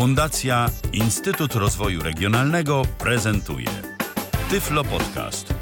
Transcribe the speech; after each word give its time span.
Fundacja 0.00 0.66
Instytut 0.92 1.54
Rozwoju 1.54 2.02
Regionalnego 2.02 2.82
prezentuje 2.98 3.66
Tyflo 4.50 4.84
Podcast. 4.84 5.54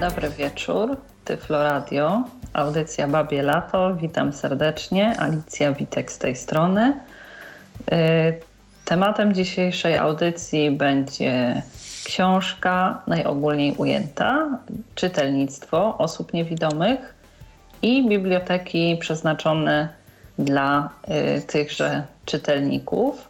Dobry 0.00 0.30
wieczór, 0.30 0.96
Tyflo 1.24 1.62
Radio, 1.62 2.24
audycja 2.52 3.08
Babie 3.08 3.42
Lato. 3.42 3.94
Witam 3.94 4.32
serdecznie, 4.32 5.20
Alicja 5.20 5.72
Witek 5.72 6.12
z 6.12 6.18
tej 6.18 6.36
strony. 6.36 7.00
Y, 7.92 7.94
tematem 8.84 9.34
dzisiejszej 9.34 9.98
audycji 9.98 10.70
będzie 10.70 11.62
książka 12.04 13.02
najogólniej 13.06 13.74
ujęta, 13.76 14.58
czytelnictwo 14.94 15.98
osób 15.98 16.32
niewidomych 16.32 17.14
i 17.82 18.08
biblioteki 18.08 18.96
przeznaczone 19.00 20.03
dla 20.38 20.90
y, 21.38 21.42
tychże 21.42 22.02
czytelników. 22.24 23.28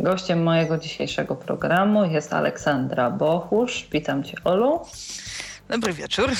Gościem 0.00 0.42
mojego 0.42 0.78
dzisiejszego 0.78 1.36
programu 1.36 2.04
jest 2.04 2.32
Aleksandra 2.32 3.10
Bochusz. 3.10 3.88
Witam 3.92 4.24
Cię, 4.24 4.36
Olu. 4.44 4.80
Dobry 5.68 5.92
wieczór. 5.92 6.30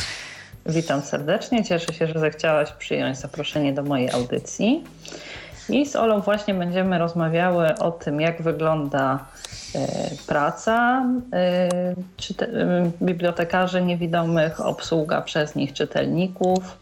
Witam 0.67 1.03
serdecznie. 1.03 1.65
Cieszę 1.65 1.95
się, 1.95 2.07
że 2.07 2.21
zechciałaś 2.21 2.73
przyjąć 2.73 3.19
zaproszenie 3.19 3.73
do 3.73 3.83
mojej 3.83 4.11
audycji. 4.11 4.85
I 5.69 5.87
z 5.87 5.97
Olą 5.97 6.21
właśnie 6.21 6.55
będziemy 6.55 6.99
rozmawiały 6.99 7.75
o 7.75 7.91
tym, 7.91 8.21
jak 8.21 8.43
wygląda 8.43 9.25
e, 9.75 9.89
praca 10.27 11.05
e, 11.33 11.69
bibliotekarzy 13.03 13.83
niewidomych, 13.83 14.61
obsługa 14.61 15.23
przez 15.23 15.55
nich 15.55 15.73
czytelników, 15.73 16.79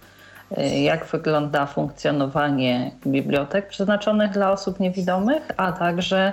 jak 0.83 1.05
wygląda 1.05 1.67
funkcjonowanie 1.67 2.91
bibliotek 3.07 3.69
przeznaczonych 3.69 4.31
dla 4.31 4.53
osób 4.53 4.81
niewidomych, 4.81 5.51
a 5.57 5.73
także 5.73 6.33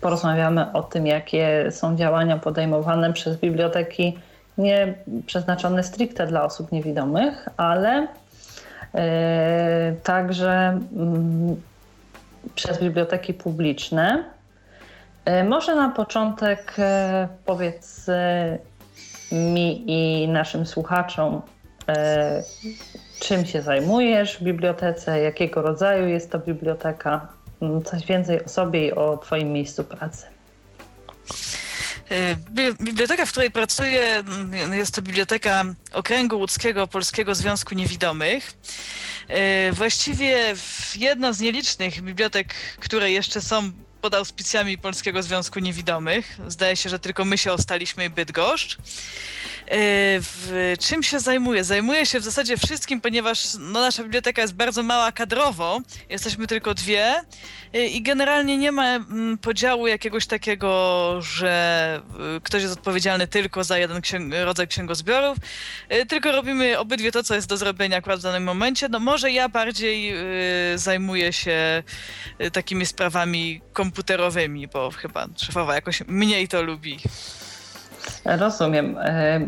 porozmawiamy 0.00 0.72
o 0.72 0.82
tym, 0.82 1.06
jakie 1.06 1.66
są 1.70 1.96
działania 1.96 2.38
podejmowane 2.38 3.12
przez 3.12 3.36
biblioteki 3.36 4.18
nie 4.58 4.94
przeznaczone 5.26 5.82
stricte 5.82 6.26
dla 6.26 6.44
osób 6.44 6.72
niewidomych, 6.72 7.48
ale 7.56 8.06
E, 8.96 9.94
także 10.02 10.80
mm, 10.96 11.62
przez 12.54 12.80
biblioteki 12.80 13.34
publiczne. 13.34 14.24
Może 15.48 15.74
na 15.74 15.88
początek 15.88 16.76
powiedz 17.44 18.06
mi 19.32 19.84
i 19.86 20.28
naszym 20.28 20.66
słuchaczom, 20.66 21.42
czym 23.20 23.46
się 23.46 23.62
zajmujesz 23.62 24.38
w 24.38 24.42
bibliotece, 24.42 25.20
jakiego 25.20 25.62
rodzaju 25.62 26.08
jest 26.08 26.30
to 26.30 26.38
biblioteka, 26.38 27.28
mm, 27.62 27.82
coś 27.82 28.06
więcej 28.06 28.44
o 28.44 28.48
sobie 28.48 28.86
i 28.86 28.92
o 28.92 29.18
Twoim 29.18 29.52
miejscu 29.52 29.84
pracy. 29.84 30.26
Biblioteka, 32.80 33.26
w 33.26 33.30
której 33.30 33.50
pracuję, 33.50 34.24
jest 34.72 34.94
to 34.94 35.02
Biblioteka 35.02 35.64
Okręgu 35.92 36.38
Łódzkiego 36.38 36.86
Polskiego 36.86 37.34
Związku 37.34 37.74
Niewidomych. 37.74 38.54
E, 39.28 39.72
właściwie 39.72 40.54
jedna 40.96 41.32
z 41.32 41.40
nielicznych 41.40 42.02
bibliotek, 42.02 42.54
które 42.80 43.10
jeszcze 43.10 43.40
są 43.40 43.72
pod 44.00 44.14
auspicjami 44.14 44.78
Polskiego 44.78 45.22
Związku 45.22 45.58
Niewidomych. 45.58 46.38
Zdaje 46.48 46.76
się, 46.76 46.88
że 46.88 46.98
tylko 46.98 47.24
my 47.24 47.38
się 47.38 47.52
ostaliśmy 47.52 48.04
i 48.04 48.10
Bydgoszcz. 48.10 48.78
E, 49.66 49.78
w 50.20 50.74
czym 50.80 51.02
się 51.02 51.20
zajmuję? 51.20 51.64
Zajmuję 51.64 52.06
się 52.06 52.20
w 52.20 52.24
zasadzie 52.24 52.56
wszystkim, 52.56 53.00
ponieważ 53.00 53.54
no, 53.58 53.80
nasza 53.80 54.02
biblioteka 54.02 54.42
jest 54.42 54.54
bardzo 54.54 54.82
mała 54.82 55.12
kadrowo, 55.12 55.80
jesteśmy 56.08 56.46
tylko 56.46 56.74
dwie 56.74 57.14
e, 57.72 57.86
i 57.86 58.02
generalnie 58.02 58.58
nie 58.58 58.72
ma 58.72 58.94
mm, 58.94 59.38
podziału 59.38 59.86
jakiegoś 59.86 60.26
takiego, 60.26 61.22
że 61.22 62.02
e, 62.36 62.40
ktoś 62.40 62.62
jest 62.62 62.74
odpowiedzialny 62.74 63.28
tylko 63.28 63.64
za 63.64 63.78
jeden 63.78 64.00
księg 64.00 64.34
rodzaj 64.44 64.68
księgozbiorów, 64.68 65.38
tylko 66.08 66.32
robimy 66.32 66.78
obydwie 66.78 67.12
to, 67.12 67.22
co 67.22 67.34
jest 67.34 67.48
do 67.48 67.56
zrobienia 67.56 67.96
akurat 67.96 68.20
w 68.20 68.22
danym 68.22 68.44
momencie. 68.44 68.88
No 68.88 69.00
może 69.00 69.30
ja 69.30 69.48
bardziej 69.48 70.14
zajmuję 70.74 71.32
się 71.32 71.82
takimi 72.52 72.86
sprawami 72.86 73.60
komputerowymi, 73.72 74.68
bo 74.68 74.90
chyba 74.90 75.26
szefowa 75.36 75.74
jakoś 75.74 76.02
mniej 76.06 76.48
to 76.48 76.62
lubi. 76.62 76.98
Rozumiem. 78.24 78.98
E, 78.98 79.40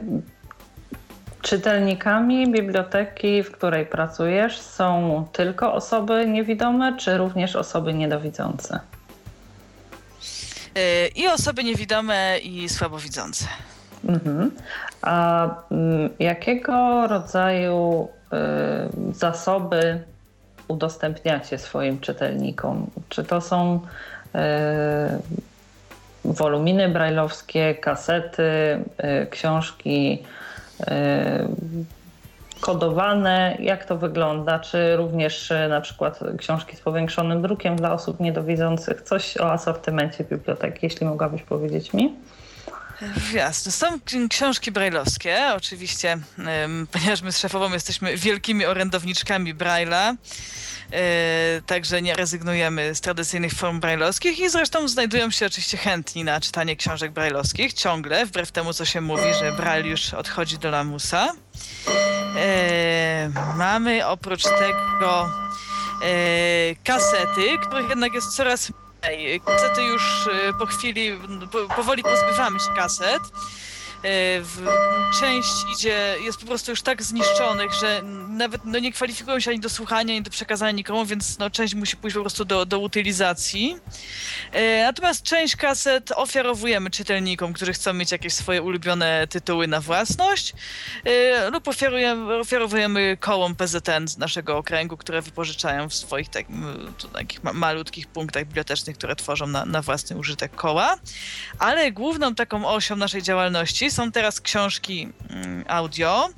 czytelnikami 1.42 2.52
biblioteki, 2.52 3.42
w 3.42 3.50
której 3.50 3.86
pracujesz, 3.86 4.60
są 4.60 5.24
tylko 5.32 5.74
osoby 5.74 6.26
niewidome, 6.26 6.96
czy 6.96 7.18
również 7.18 7.56
osoby 7.56 7.94
niedowidzące? 7.94 8.80
E, 10.74 11.08
I 11.08 11.28
osoby 11.28 11.64
niewidome, 11.64 12.38
i 12.38 12.68
słabowidzące. 12.68 13.44
Mhm. 14.08 14.50
A 15.02 15.48
mm, 15.70 16.10
jakiego 16.18 17.06
rodzaju 17.06 18.08
e, 18.32 18.88
zasoby 19.12 20.02
udostępniacie 20.68 21.58
swoim 21.58 22.00
czytelnikom? 22.00 22.90
Czy 23.08 23.24
to 23.24 23.40
są 23.40 23.80
woluminy 26.32 26.88
brajlowskie, 26.88 27.74
kasety, 27.74 28.42
y, 28.42 29.26
książki 29.30 30.22
y, 30.80 30.84
kodowane. 32.60 33.56
Jak 33.60 33.84
to 33.84 33.96
wygląda? 33.96 34.58
Czy 34.58 34.96
również 34.96 35.50
y, 35.50 35.68
na 35.68 35.80
przykład 35.80 36.20
książki 36.38 36.76
z 36.76 36.80
powiększonym 36.80 37.42
drukiem 37.42 37.76
dla 37.76 37.92
osób 37.92 38.20
niedowidzących? 38.20 39.02
Coś 39.02 39.36
o 39.36 39.52
asortymencie 39.52 40.24
biblioteki, 40.24 40.78
jeśli 40.82 41.06
mogłabyś 41.06 41.42
powiedzieć 41.42 41.92
mi? 41.92 42.14
Jasne. 43.34 43.72
Są 43.72 43.86
książki 44.30 44.72
brajlowskie, 44.72 45.36
oczywiście, 45.56 46.18
ponieważ 46.92 47.22
my 47.22 47.32
z 47.32 47.38
szefową 47.38 47.72
jesteśmy 47.72 48.16
wielkimi 48.16 48.66
orędowniczkami 48.66 49.54
Braille'a. 49.54 50.14
E, 50.92 51.62
także 51.66 52.02
nie 52.02 52.14
rezygnujemy 52.14 52.94
z 52.94 53.00
tradycyjnych 53.00 53.52
form 53.52 53.80
brajlowskich 53.80 54.38
i 54.40 54.50
zresztą 54.50 54.88
znajdują 54.88 55.30
się 55.30 55.46
oczywiście 55.46 55.76
chętni 55.76 56.24
na 56.24 56.40
czytanie 56.40 56.76
książek 56.76 57.12
brajlowskich 57.12 57.72
ciągle, 57.72 58.26
wbrew 58.26 58.52
temu 58.52 58.72
co 58.72 58.84
się 58.84 59.00
mówi, 59.00 59.34
że 59.40 59.52
Braille 59.52 59.90
już 59.90 60.14
odchodzi 60.14 60.58
do 60.58 60.70
lamusa. 60.70 61.32
E, 62.36 63.30
mamy 63.56 64.06
oprócz 64.06 64.42
tego 64.42 65.30
e, 66.02 66.74
kasety, 66.84 67.58
których 67.66 67.88
jednak 67.88 68.14
jest 68.14 68.36
coraz 68.36 68.72
mniej. 69.02 69.40
Kasety 69.40 69.82
już 69.82 70.28
po 70.58 70.66
chwili, 70.66 71.18
po, 71.52 71.74
powoli 71.74 72.02
pozbywamy 72.02 72.60
się 72.60 72.74
kaset. 72.76 73.22
E, 74.04 74.42
część 75.20 75.52
idzie, 75.74 76.16
jest 76.24 76.40
po 76.40 76.46
prostu 76.46 76.70
już 76.70 76.82
tak 76.82 77.02
zniszczonych, 77.02 77.72
że 77.80 78.02
nawet 78.28 78.64
no, 78.64 78.78
nie 78.78 78.92
kwalifikują 78.92 79.40
się 79.40 79.50
ani 79.50 79.60
do 79.60 79.68
słuchania, 79.68 80.14
ani 80.14 80.22
do 80.22 80.30
przekazania 80.30 80.72
nikomu, 80.72 81.06
więc 81.06 81.38
no, 81.38 81.50
część 81.50 81.74
musi 81.74 81.96
pójść 81.96 82.14
po 82.14 82.20
prostu 82.20 82.44
do, 82.44 82.66
do 82.66 82.78
utylizacji. 82.78 83.76
E, 84.52 84.84
natomiast 84.84 85.22
część 85.22 85.56
kaset 85.56 86.12
ofiarowujemy 86.12 86.90
czytelnikom, 86.90 87.52
którzy 87.52 87.72
chcą 87.72 87.92
mieć 87.92 88.12
jakieś 88.12 88.34
swoje 88.34 88.62
ulubione 88.62 89.26
tytuły 89.28 89.66
na 89.66 89.80
własność 89.80 90.52
e, 91.04 91.50
lub 91.50 91.68
ofiarujemy, 91.68 92.34
ofiarowujemy 92.34 93.16
kołom 93.20 93.56
PZN 93.56 94.08
z 94.08 94.18
naszego 94.18 94.56
okręgu, 94.56 94.96
które 94.96 95.22
wypożyczają 95.22 95.88
w 95.88 95.94
swoich 95.94 96.28
tak, 96.28 96.46
takich 97.12 97.44
malutkich 97.44 98.06
punktach 98.06 98.44
bibliotecznych, 98.44 98.98
które 98.98 99.16
tworzą 99.16 99.46
na, 99.46 99.64
na 99.64 99.82
własny 99.82 100.16
użytek 100.16 100.54
koła. 100.54 100.96
Ale 101.58 101.92
główną 101.92 102.34
taką 102.34 102.68
osią 102.68 102.96
naszej 102.96 103.22
działalności 103.22 103.87
są 103.90 104.12
teraz 104.12 104.40
książki 104.40 105.08
mm, 105.30 105.64
audio 105.68 106.28
y, 106.28 106.32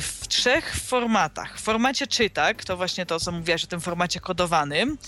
w 0.00 0.22
trzech 0.28 0.76
formatach. 0.76 1.58
W 1.58 1.62
formacie 1.62 2.06
czytak, 2.06 2.64
to 2.64 2.76
właśnie 2.76 3.06
to, 3.06 3.20
co 3.20 3.32
mówiłaś 3.32 3.64
o 3.64 3.66
tym 3.66 3.80
formacie 3.80 4.20
kodowanym. 4.20 4.98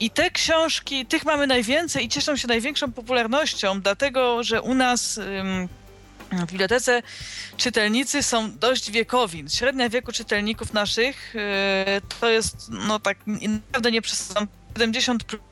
I 0.00 0.10
te 0.10 0.30
książki, 0.30 1.06
tych 1.06 1.24
mamy 1.24 1.46
najwięcej 1.46 2.04
i 2.04 2.08
cieszą 2.08 2.36
się 2.36 2.48
największą 2.48 2.92
popularnością, 2.92 3.80
dlatego 3.80 4.42
że 4.42 4.62
u 4.62 4.74
nas 4.74 5.20
w 6.32 6.46
bibliotece 6.46 7.02
czytelnicy 7.56 8.22
są 8.22 8.58
dość 8.58 8.90
wiekowi. 8.90 9.44
Średnia 9.48 9.88
wieku 9.88 10.12
czytelników 10.12 10.72
naszych 10.72 11.34
y, 11.36 11.38
to 12.20 12.28
jest, 12.28 12.56
no 12.70 12.98
tak 12.98 13.18
naprawdę 13.26 13.90
nie 13.90 14.02
przesadzam, 14.02 14.48
70 14.74 15.24
plus 15.24 15.47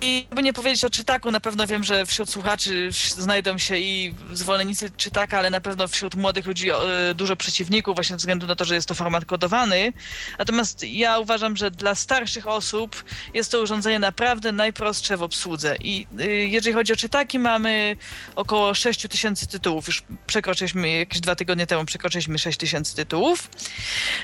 I 0.00 0.26
by 0.30 0.42
nie 0.42 0.52
powiedzieć 0.52 0.84
o 0.84 0.90
czytaku, 0.90 1.30
na 1.30 1.40
pewno 1.40 1.66
wiem, 1.66 1.84
że 1.84 2.06
wśród 2.06 2.30
słuchaczy 2.30 2.88
znajdą 3.18 3.58
się 3.58 3.76
i 3.76 4.14
zwolennicy 4.32 4.90
czytaka, 4.90 5.38
ale 5.38 5.50
na 5.50 5.60
pewno 5.60 5.88
wśród 5.88 6.14
młodych 6.14 6.46
ludzi 6.46 6.70
e, 6.70 6.74
dużo 7.14 7.36
przeciwników, 7.36 7.94
właśnie 7.94 8.14
ze 8.14 8.18
względu 8.18 8.46
na 8.46 8.56
to, 8.56 8.64
że 8.64 8.74
jest 8.74 8.88
to 8.88 8.94
format 8.94 9.24
kodowany. 9.24 9.92
Natomiast 10.38 10.84
ja 10.84 11.18
uważam, 11.18 11.56
że 11.56 11.70
dla 11.70 11.94
starszych 11.94 12.46
osób 12.46 13.04
jest 13.34 13.52
to 13.52 13.60
urządzenie 13.60 13.98
naprawdę 13.98 14.52
najprostsze 14.52 15.16
w 15.16 15.22
obsłudze. 15.22 15.76
I 15.80 16.06
e, 16.18 16.26
jeżeli 16.26 16.74
chodzi 16.74 16.92
o 16.92 16.96
czytaki, 16.96 17.38
mamy 17.38 17.96
około 18.34 18.74
6 18.74 19.08
tysięcy 19.08 19.46
tytułów. 19.46 19.86
Już 19.86 20.02
przekroczyliśmy, 20.26 20.90
jakieś 20.90 21.20
dwa 21.20 21.36
tygodnie 21.36 21.66
temu 21.66 21.84
przekroczyliśmy 21.84 22.38
6 22.38 22.58
tysięcy 22.58 22.96
tytułów. 22.96 23.50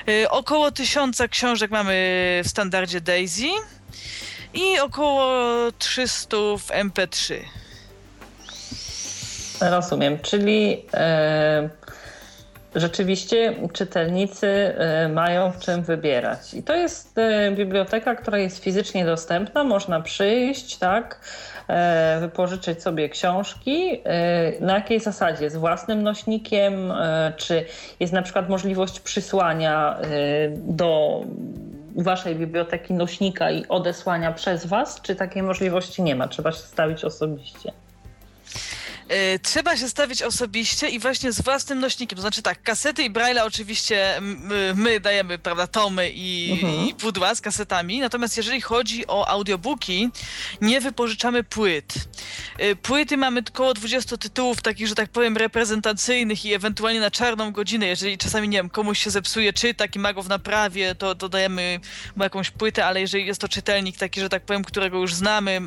E, 0.07 0.29
około 0.29 0.71
tysiąca 0.71 1.27
książek 1.27 1.71
mamy 1.71 1.93
w 2.45 2.47
standardzie 2.47 3.01
Daisy 3.01 3.47
i 4.53 4.79
około 4.79 5.31
300 5.79 6.37
w 6.37 6.67
MP3. 6.67 7.35
Rozumiem, 9.61 10.19
czyli 10.19 10.85
e, 10.93 11.69
rzeczywiście 12.75 13.55
czytelnicy 13.73 14.47
e, 14.47 15.09
mają 15.09 15.51
w 15.51 15.59
czym 15.59 15.83
wybierać. 15.83 16.53
I 16.53 16.63
to 16.63 16.75
jest 16.75 17.17
e, 17.17 17.51
biblioteka, 17.51 18.15
która 18.15 18.37
jest 18.37 18.63
fizycznie 18.63 19.05
dostępna, 19.05 19.63
można 19.63 20.01
przyjść, 20.01 20.77
tak, 20.77 21.19
e, 21.67 22.17
wypożyczyć 22.19 22.81
sobie 22.81 23.09
książki. 23.09 24.01
E, 24.03 24.65
na 24.65 24.73
jakiej 24.73 24.99
zasadzie? 24.99 25.49
Z 25.49 25.55
własnym 25.55 26.03
nośnikiem? 26.03 26.91
E, 26.91 27.33
czy 27.37 27.65
jest 27.99 28.13
na 28.13 28.21
przykład 28.21 28.49
możliwość 28.49 28.99
przysłania 28.99 29.97
do 30.55 31.21
waszej 31.95 32.35
biblioteki 32.35 32.93
nośnika 32.93 33.51
i 33.51 33.67
odesłania 33.67 34.31
przez 34.31 34.65
was, 34.65 35.01
czy 35.01 35.15
takiej 35.15 35.43
możliwości 35.43 36.03
nie 36.03 36.15
ma? 36.15 36.27
Trzeba 36.27 36.51
się 36.51 36.57
stawić 36.57 37.05
osobiście. 37.05 37.71
E, 39.13 39.39
trzeba 39.39 39.77
się 39.77 39.89
stawić 39.89 40.21
osobiście 40.21 40.89
i 40.89 40.99
właśnie 40.99 41.31
z 41.31 41.41
własnym 41.41 41.79
nośnikiem. 41.79 42.15
To 42.15 42.21
znaczy 42.21 42.41
tak, 42.41 42.63
kasety 42.63 43.03
i 43.03 43.09
braille 43.09 43.43
oczywiście 43.43 44.21
my 44.75 44.99
dajemy, 44.99 45.37
prawda, 45.37 45.67
tomy 45.67 46.11
i, 46.13 46.51
mhm. 46.51 46.87
i 46.87 46.93
pudła 46.93 47.35
z 47.35 47.41
kasetami, 47.41 47.99
natomiast 47.99 48.37
jeżeli 48.37 48.61
chodzi 48.61 49.07
o 49.07 49.27
audiobooki, 49.27 50.09
nie 50.61 50.81
wypożyczamy 50.81 51.43
płyt. 51.43 51.93
E, 52.57 52.75
płyty 52.75 53.17
mamy 53.17 53.43
około 53.49 53.73
20 53.73 54.17
tytułów 54.17 54.61
takich, 54.61 54.87
że 54.87 54.95
tak 54.95 55.09
powiem, 55.09 55.37
reprezentacyjnych 55.37 56.45
i 56.45 56.53
ewentualnie 56.53 56.99
na 56.99 57.11
czarną 57.11 57.51
godzinę, 57.51 57.87
jeżeli 57.87 58.17
czasami, 58.17 58.49
nie 58.49 58.57
wiem, 58.57 58.69
komuś 58.69 59.03
się 59.03 59.09
zepsuje 59.09 59.53
czytak 59.53 59.95
i 59.95 59.99
ma 59.99 60.13
go 60.13 60.23
w 60.23 60.29
naprawie, 60.29 60.95
to, 60.95 61.15
to 61.15 61.29
dajemy 61.29 61.79
mu 62.15 62.23
jakąś 62.23 62.51
płytę, 62.51 62.85
ale 62.85 63.01
jeżeli 63.01 63.25
jest 63.25 63.41
to 63.41 63.47
czytelnik 63.47 63.97
taki, 63.97 64.21
że 64.21 64.29
tak 64.29 64.43
powiem, 64.43 64.63
którego 64.63 64.97
już 64.97 65.13
znamy, 65.13 65.61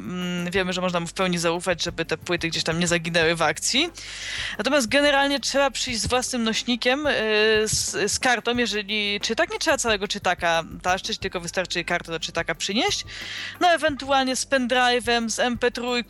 wiemy, 0.52 0.72
że 0.72 0.80
można 0.80 1.00
mu 1.00 1.06
w 1.06 1.12
pełni 1.12 1.38
zaufać, 1.38 1.82
żeby 1.82 2.04
te 2.04 2.18
płyty 2.18 2.48
gdzieś 2.48 2.62
tam 2.64 2.78
nie 2.78 2.86
zaginęły 2.86 3.35
w 3.36 3.42
akcji. 3.42 3.90
Natomiast 4.58 4.88
generalnie 4.88 5.40
trzeba 5.40 5.70
przyjść 5.70 6.00
z 6.00 6.06
własnym 6.06 6.44
nośnikiem, 6.44 7.06
e, 7.06 7.12
z, 7.68 8.12
z 8.12 8.18
kartą, 8.18 8.56
jeżeli 8.56 9.20
czytak, 9.20 9.50
nie 9.52 9.58
trzeba 9.58 9.78
całego 9.78 10.08
czytaka 10.08 10.62
taszczyć, 10.82 11.18
tylko 11.18 11.40
wystarczy 11.40 11.84
kartę 11.84 12.12
do 12.12 12.20
czytaka 12.20 12.54
przynieść. 12.54 13.04
No 13.60 13.68
ewentualnie 13.68 14.36
z 14.36 14.46
pendrive'em, 14.46 15.28
z 15.28 15.38
MP3, 15.38 16.04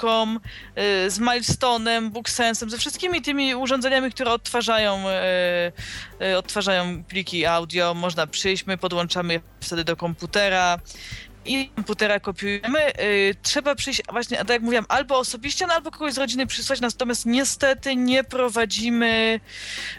e, 0.75 1.11
z 1.11 1.21
Milestone'em, 1.21 2.11
BookSense'em, 2.11 2.71
ze 2.71 2.79
wszystkimi 2.79 3.23
tymi 3.23 3.55
urządzeniami, 3.55 4.11
które 4.11 4.33
odtwarzają, 4.33 5.09
e, 5.09 6.39
odtwarzają 6.39 7.05
pliki 7.05 7.47
audio. 7.47 7.95
Można 7.95 8.27
przyjść, 8.27 8.67
my 8.67 8.79
podłączamy 8.79 9.41
wtedy 9.61 9.85
do 9.85 9.97
komputera 9.97 10.79
i 11.49 11.69
komputera 11.69 12.21
kopiujemy. 12.21 12.79
Yy, 12.99 13.35
trzeba 13.43 13.75
przyjść, 13.75 14.03
właśnie, 14.13 14.37
tak 14.37 14.49
jak 14.49 14.63
mówiłam, 14.63 14.85
albo 14.89 15.19
osobiście, 15.19 15.67
no, 15.67 15.75
albo 15.75 15.91
kogoś 15.91 16.13
z 16.13 16.19
rodziny 16.19 16.47
przysłać, 16.47 16.81
natomiast 16.81 17.27
niestety 17.27 17.97
nie 17.97 18.25
prowadzimy 18.25 19.41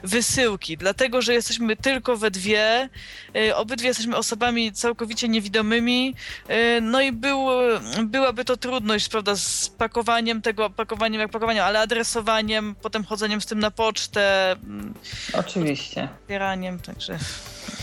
wysyłki, 0.03 0.77
dlatego, 0.77 1.21
że 1.21 1.33
jesteśmy 1.33 1.75
tylko 1.75 2.17
we 2.17 2.31
dwie, 2.31 2.89
yy, 3.33 3.55
obydwie 3.55 3.87
jesteśmy 3.87 4.17
osobami 4.17 4.71
całkowicie 4.71 5.27
niewidomymi, 5.27 6.15
yy, 6.49 6.55
no 6.81 7.01
i 7.01 7.11
był, 7.11 7.47
byłaby 8.03 8.45
to 8.45 8.57
trudność, 8.57 9.09
prawda, 9.09 9.35
z 9.35 9.69
pakowaniem 9.69 10.41
tego, 10.41 10.69
pakowaniem 10.69 11.21
jak 11.21 11.31
pakowaniem, 11.31 11.63
ale 11.63 11.79
adresowaniem, 11.79 12.75
potem 12.81 13.03
chodzeniem 13.03 13.41
z 13.41 13.45
tym 13.45 13.59
na 13.59 13.71
pocztę. 13.71 14.51
Mm, 14.51 14.93
Oczywiście. 15.33 16.09
Zbieraniem, 16.25 16.79
także... 16.79 17.19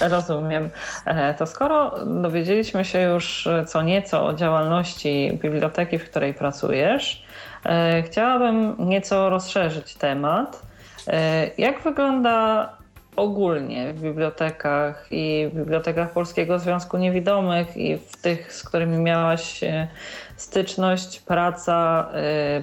Rozumiem. 0.01 0.71
E, 1.07 1.35
to 1.35 1.47
skoro 1.47 2.05
dowiedzieliśmy 2.07 2.85
się 2.85 3.01
już 3.01 3.49
co 3.67 3.83
nieco 3.83 4.27
o 4.27 4.35
działalności 4.35 5.39
biblioteki, 5.43 5.99
w 5.99 6.11
której 6.11 6.35
pracujesz, 6.35 7.25
e, 7.67 8.03
chciałabym 8.03 8.77
nieco 8.79 9.31
rozszerzyć 9.31 9.95
temat. 9.95 10.63
E, 11.09 11.51
jak 11.59 11.83
wygląda 11.83 12.69
ogólnie 13.17 13.93
w 13.93 14.01
bibliotekach 14.01 15.07
i 15.11 15.49
w 15.53 15.57
bibliotekach 15.57 16.13
Polskiego 16.13 16.59
Związku 16.59 16.99
Niewidomych 16.99 17.77
i 17.77 17.97
w 17.97 18.17
tych, 18.17 18.53
z 18.53 18.65
którymi 18.65 18.99
miałaś 18.99 19.61
styczność, 20.37 21.21
praca 21.21 22.09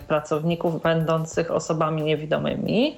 pracowników 0.08 0.82
będących 0.82 1.52
osobami 1.52 2.04
niewidomymi? 2.04 2.98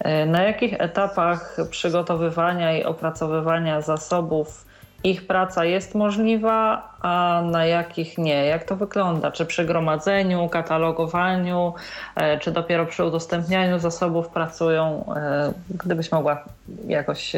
E, 0.00 0.26
na 0.26 0.42
jakich 0.42 0.80
etapach 0.80 1.56
przygotowywania 1.70 2.78
i 2.78 2.84
opracowywania 2.84 3.80
zasobów 3.80 4.64
ich 5.04 5.26
praca 5.26 5.64
jest 5.64 5.94
możliwa, 5.94 6.90
a 7.00 7.42
na 7.50 7.66
jakich 7.66 8.18
nie? 8.18 8.46
Jak 8.46 8.64
to 8.64 8.76
wygląda? 8.76 9.30
Czy 9.30 9.46
przy 9.46 9.64
gromadzeniu, 9.64 10.48
katalogowaniu, 10.48 11.74
e, 12.16 12.38
czy 12.38 12.52
dopiero 12.52 12.86
przy 12.86 13.04
udostępnianiu 13.04 13.78
zasobów 13.78 14.28
pracują? 14.28 15.14
E, 15.16 15.52
gdybyś 15.84 16.12
mogła 16.12 16.44
jakoś 16.86 17.32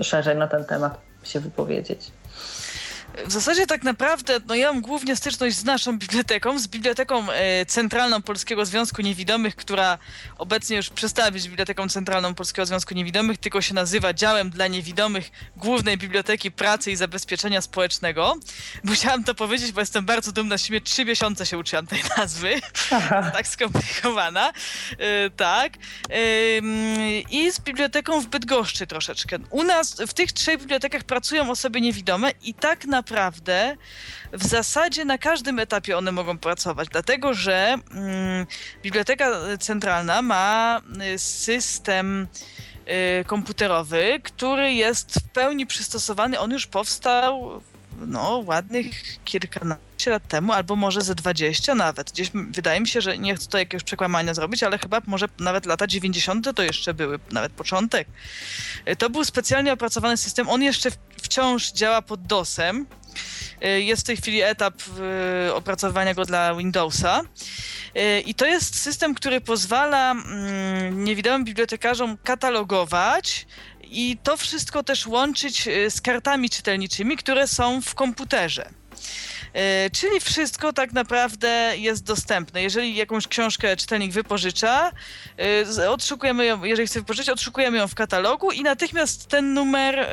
szerzej 0.00 0.36
na 0.36 0.48
ten 0.48 0.64
temat 0.64 0.98
się 1.24 1.40
wypowiedzieć. 1.40 2.10
W 3.24 3.32
zasadzie 3.32 3.66
tak 3.66 3.82
naprawdę 3.82 4.40
no 4.46 4.54
ja 4.54 4.72
mam 4.72 4.82
głównie 4.82 5.16
styczność 5.16 5.56
z 5.56 5.64
naszą 5.64 5.98
biblioteką, 5.98 6.58
z 6.58 6.66
Biblioteką 6.66 7.32
e, 7.32 7.66
Centralną 7.66 8.22
Polskiego 8.22 8.66
Związku 8.66 9.02
Niewidomych, 9.02 9.56
która 9.56 9.98
obecnie 10.38 10.76
już 10.76 10.90
przestała 10.90 11.30
być 11.30 11.48
Biblioteką 11.48 11.88
Centralną 11.88 12.34
Polskiego 12.34 12.66
Związku 12.66 12.94
Niewidomych, 12.94 13.38
tylko 13.38 13.62
się 13.62 13.74
nazywa 13.74 14.14
Działem 14.14 14.50
dla 14.50 14.66
Niewidomych 14.66 15.30
Głównej 15.56 15.98
Biblioteki 15.98 16.50
Pracy 16.50 16.90
i 16.90 16.96
Zabezpieczenia 16.96 17.60
Społecznego. 17.60 18.34
Musiałam 18.84 19.24
to 19.24 19.34
powiedzieć, 19.34 19.72
bo 19.72 19.80
jestem 19.80 20.06
bardzo 20.06 20.32
dumna 20.32 20.58
z 20.58 20.64
siebie. 20.64 20.80
Trzy 20.80 21.04
miesiące 21.04 21.46
się 21.46 21.58
uczyłam 21.58 21.86
tej 21.86 22.02
nazwy. 22.18 22.60
tak 23.36 23.48
skomplikowana. 23.48 24.52
E, 24.98 25.30
tak. 25.30 25.72
I 27.30 27.52
z 27.52 27.60
Biblioteką 27.60 28.20
w 28.20 28.26
Bydgoszczy 28.26 28.86
troszeczkę. 28.86 29.38
U 29.50 29.64
nas 29.64 29.96
w 30.06 30.14
tych 30.14 30.32
trzech 30.32 30.60
bibliotekach 30.60 31.04
pracują 31.04 31.50
osoby 31.50 31.80
niewidome 31.80 32.30
i 32.42 32.54
tak 32.54 32.84
naprawdę 32.84 33.05
naprawdę 33.10 33.76
w 34.32 34.46
zasadzie 34.46 35.04
na 35.04 35.18
każdym 35.18 35.58
etapie 35.58 35.98
one 35.98 36.12
mogą 36.12 36.38
pracować, 36.38 36.88
dlatego 36.88 37.34
że 37.34 37.74
mm, 37.90 38.46
Biblioteka 38.82 39.30
Centralna 39.60 40.22
ma 40.22 40.80
y, 41.14 41.18
system 41.18 42.26
y, 43.20 43.24
komputerowy, 43.24 44.20
który 44.22 44.74
jest 44.74 45.14
w 45.14 45.22
pełni 45.22 45.66
przystosowany. 45.66 46.38
On 46.38 46.50
już 46.50 46.66
powstał 46.66 47.60
no, 48.06 48.42
ładnych 48.46 48.86
kilkanaście 49.24 50.10
lat 50.10 50.28
temu, 50.28 50.52
albo 50.52 50.76
może 50.76 51.00
ze 51.00 51.14
20 51.14 51.74
nawet. 51.74 52.12
Gdzieś 52.12 52.30
wydaje 52.50 52.80
mi 52.80 52.88
się, 52.88 53.00
że 53.00 53.18
nie 53.18 53.34
chcę 53.34 53.48
to 53.48 53.58
jakiegoś 53.58 53.84
przekłamania 53.84 54.34
zrobić, 54.34 54.62
ale 54.62 54.78
chyba 54.78 55.00
może 55.06 55.26
nawet 55.38 55.66
lata 55.66 55.86
90. 55.86 56.56
to 56.56 56.62
jeszcze 56.62 56.94
były, 56.94 57.18
nawet 57.32 57.52
początek. 57.52 58.08
Y, 58.88 58.96
to 58.96 59.10
był 59.10 59.24
specjalnie 59.24 59.72
opracowany 59.72 60.16
system. 60.16 60.48
On 60.48 60.62
jeszcze 60.62 60.90
wciąż 61.26 61.72
działa 61.72 62.02
pod 62.02 62.22
DOSem. 62.22 62.86
Y, 63.64 63.82
jest 63.82 64.02
w 64.02 64.04
tej 64.04 64.16
chwili 64.16 64.42
etap 64.42 64.74
y, 65.48 65.54
opracowywania 65.54 66.14
go 66.14 66.24
dla 66.24 66.54
Windowsa. 66.54 67.20
Y, 67.96 68.20
I 68.20 68.34
to 68.34 68.46
jest 68.46 68.80
system, 68.80 69.14
który 69.14 69.40
pozwala 69.40 70.10
mm, 70.12 71.04
niewidomym 71.04 71.44
bibliotekarzom 71.44 72.16
katalogować 72.24 73.46
i 73.82 74.18
to 74.22 74.36
wszystko 74.36 74.82
też 74.82 75.06
łączyć 75.06 75.68
z 75.88 76.00
kartami 76.00 76.50
czytelniczymi, 76.50 77.16
które 77.16 77.46
są 77.46 77.82
w 77.82 77.94
komputerze. 77.94 78.70
Czyli 79.92 80.20
wszystko 80.20 80.72
tak 80.72 80.92
naprawdę 80.92 81.72
jest 81.76 82.04
dostępne. 82.04 82.62
Jeżeli 82.62 82.96
jakąś 82.96 83.28
książkę 83.28 83.76
czytelnik 83.76 84.12
wypożycza, 84.12 84.92
odszukujemy 85.88 86.46
ją, 86.46 86.64
jeżeli 86.64 86.88
chce 86.88 87.00
wypożyczyć, 87.00 87.28
odszukujemy 87.28 87.78
ją 87.78 87.88
w 87.88 87.94
katalogu 87.94 88.52
i 88.52 88.62
natychmiast 88.62 89.26
ten 89.28 89.54
numer 89.54 90.08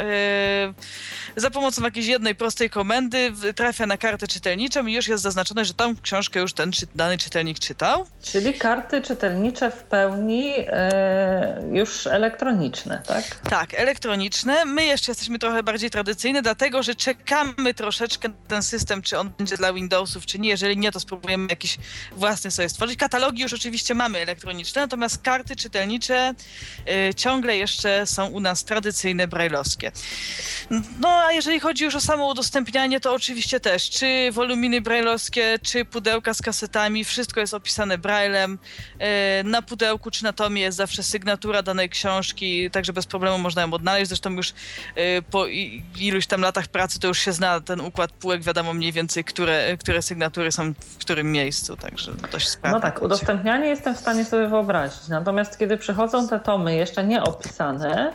za 1.35 1.51
pomocą 1.51 1.83
jakiejś 1.83 2.05
jednej 2.07 2.35
prostej 2.35 2.69
komendy 2.69 3.31
trafia 3.55 3.85
na 3.85 3.97
kartę 3.97 4.27
czytelniczą 4.27 4.85
i 4.85 4.93
już 4.93 5.07
jest 5.07 5.23
zaznaczone, 5.23 5.65
że 5.65 5.73
tą 5.73 5.95
książkę 6.01 6.39
już 6.39 6.53
ten 6.53 6.71
czy, 6.71 6.87
dany 6.95 7.17
czytelnik 7.17 7.59
czytał. 7.59 8.05
Czyli 8.21 8.53
karty 8.53 9.01
czytelnicze 9.01 9.71
w 9.71 9.83
pełni 9.83 10.53
e, 10.57 11.63
już 11.71 12.07
elektroniczne, 12.07 13.01
tak? 13.07 13.23
Tak, 13.49 13.73
elektroniczne. 13.73 14.65
My 14.65 14.85
jeszcze 14.85 15.11
jesteśmy 15.11 15.39
trochę 15.39 15.63
bardziej 15.63 15.89
tradycyjne, 15.89 16.41
dlatego 16.41 16.83
że 16.83 16.95
czekamy 16.95 17.73
troszeczkę 17.73 18.27
na 18.29 18.35
ten 18.47 18.63
system, 18.63 19.01
czy 19.01 19.19
on 19.19 19.32
będzie 19.37 19.57
dla 19.57 19.73
Windowsów, 19.73 20.25
czy 20.25 20.39
nie. 20.39 20.49
Jeżeli 20.49 20.77
nie, 20.77 20.91
to 20.91 20.99
spróbujemy 20.99 21.47
jakiś 21.49 21.77
własny 22.11 22.51
sobie 22.51 22.69
stworzyć. 22.69 22.99
Katalogi 22.99 23.41
już 23.41 23.53
oczywiście 23.53 23.93
mamy 23.93 24.19
elektroniczne, 24.19 24.81
natomiast 24.81 25.21
karty 25.21 25.55
czytelnicze 25.55 26.33
y, 27.09 27.13
ciągle 27.13 27.57
jeszcze 27.57 28.07
są 28.07 28.27
u 28.27 28.39
nas 28.39 28.63
tradycyjne, 28.63 29.27
brajlowskie. 29.27 29.91
No 30.99 31.09
a 31.09 31.31
jeżeli 31.31 31.59
chodzi 31.59 31.83
już 31.83 31.95
o 31.95 32.01
samo 32.01 32.27
udostępnianie, 32.27 32.99
to 32.99 33.13
oczywiście 33.13 33.59
też, 33.59 33.89
czy 33.89 34.31
woluminy 34.31 34.81
brajlowskie, 34.81 35.59
czy 35.61 35.85
pudełka 35.85 36.33
z 36.33 36.41
kasetami, 36.41 37.03
wszystko 37.03 37.39
jest 37.39 37.53
opisane 37.53 37.97
braillem. 37.97 38.59
Y, 39.41 39.43
na 39.43 39.61
pudełku 39.61 40.11
czy 40.11 40.23
na 40.23 40.33
tomie 40.33 40.61
jest 40.61 40.77
zawsze 40.77 41.03
sygnatura 41.03 41.63
danej 41.63 41.89
książki, 41.89 42.71
także 42.71 42.93
bez 42.93 43.05
problemu 43.05 43.37
można 43.37 43.61
ją 43.61 43.73
odnaleźć. 43.73 44.07
Zresztą 44.07 44.29
już 44.29 44.49
y, 44.49 44.53
po 45.31 45.45
iluś 45.99 46.27
tam 46.27 46.41
latach 46.41 46.67
pracy 46.67 46.99
to 46.99 47.07
już 47.07 47.19
się 47.19 47.33
zna 47.33 47.61
ten 47.61 47.81
układ 47.81 48.11
półek, 48.11 48.43
wiadomo 48.43 48.73
mniej 48.73 48.91
więcej, 48.91 49.22
które, 49.25 49.77
które 49.77 50.01
sygnatury 50.01 50.51
są 50.51 50.73
w 50.73 50.97
którym 50.97 51.31
miejscu, 51.31 51.77
także 51.77 52.11
dość 52.31 52.49
sprawnie. 52.49 52.75
No 52.75 52.81
tak, 52.81 53.01
udostępnianie 53.01 53.67
jestem 53.67 53.95
w 53.95 53.99
stanie 53.99 54.25
sobie 54.25 54.47
wyobrazić. 54.47 55.07
Natomiast 55.07 55.59
kiedy 55.59 55.77
przychodzą 55.77 56.27
te 56.27 56.39
tomy 56.39 56.75
jeszcze 56.75 57.03
nieopisane, 57.03 58.13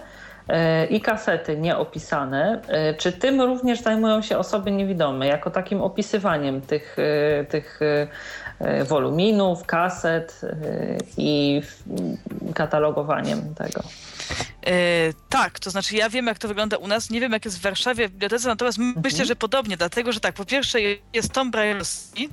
e, 0.48 0.86
i 0.86 1.00
kasety 1.00 1.56
nieopisane. 1.56 2.60
E, 2.68 2.94
czy 2.94 3.12
tym 3.12 3.40
również 3.40 3.80
zajmują 3.82 4.22
się 4.22 4.38
osoby 4.38 4.70
niewidome, 4.70 5.26
jako 5.26 5.50
takim 5.50 5.82
opisywaniem 5.82 6.60
tych, 6.60 6.96
e, 6.98 7.44
tych 7.44 7.80
woluminów, 8.84 9.66
kaset 9.66 10.40
i 11.16 11.62
katalogowaniem 12.54 13.54
tego? 13.54 13.82
tak, 15.28 15.58
to 15.58 15.70
znaczy 15.70 15.96
ja 15.96 16.10
wiem, 16.10 16.26
jak 16.26 16.38
to 16.38 16.48
wygląda 16.48 16.76
u 16.76 16.88
nas, 16.88 17.10
nie 17.10 17.20
wiem, 17.20 17.32
jak 17.32 17.44
jest 17.44 17.58
w 17.58 17.62
Warszawie 17.62 18.08
w 18.08 18.12
bibliotece, 18.12 18.48
natomiast 18.48 18.78
mhm. 18.78 19.02
myślę, 19.04 19.26
że 19.26 19.36
podobnie, 19.36 19.76
dlatego, 19.76 20.12
że 20.12 20.20
tak, 20.20 20.34
po 20.34 20.44
pierwsze 20.44 20.78
jest 21.12 21.32
tom 21.32 21.50
Braille'owski, 21.50 22.28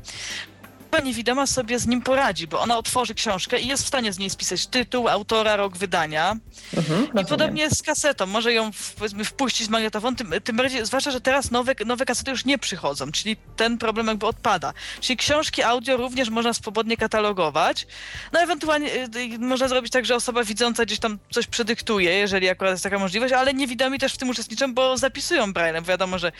niewidoma 1.03 1.47
sobie 1.47 1.79
z 1.79 1.87
nim 1.87 2.01
poradzi, 2.01 2.47
bo 2.47 2.59
ona 2.59 2.77
otworzy 2.77 3.13
książkę 3.13 3.59
i 3.59 3.67
jest 3.67 3.83
w 3.83 3.87
stanie 3.87 4.13
z 4.13 4.19
niej 4.19 4.29
spisać 4.29 4.67
tytuł, 4.67 5.07
autora, 5.07 5.55
rok 5.55 5.77
wydania. 5.77 6.37
Mhm, 6.77 7.07
I 7.21 7.25
podobnie 7.25 7.61
jest 7.61 7.77
z 7.77 7.83
kasetą. 7.83 8.25
Może 8.25 8.53
ją 8.53 8.71
powiedzmy 8.97 9.25
wpuścić 9.25 9.67
z 9.67 9.69
magnetofon, 9.69 10.15
tym, 10.15 10.33
tym 10.43 10.55
bardziej, 10.55 10.85
zwłaszcza, 10.85 11.11
że 11.11 11.21
teraz 11.21 11.51
nowe, 11.51 11.73
nowe 11.85 12.05
kasety 12.05 12.31
już 12.31 12.45
nie 12.45 12.57
przychodzą, 12.57 13.11
czyli 13.11 13.37
ten 13.55 13.77
problem 13.77 14.07
jakby 14.07 14.25
odpada. 14.25 14.73
Czyli 15.01 15.17
książki 15.17 15.63
audio 15.63 15.97
również 15.97 16.29
można 16.29 16.53
swobodnie 16.53 16.97
katalogować. 16.97 17.87
No 18.33 18.39
ewentualnie 18.39 18.93
y, 18.93 19.35
y, 19.35 19.39
można 19.39 19.67
zrobić 19.67 19.91
tak, 19.91 20.05
że 20.05 20.15
osoba 20.15 20.43
widząca 20.43 20.85
gdzieś 20.85 20.99
tam 20.99 21.19
coś 21.31 21.47
przedyktuje, 21.47 22.13
jeżeli 22.13 22.49
akurat 22.49 22.73
jest 22.73 22.83
taka 22.83 22.99
możliwość, 22.99 23.33
ale 23.33 23.53
niewidomi 23.53 23.99
też 23.99 24.13
w 24.13 24.17
tym 24.17 24.29
uczestniczą, 24.29 24.73
bo 24.73 24.97
zapisują 24.97 25.53
braillem. 25.53 25.83
Wiadomo, 25.83 26.19
że 26.19 26.27
y, 26.27 26.31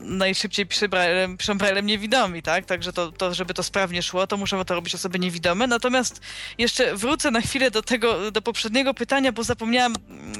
najszybciej 0.00 0.66
pisze 0.66 0.88
braillem, 0.88 1.36
piszą 1.36 1.58
braillem 1.58 1.86
niewidomi, 1.86 2.42
tak? 2.42 2.64
Także 2.64 2.92
to, 2.92 3.12
to 3.12 3.21
żeby 3.30 3.54
to 3.54 3.62
sprawnie 3.62 4.02
szło, 4.02 4.26
to 4.26 4.36
muszą 4.36 4.64
to 4.64 4.74
robić 4.74 4.94
osoby 4.94 5.18
niewidome. 5.18 5.66
Natomiast 5.66 6.20
jeszcze 6.58 6.96
wrócę 6.96 7.30
na 7.30 7.40
chwilę 7.40 7.70
do 7.70 7.82
tego, 7.82 8.30
do 8.30 8.42
poprzedniego 8.42 8.94
pytania, 8.94 9.32
bo 9.32 9.44
zapomniałam 9.44 9.94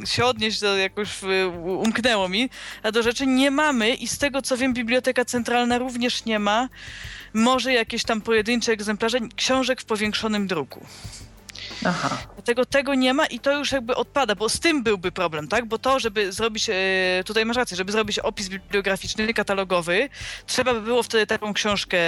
się 0.05 0.25
odnieść, 0.25 0.61
do 0.61 0.77
jakoś 0.77 1.09
umknęło 1.65 2.29
mi, 2.29 2.51
a 2.83 2.93
do 2.93 3.03
rzeczy 3.03 3.27
nie 3.27 3.51
mamy 3.51 3.95
i 3.95 4.09
z 4.09 4.19
tego 4.19 4.43
co 4.43 4.57
wiem, 4.57 4.75
Biblioteka 4.75 5.25
Centralna 5.25 5.79
również 5.79 6.25
nie 6.25 6.39
ma, 6.39 6.69
może 7.35 7.73
jakieś 7.73 8.05
tam 8.05 8.21
pojedyncze 8.21 8.73
egzemplarze 8.73 9.19
książek 9.37 9.81
w 9.81 9.85
powiększonym 9.85 10.47
druku. 10.47 10.87
Aha. 11.85 12.19
Dlatego 12.35 12.67
tego 12.67 12.95
nie 12.95 13.15
ma 13.15 13.27
i 13.27 13.41
to 13.41 13.59
już 13.59 13.73
jakby 13.73 13.95
odpada, 13.95 14.35
bo 14.35 14.49
z 14.49 14.61
tym 14.61 14.83
byłby 14.83 15.13
problem, 15.13 15.49
tak? 15.49 15.67
Bo 15.67 15.79
to, 15.79 15.99
żeby 15.99 16.33
zrobić, 16.33 16.71
e, 16.71 16.75
tutaj 17.27 17.45
masz 17.45 17.57
rację, 17.57 17.77
żeby 17.77 17.93
zrobić 17.93 18.19
opis 18.19 18.49
bibliograficzny, 18.49 19.35
katalogowy, 19.35 20.09
trzeba 20.47 20.75
by 20.75 20.81
było 20.81 21.03
wtedy 21.03 21.27
taką 21.27 21.55
książkę, 21.55 21.99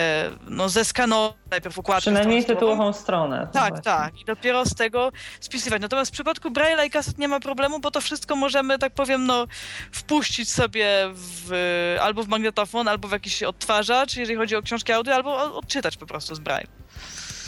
no 0.48 0.68
zeskanować 0.68 1.44
najpierw 1.50 1.78
układkę. 1.78 2.02
Przynajmniej 2.02 2.44
tytułową 2.44 2.92
stronę. 2.92 3.48
Tak, 3.52 3.68
właśnie. 3.68 3.84
tak. 3.84 4.20
I 4.20 4.24
dopiero 4.24 4.64
z 4.64 4.74
tego 4.74 5.12
spisywać. 5.40 5.82
Natomiast 5.82 6.10
w 6.10 6.14
przypadku 6.14 6.50
Braille'a 6.50 6.86
i 6.86 6.90
kaset 6.90 7.18
nie 7.18 7.28
ma 7.28 7.40
problemu, 7.40 7.80
bo 7.80 7.90
to 7.90 8.00
wszystko 8.00 8.36
możemy, 8.36 8.78
tak 8.78 8.94
powiem, 8.94 9.26
no 9.26 9.46
wpuścić 9.92 10.52
sobie 10.52 10.86
w, 11.12 11.96
albo 12.02 12.22
w 12.22 12.28
magnetofon, 12.28 12.88
albo 12.88 13.08
w 13.08 13.12
jakiś 13.12 13.42
odtwarzacz, 13.42 14.16
jeżeli 14.16 14.38
chodzi 14.38 14.56
o 14.56 14.62
książki 14.62 14.92
audio, 14.92 15.14
albo 15.14 15.56
odczytać 15.56 15.96
po 15.96 16.06
prostu 16.06 16.34
z 16.34 16.38
Braille. 16.38 16.68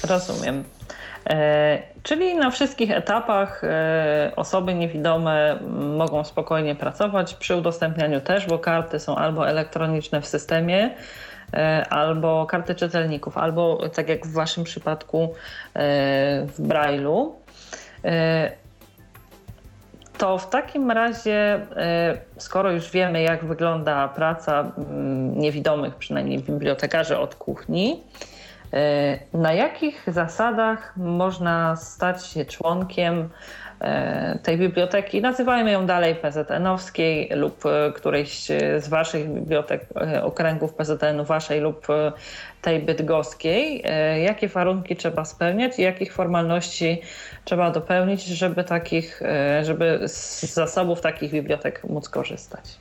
Rozumiem. 0.05 0.65
E, 1.27 1.83
czyli 2.03 2.35
na 2.35 2.51
wszystkich 2.51 2.91
etapach 2.91 3.65
e, 3.65 4.33
osoby 4.37 4.75
niewidome 4.75 5.59
mogą 5.97 6.25
spokojnie 6.25 6.75
pracować 6.75 7.35
przy 7.35 7.57
udostępnianiu 7.57 8.21
też, 8.21 8.47
bo 8.47 8.59
karty 8.59 8.99
są 8.99 9.17
albo 9.17 9.49
elektroniczne 9.49 10.21
w 10.21 10.27
systemie, 10.27 10.91
e, 11.55 11.87
albo 11.91 12.47
karty 12.47 12.75
czytelników, 12.75 13.39
albo 13.39 13.89
tak 13.89 14.09
jak 14.09 14.27
w 14.27 14.33
Waszym 14.33 14.65
przypadku 14.65 15.35
w 16.47 16.55
Braille'u. 16.59 17.31
To 20.19 20.39
w 20.39 20.51
takim 20.51 20.91
razie, 20.91 21.61
skoro 22.39 22.73
już 22.73 22.91
wiemy, 22.91 23.23
jak 23.23 23.45
wygląda 23.45 24.09
praca 24.09 24.73
niewidomych, 25.35 25.95
przynajmniej 25.95 26.39
bibliotekarzy 26.39 27.19
od 27.19 27.35
kuchni, 27.35 28.03
na 29.33 29.53
jakich 29.53 30.05
zasadach 30.07 30.97
można 30.97 31.77
stać 31.77 32.27
się 32.27 32.45
członkiem 32.45 33.29
e, 33.81 34.39
tej 34.43 34.59
biblioteki? 34.59 35.21
Nazywajmy 35.21 35.71
ją 35.71 35.87
dalej 35.87 36.15
PZN-owskiej 36.15 37.29
lub 37.37 37.67
e, 37.67 37.93
którejś 37.93 38.47
z 38.79 38.89
Waszych 38.89 39.29
bibliotek, 39.29 39.87
okręgów 40.23 40.75
PZN-u, 40.75 41.25
Waszej 41.25 41.61
lub 41.61 41.87
tej 42.63 42.81
bydgoskiej. 42.81 43.85
Jakie 44.23 44.49
warunki 44.49 44.97
trzeba 44.97 45.25
spełniać 45.25 45.79
i 45.79 45.83
jakich 45.83 46.13
formalności 46.13 47.03
trzeba 47.45 47.71
dopełnić, 47.71 48.25
żeby, 48.25 48.65
takich, 48.65 49.21
żeby 49.63 50.01
z 50.07 50.43
zasobów 50.55 51.01
takich 51.01 51.33
bibliotek 51.33 51.85
móc 51.85 52.09
korzystać? 52.09 52.79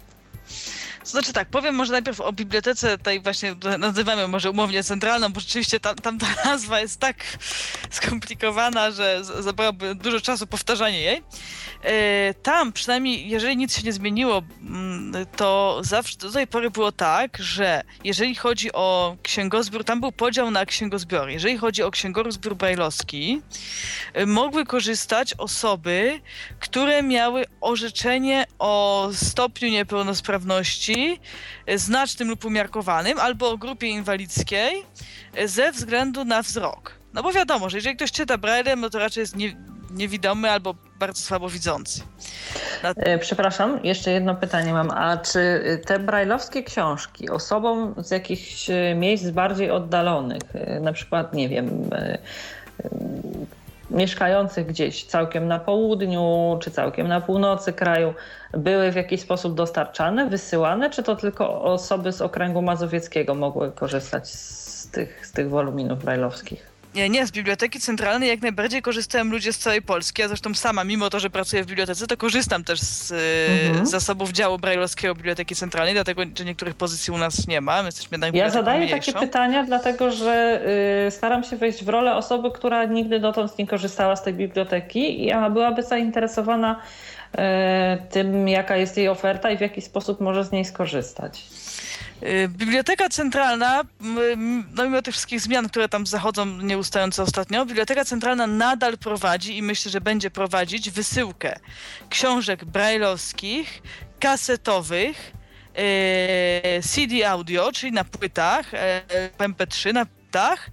Znaczy 1.06 1.34
tak, 1.34 1.50
powiem 1.50 1.76
może 1.76 1.92
najpierw 1.92 2.22
o 2.22 2.34
bibliotece, 2.34 2.98
tej 2.98 3.22
właśnie 3.22 3.56
nazywamy 3.80 4.28
może 4.28 4.52
umownie 4.52 4.84
centralną, 4.84 5.30
bo 5.30 5.40
rzeczywiście 5.40 5.80
tam, 5.80 5.96
tam 5.96 6.20
ta 6.20 6.28
nazwa 6.50 6.80
jest 6.80 7.00
tak 7.00 7.16
skomplikowana, 7.90 8.92
że 8.92 9.24
zabrałoby 9.24 9.96
dużo 9.96 10.22
czasu 10.22 10.48
powtarzanie 10.48 11.02
jej. 11.02 11.24
E, 11.84 12.34
tam 12.34 12.74
przynajmniej, 12.74 13.30
jeżeli 13.30 13.58
nic 13.58 13.78
się 13.78 13.84
nie 13.84 13.94
zmieniło, 13.94 14.42
mm, 14.62 15.26
to 15.36 15.80
zawsze 15.84 16.18
do 16.18 16.32
tej 16.32 16.48
pory 16.48 16.72
było 16.72 16.92
tak, 16.92 17.38
że 17.38 17.84
jeżeli 18.04 18.36
chodzi 18.36 18.74
o 18.74 19.18
księgozbiór, 19.24 19.84
tam 19.84 20.02
był 20.02 20.12
podział 20.12 20.52
na 20.52 20.66
księgozbiory. 20.66 21.34
Jeżeli 21.34 21.58
chodzi 21.58 21.84
o 21.84 21.92
księgozbiór 21.92 22.56
brajlowski, 22.56 23.42
e, 24.14 24.26
mogły 24.26 24.66
korzystać 24.66 25.34
osoby, 25.38 26.22
które 26.60 27.04
miały 27.04 27.46
orzeczenie 27.62 28.46
o 28.60 29.10
stopniu 29.14 29.70
niepełnosprawności 29.70 30.95
e, 31.66 31.78
znacznym 31.78 32.30
lub 32.30 32.46
umiarkowanym 32.46 33.20
albo 33.20 33.50
o 33.50 33.58
grupie 33.58 33.88
inwalidzkiej 33.88 34.84
ze 35.46 35.72
względu 35.72 36.26
na 36.26 36.42
wzrok. 36.42 36.96
No 37.14 37.24
bo 37.24 37.34
wiadomo, 37.34 37.70
że 37.70 37.78
jeżeli 37.78 37.96
ktoś 37.96 38.12
czyta 38.12 38.38
braillem, 38.38 38.80
no 38.80 38.90
to 38.90 39.00
raczej 39.00 39.22
jest 39.22 39.36
nie, 39.36 39.56
niewidomy 39.92 40.52
albo 40.52 40.76
bardzo 41.00 41.22
słabo 41.22 41.50
widzący. 41.50 42.02
Na... 42.84 42.90
E, 42.90 43.18
przepraszam, 43.18 43.80
jeszcze 43.84 44.12
jedno 44.12 44.36
pytanie 44.36 44.74
mam. 44.74 44.92
A 44.92 45.18
czy 45.18 45.62
te 45.86 46.00
brajlowskie 46.00 46.64
książki 46.64 47.30
osobom 47.30 47.96
z 47.98 48.12
jakichś 48.12 48.70
e, 48.70 48.96
miejsc 48.96 49.30
bardziej 49.30 49.72
oddalonych, 49.72 50.42
e, 50.54 50.80
na 50.80 50.94
przykład, 50.94 51.34
nie 51.34 51.50
wiem, 51.50 51.90
mieszkających 53.90 54.68
gdzieś 54.68 55.06
całkiem 55.06 55.48
na 55.48 55.60
południu 55.60 56.58
czy 56.62 56.72
całkiem 56.72 57.08
na 57.08 57.22
północy 57.22 57.74
kraju, 57.74 58.14
były 58.54 58.92
w 58.92 58.96
jakiś 58.96 59.22
sposób 59.22 59.56
dostarczane, 59.56 60.30
wysyłane, 60.30 60.90
czy 60.90 61.04
to 61.04 61.16
tylko 61.16 61.62
osoby 61.62 62.12
z 62.12 62.22
okręgu 62.22 62.62
mazowieckiego 62.62 63.36
mogły 63.36 63.72
korzystać 63.72 64.30
z 64.30 64.92
tych, 64.92 65.28
z 65.28 65.32
tych 65.32 65.50
woluminów 65.50 66.04
brajlowskich? 66.04 66.75
Nie, 66.96 67.10
nie, 67.10 67.28
z 67.28 67.32
Biblioteki 67.32 67.80
Centralnej 67.80 68.30
jak 68.30 68.42
najbardziej 68.42 68.82
korzystają 68.82 69.26
ludzie 69.26 69.54
z 69.54 69.58
całej 69.58 69.82
Polski. 69.82 70.22
Ja 70.22 70.28
zresztą 70.28 70.54
sama, 70.54 70.84
mimo 70.84 71.10
to, 71.10 71.20
że 71.20 71.30
pracuję 71.30 71.64
w 71.64 71.68
bibliotece, 71.68 72.08
to 72.08 72.18
korzystam 72.18 72.64
też 72.64 72.80
z 72.80 73.12
mhm. 73.68 73.86
zasobów 73.86 74.32
działu 74.32 74.58
brajlowskiego 74.58 75.16
Biblioteki 75.16 75.56
Centralnej, 75.56 75.94
dlatego 75.94 76.22
że 76.38 76.46
niektórych 76.46 76.76
pozycji 76.76 77.14
u 77.14 77.18
nas 77.18 77.48
nie 77.48 77.62
ma. 77.62 77.82
My 77.82 77.88
jesteśmy 77.88 78.18
Ja 78.34 78.50
zadaję 78.50 78.86
mniejszą. 78.86 79.12
takie 79.14 79.26
pytania, 79.26 79.64
dlatego 79.64 80.12
że 80.12 80.62
y, 81.08 81.12
staram 81.12 81.44
się 81.44 81.58
wejść 81.58 81.84
w 81.84 81.90
rolę 81.90 82.16
osoby, 82.16 82.52
która 82.52 82.86
nigdy 82.86 83.20
dotąd 83.20 83.58
nie 83.58 83.68
korzystała 83.68 84.16
z 84.16 84.24
tej 84.24 84.34
biblioteki 84.34 85.28
i 85.28 85.32
byłaby 85.54 85.84
zainteresowana 85.84 86.82
tym 88.10 88.48
jaka 88.48 88.78
jest 88.78 88.98
jej 88.98 89.08
oferta 89.08 89.52
i 89.52 89.58
w 89.58 89.62
jaki 89.62 89.82
sposób 89.82 90.22
może 90.22 90.44
z 90.44 90.52
niej 90.52 90.66
skorzystać. 90.66 91.44
Y, 92.24 92.48
Biblioteka 92.48 93.10
Centralna, 93.10 93.84
no 94.72 94.84
mimo 94.84 95.02
tych 95.02 95.14
wszystkich 95.14 95.42
zmian, 95.42 95.70
które 95.70 95.90
tam 95.90 96.08
zachodzą 96.08 96.46
nieustająco 96.46 97.24
ostatnio, 97.24 97.66
Biblioteka 97.66 98.06
Centralna 98.06 98.48
nadal 98.48 98.98
prowadzi 98.98 99.58
i 99.58 99.62
myślę, 99.62 99.92
że 99.92 100.02
będzie 100.02 100.32
prowadzić 100.32 100.90
wysyłkę 100.90 101.60
książek 102.10 102.66
brajlowskich, 102.66 103.82
kasetowych, 104.20 105.32
y, 106.78 106.82
CD 106.84 107.30
audio, 107.30 107.72
czyli 107.72 107.92
na 107.92 108.04
płytach, 108.04 108.72
MP3 109.38 109.94
na 109.94 110.06
płytach. 110.06 110.70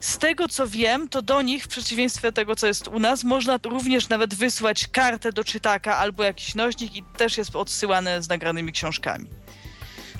Z 0.00 0.18
tego 0.18 0.48
co 0.48 0.66
wiem, 0.66 1.08
to 1.08 1.22
do 1.22 1.42
nich, 1.42 1.64
w 1.64 1.68
przeciwieństwie 1.68 2.28
do 2.28 2.32
tego, 2.32 2.56
co 2.56 2.66
jest 2.66 2.88
u 2.88 2.98
nas, 2.98 3.24
można 3.24 3.58
również 3.64 4.08
nawet 4.08 4.34
wysłać 4.34 4.88
kartę 4.88 5.32
do 5.32 5.44
czytaka 5.44 5.96
albo 5.96 6.24
jakiś 6.24 6.54
nośnik 6.54 6.96
i 6.96 7.02
też 7.02 7.38
jest 7.38 7.56
odsyłane 7.56 8.22
z 8.22 8.28
nagranymi 8.28 8.72
książkami. 8.72 9.26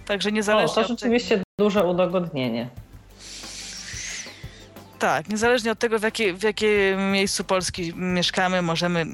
Także 0.07 0.33
niezależnie 0.33 0.83
o, 0.83 0.85
to 0.85 0.89
rzeczywiście 0.89 1.29
tego... 1.29 1.45
duże 1.59 1.85
udogodnienie. 1.85 2.69
Tak, 4.99 5.29
niezależnie 5.29 5.73
od 5.73 5.79
tego, 5.79 5.99
w, 5.99 6.03
jakie, 6.03 6.35
w 6.35 6.43
jakim 6.43 7.13
miejscu 7.13 7.45
Polski 7.45 7.93
mieszkamy, 7.95 8.63
możemy 8.63 9.07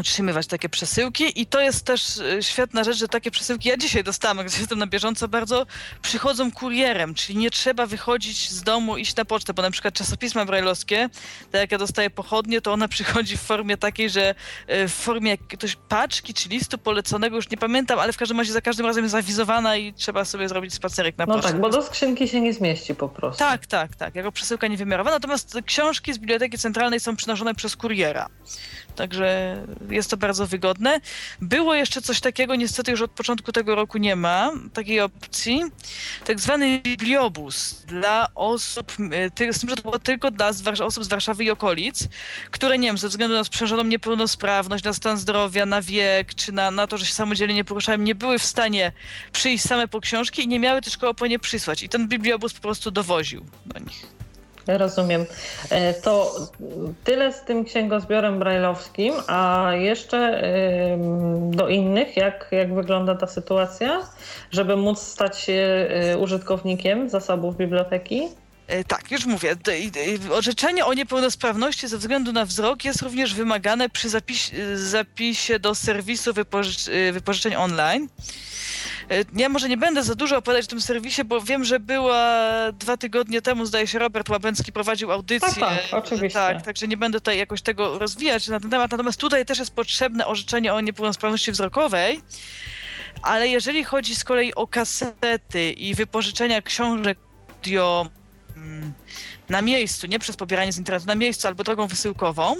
otrzymywać 0.00 0.46
takie 0.46 0.68
przesyłki 0.68 1.40
i 1.40 1.46
to 1.46 1.60
jest 1.60 1.84
też 1.84 2.18
e, 2.18 2.42
świetna 2.42 2.84
rzecz, 2.84 2.96
że 2.96 3.08
takie 3.08 3.30
przesyłki, 3.30 3.68
ja 3.68 3.76
dzisiaj 3.76 4.04
dostałam, 4.04 4.46
gdzie 4.46 4.58
jestem 4.58 4.78
na 4.78 4.86
bieżąco 4.86 5.28
bardzo, 5.28 5.66
przychodzą 6.02 6.52
kurierem, 6.52 7.14
czyli 7.14 7.38
nie 7.38 7.50
trzeba 7.50 7.86
wychodzić 7.86 8.50
z 8.50 8.62
domu, 8.62 8.96
iść 8.96 9.16
na 9.16 9.24
pocztę, 9.24 9.54
bo 9.54 9.62
na 9.62 9.70
przykład 9.70 9.94
czasopisma 9.94 10.44
brajlowskie, 10.44 11.08
tak 11.50 11.60
jak 11.60 11.72
ja 11.72 11.78
dostaję 11.78 12.10
pochodnie, 12.10 12.60
to 12.60 12.72
ona 12.72 12.88
przychodzi 12.96 13.36
w 13.36 13.40
formie 13.40 13.76
takiej, 13.76 14.10
że 14.10 14.34
e, 14.66 14.88
w 14.88 14.92
formie 14.92 15.30
jakiegoś 15.30 15.76
paczki 15.88 16.34
czy 16.34 16.48
listu 16.48 16.78
poleconego, 16.78 17.36
już 17.36 17.50
nie 17.50 17.56
pamiętam, 17.56 17.98
ale 17.98 18.12
w 18.12 18.16
każdym 18.16 18.38
razie 18.38 18.52
za 18.52 18.60
każdym 18.60 18.86
razem 18.86 19.04
jest 19.04 19.14
awizowana 19.14 19.76
i 19.76 19.92
trzeba 19.92 20.24
sobie 20.24 20.48
zrobić 20.48 20.74
spacerek 20.74 21.18
na 21.18 21.26
no 21.26 21.34
pocztę. 21.34 21.48
No 21.48 21.52
tak, 21.52 21.60
bo 21.60 21.70
do 21.70 21.82
skrzynki 21.82 22.28
się 22.28 22.40
nie 22.40 22.52
zmieści 22.52 22.94
po 22.94 23.08
prostu. 23.08 23.38
Tak, 23.38 23.66
tak, 23.66 23.96
tak, 23.96 24.14
jako 24.14 24.32
przesyłka 24.32 24.66
niewymiarowa, 24.66 25.10
natomiast 25.10 25.58
książki 25.66 26.12
z 26.12 26.18
Biblioteki 26.18 26.58
Centralnej 26.58 27.00
są 27.00 27.16
przynoszone 27.16 27.54
przez 27.54 27.76
kuriera. 27.76 28.28
Także 28.96 29.56
jest 29.90 30.10
to 30.10 30.16
bardzo 30.16 30.46
wygodne. 30.46 31.00
Było 31.40 31.74
jeszcze 31.74 32.02
coś 32.02 32.20
takiego, 32.20 32.54
niestety 32.54 32.90
już 32.90 33.02
od 33.02 33.10
początku 33.10 33.52
tego 33.52 33.74
roku 33.74 33.98
nie 33.98 34.16
ma 34.16 34.52
takiej 34.72 35.00
opcji. 35.00 35.62
Tak 36.24 36.40
zwany 36.40 36.80
bibliobus 36.80 37.82
dla 37.86 38.28
osób, 38.34 38.92
e, 39.46 39.52
z 39.52 39.60
tym, 39.60 39.70
że 39.70 39.76
to 39.76 39.82
było 39.82 39.98
tylko 39.98 40.30
dla 40.30 40.50
osób 40.84 41.04
z 41.04 41.08
Warszawy 41.08 41.44
i 41.44 41.50
okolic, 41.50 42.08
które 42.50 42.78
nie 42.78 42.88
wiem, 42.88 42.98
ze 42.98 43.08
względu 43.08 43.36
na 43.36 43.44
sprzężoną 43.44 43.84
niepełnosprawność, 43.84 44.84
na 44.84 44.92
stan 44.92 45.18
zdrowia, 45.18 45.66
na 45.66 45.82
wiek, 45.82 46.34
czy 46.34 46.52
na, 46.52 46.70
na 46.70 46.86
to, 46.86 46.98
że 46.98 47.06
się 47.06 47.14
samodzielnie 47.14 47.54
nie 47.54 47.64
poruszają, 47.64 47.98
nie 47.98 48.14
były 48.14 48.38
w 48.38 48.44
stanie 48.44 48.92
przyjść 49.32 49.64
same 49.64 49.88
po 49.88 50.00
książki 50.00 50.42
i 50.44 50.48
nie 50.48 50.60
miały 50.60 50.82
też 50.82 50.96
kogo 50.96 51.14
po 51.14 51.26
nie 51.26 51.38
przysłać. 51.38 51.82
I 51.82 51.88
ten 51.88 52.08
bibliobus 52.08 52.54
po 52.54 52.60
prostu 52.60 52.90
dowoził 52.90 53.46
do 53.66 53.78
nich. 53.78 54.21
Rozumiem. 54.66 55.26
E, 55.70 55.94
to 55.94 56.36
tyle 57.04 57.32
z 57.32 57.42
tym 57.42 57.64
księgozbiorem 57.64 58.38
brajlowskim, 58.38 59.14
a 59.26 59.70
jeszcze 59.74 60.42
do 61.50 61.68
innych, 61.68 62.16
jak, 62.16 62.48
jak 62.50 62.74
wygląda 62.74 63.14
ta 63.14 63.26
sytuacja, 63.26 64.00
żeby 64.50 64.76
móc 64.76 64.98
stać 64.98 65.40
się 65.40 65.88
e, 65.90 66.18
użytkownikiem 66.18 67.08
zasobów 67.08 67.56
biblioteki? 67.56 68.28
E, 68.66 68.84
tak, 68.84 69.10
już 69.10 69.26
mówię. 69.26 69.56
Orzeczenie 70.32 70.86
o 70.86 70.94
niepełnosprawności 70.94 71.88
ze 71.88 71.98
względu 71.98 72.32
na 72.32 72.44
wzrok 72.44 72.84
jest 72.84 73.02
również 73.02 73.34
wymagane 73.34 73.88
przy 73.88 74.08
zapisie 74.74 75.58
do 75.58 75.74
serwisu 75.74 76.32
wypożycz 76.32 76.90
wypożyczeń 77.12 77.54
online. 77.54 78.08
E, 79.12 79.24
ja 79.36 79.48
może 79.48 79.68
nie 79.68 79.76
będę 79.76 80.02
za 80.02 80.14
dużo 80.14 80.36
opowiadać 80.36 80.64
o 80.64 80.68
tym 80.68 80.80
serwisie, 80.80 81.24
bo 81.24 81.40
wiem, 81.40 81.64
że 81.64 81.80
była 81.80 82.48
dwa 82.72 82.96
tygodnie 82.96 83.42
temu, 83.42 83.66
zdaje 83.66 83.86
się, 83.86 83.98
Robert 83.98 84.28
Łabęcki 84.28 84.72
prowadził 84.72 85.12
audycję. 85.12 85.60
Tak, 85.60 85.90
tak, 85.90 86.04
oczywiście. 86.04 86.38
Tak, 86.38 86.62
także 86.62 86.88
nie 86.88 86.96
będę 86.96 87.20
tutaj 87.20 87.38
jakoś 87.38 87.62
tego 87.62 87.98
rozwijać 87.98 88.48
na 88.48 88.60
ten 88.60 88.70
temat. 88.70 88.90
Natomiast 88.90 89.20
tutaj 89.20 89.46
też 89.46 89.58
jest 89.58 89.74
potrzebne 89.74 90.26
orzeczenie 90.26 90.74
o 90.74 90.80
niepełnosprawności 90.80 91.52
wzrokowej. 91.52 92.20
Ale 93.22 93.48
jeżeli 93.48 93.84
chodzi 93.84 94.16
z 94.16 94.24
kolei 94.24 94.54
o 94.54 94.66
kasety 94.66 95.70
i 95.70 95.94
wypożyczenia 95.94 96.62
książek 96.62 97.18
audio 97.62 98.06
mm, 98.56 98.92
na 99.48 99.62
miejscu, 99.62 100.06
nie 100.06 100.18
przez 100.18 100.36
pobieranie 100.36 100.72
z 100.72 100.78
internetu, 100.78 101.06
na 101.06 101.14
miejscu 101.14 101.48
albo 101.48 101.64
drogą 101.64 101.86
wysyłkową, 101.86 102.56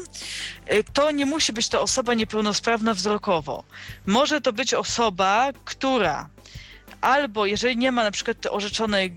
y, 0.72 0.84
to 0.92 1.10
nie 1.10 1.26
musi 1.26 1.52
być 1.52 1.68
to 1.68 1.82
osoba 1.82 2.14
niepełnosprawna 2.14 2.94
wzrokowo. 2.94 3.64
Może 4.06 4.40
to 4.40 4.52
być 4.52 4.74
osoba, 4.74 5.52
która 5.64 6.28
albo 7.00 7.46
jeżeli 7.46 7.76
nie 7.76 7.92
ma 7.92 8.04
na 8.04 8.10
przykład 8.10 8.36
orzeczonej, 8.50 9.12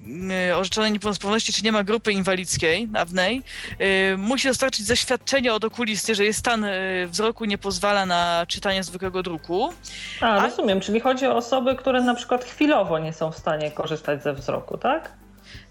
y, 0.49 0.55
orzeczonej 0.55 0.91
niepełnosprawności, 0.91 1.53
czy 1.53 1.63
nie 1.63 1.71
ma 1.71 1.83
grupy 1.83 2.11
inwalidzkiej 2.11 2.87
dawnej, 2.87 3.43
yy, 3.79 4.17
musi 4.17 4.47
dostarczyć 4.47 4.85
zaświadczenie 4.85 5.53
od 5.53 5.63
okulisty, 5.63 6.15
że 6.15 6.23
jej 6.23 6.33
stan 6.33 6.65
wzroku 7.07 7.45
nie 7.45 7.57
pozwala 7.57 8.05
na 8.05 8.45
czytanie 8.47 8.83
zwykłego 8.83 9.23
druku. 9.23 9.73
A, 10.21 10.41
rozumiem, 10.41 10.79
czyli 10.81 10.99
chodzi 10.99 11.27
o 11.27 11.35
osoby, 11.35 11.75
które 11.75 12.01
na 12.01 12.15
przykład 12.15 12.45
chwilowo 12.45 12.99
nie 12.99 13.13
są 13.13 13.31
w 13.31 13.37
stanie 13.37 13.71
korzystać 13.71 14.23
ze 14.23 14.33
wzroku, 14.33 14.77
tak? 14.77 15.11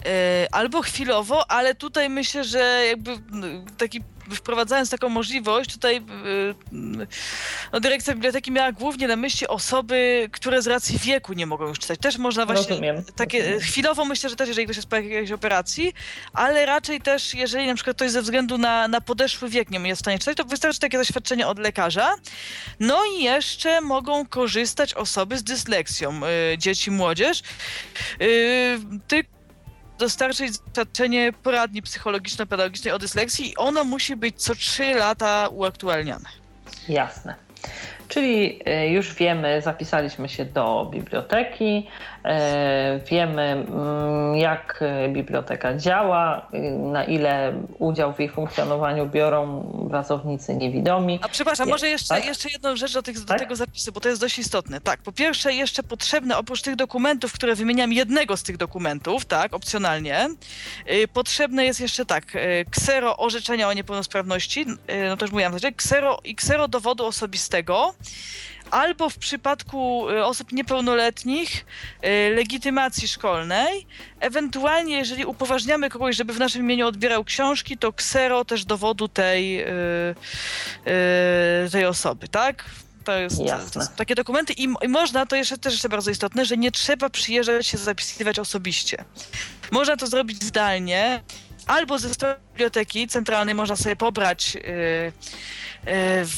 E, 0.06 0.46
albo 0.52 0.82
chwilowo, 0.82 1.50
ale 1.50 1.74
tutaj 1.74 2.10
myślę, 2.10 2.44
że 2.44 2.86
jakby 2.88 3.18
taki 3.78 4.02
wprowadzając 4.30 4.90
taką 4.90 5.08
możliwość, 5.08 5.72
tutaj 5.72 5.96
e, 5.96 6.02
no, 7.72 7.80
dyrekcja 7.80 8.14
biblioteki 8.14 8.52
miała 8.52 8.72
głównie 8.72 9.08
na 9.08 9.16
myśli 9.16 9.46
osoby, 9.46 10.28
które 10.32 10.62
z 10.62 10.66
racji 10.66 10.98
wieku 10.98 11.32
nie 11.32 11.46
mogą 11.46 11.68
już 11.68 11.78
czytać. 11.78 11.98
Też 12.00 12.18
można 12.18 12.46
właśnie 12.46 12.68
Rozumiem. 12.68 13.04
takie 13.16 13.38
Rozumiem. 13.38 13.60
chwilowo 13.60 14.04
myślę, 14.04 14.30
że 14.30 14.36
też 14.36 14.48
jeżeli 14.48 14.66
ktoś 14.66 14.76
jest 14.76 14.88
po 14.88 14.96
jakiejś 14.96 15.32
operacji, 15.32 15.92
ale 16.32 16.66
raczej 16.66 17.00
też 17.00 17.34
jeżeli 17.34 17.66
na 17.66 17.74
przykład 17.74 17.96
ktoś 17.96 18.10
ze 18.10 18.22
względu 18.22 18.58
na, 18.58 18.88
na 18.88 19.00
podeszły 19.00 19.48
wiek 19.48 19.70
nie 19.70 19.88
jest 19.88 20.00
w 20.00 20.04
stanie 20.04 20.18
czytać, 20.18 20.36
to 20.36 20.44
wystarczy 20.44 20.80
takie 20.80 20.98
zaświadczenie 20.98 21.46
od 21.46 21.58
lekarza. 21.58 22.14
No 22.80 22.98
i 23.18 23.22
jeszcze 23.22 23.80
mogą 23.80 24.26
korzystać 24.26 24.94
osoby 24.94 25.38
z 25.38 25.42
dysleksją, 25.42 26.20
y, 26.52 26.58
dzieci, 26.58 26.90
młodzież. 26.90 27.42
Y, 28.22 28.78
ty 29.08 29.24
dostarczyć 29.98 30.58
doświadczenie 30.58 31.32
poradni 31.42 31.82
psychologiczno-pedagogicznej 31.82 32.92
o 32.94 32.98
dysleksji 32.98 33.50
i 33.50 33.56
ono 33.56 33.84
musi 33.84 34.16
być 34.16 34.42
co 34.42 34.54
3 34.54 34.94
lata 34.94 35.48
uaktualniane. 35.48 36.28
Jasne. 36.88 37.34
Czyli 38.08 38.60
e, 38.64 38.88
już 38.88 39.14
wiemy, 39.14 39.62
zapisaliśmy 39.62 40.28
się 40.28 40.44
do 40.44 40.88
biblioteki, 40.92 41.88
wiemy 43.10 43.42
mm, 43.42 44.36
jak 44.36 44.80
e, 44.82 45.08
biblioteka 45.08 45.76
działa, 45.76 46.48
na 46.92 47.04
ile 47.04 47.52
udział 47.78 48.12
w 48.12 48.18
jej 48.20 48.28
funkcjonowaniu 48.28 49.06
biorą 49.06 49.64
pracownicy 49.90 50.56
niewidomi. 50.56 51.18
A 51.22 51.28
przepraszam, 51.28 51.68
może 51.68 51.88
jeszcze, 51.88 52.14
tak? 52.14 52.26
jeszcze 52.26 52.48
jedną 52.48 52.76
rzecz 52.76 52.94
do, 52.94 53.02
tych, 53.02 53.20
do 53.20 53.26
tak? 53.26 53.38
tego 53.38 53.56
zapisu, 53.56 53.92
bo 53.92 54.00
to 54.00 54.08
jest 54.08 54.20
dość 54.20 54.38
istotne. 54.38 54.80
Tak, 54.80 55.02
po 55.02 55.12
pierwsze 55.12 55.54
jeszcze 55.54 55.82
potrzebne 55.82 56.38
oprócz 56.38 56.62
tych 56.62 56.76
dokumentów, 56.76 57.32
które 57.32 57.54
wymieniam, 57.54 57.92
jednego 57.92 58.36
z 58.36 58.42
tych 58.42 58.56
dokumentów, 58.56 59.24
tak, 59.24 59.54
opcjonalnie, 59.54 60.28
potrzebne 61.12 61.64
jest 61.64 61.80
jeszcze 61.80 62.06
tak, 62.06 62.24
ksero 62.70 63.16
orzeczenia 63.16 63.68
o 63.68 63.72
niepełnosprawności, 63.72 64.66
no 65.08 65.16
to 65.16 65.24
już 65.24 65.32
mówiłam, 65.32 65.54
ksero 65.76 66.18
i 66.24 66.34
ksero 66.34 66.68
dowodu 66.68 67.06
osobistego, 67.06 67.94
albo 68.70 69.10
w 69.10 69.18
przypadku 69.18 70.10
y, 70.10 70.24
osób 70.24 70.52
niepełnoletnich 70.52 71.64
y, 72.04 72.34
legitymacji 72.34 73.08
szkolnej. 73.08 73.86
Ewentualnie, 74.20 74.96
jeżeli 74.96 75.24
upoważniamy 75.24 75.90
kogoś, 75.90 76.16
żeby 76.16 76.32
w 76.32 76.38
naszym 76.38 76.62
imieniu 76.62 76.86
odbierał 76.86 77.24
książki, 77.24 77.78
to 77.78 77.92
ksero 77.92 78.44
też 78.44 78.64
dowodu 78.64 79.08
tej, 79.08 79.62
y, 79.62 79.70
tej 81.72 81.86
osoby, 81.86 82.28
tak? 82.28 82.64
To 83.04 83.18
jest, 83.18 83.36
to 83.72 83.80
jest, 83.80 83.96
takie 83.96 84.14
dokumenty 84.14 84.52
i, 84.52 84.68
i, 84.82 84.88
można, 84.88 85.26
to 85.26 85.36
jeszcze 85.36 85.58
też 85.58 85.72
jeszcze 85.72 85.88
bardzo 85.88 86.10
istotne, 86.10 86.44
że 86.44 86.56
nie 86.56 86.70
trzeba 86.70 87.10
przyjeżdżać 87.10 87.66
się 87.66 87.78
zapisywać 87.78 88.38
osobiście. 88.38 89.04
Można 89.70 89.96
to 89.96 90.06
zrobić 90.06 90.44
zdalnie, 90.44 91.22
albo 91.66 91.98
ze 91.98 92.14
strony 92.14 92.34
biblioteki 92.52 93.08
centralnej 93.08 93.54
można 93.54 93.76
sobie 93.76 93.96
pobrać 93.96 94.54
yy, 94.54 94.62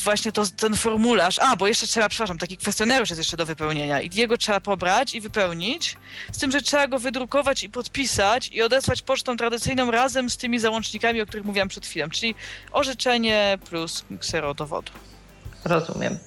właśnie 0.05 0.33
to, 0.33 0.43
ten 0.57 0.77
formularz. 0.77 1.39
A, 1.39 1.57
bo 1.57 1.67
jeszcze 1.67 1.87
trzeba, 1.87 2.09
przepraszam, 2.09 2.39
taki 2.39 2.57
kwestionariusz 2.57 3.11
jest 3.11 3.21
jeszcze 3.21 3.37
do 3.37 3.47
wypełnienia 3.47 4.01
i 4.01 4.11
jego 4.15 4.39
trzeba 4.39 4.61
pobrać 4.61 5.15
i 5.15 5.21
wypełnić, 5.21 5.97
z 6.33 6.39
tym, 6.39 6.51
że 6.51 6.63
trzeba 6.63 6.89
go 6.89 6.99
wydrukować 6.99 7.63
i 7.63 7.71
podpisać 7.71 8.49
i 8.53 8.63
odesłać 8.63 9.03
pocztą 9.03 9.37
tradycyjną 9.37 9.91
razem 9.91 10.31
z 10.31 10.37
tymi 10.37 10.59
załącznikami, 10.59 11.21
o 11.21 11.27
których 11.27 11.47
mówiłam 11.47 11.69
przed 11.69 11.87
chwilą, 11.87 12.09
czyli 12.09 12.35
orzeczenie 12.73 13.59
plus 13.71 14.05
ksero 14.21 14.55
dowodu. 14.55 14.93
Rozumiem. 15.65 16.19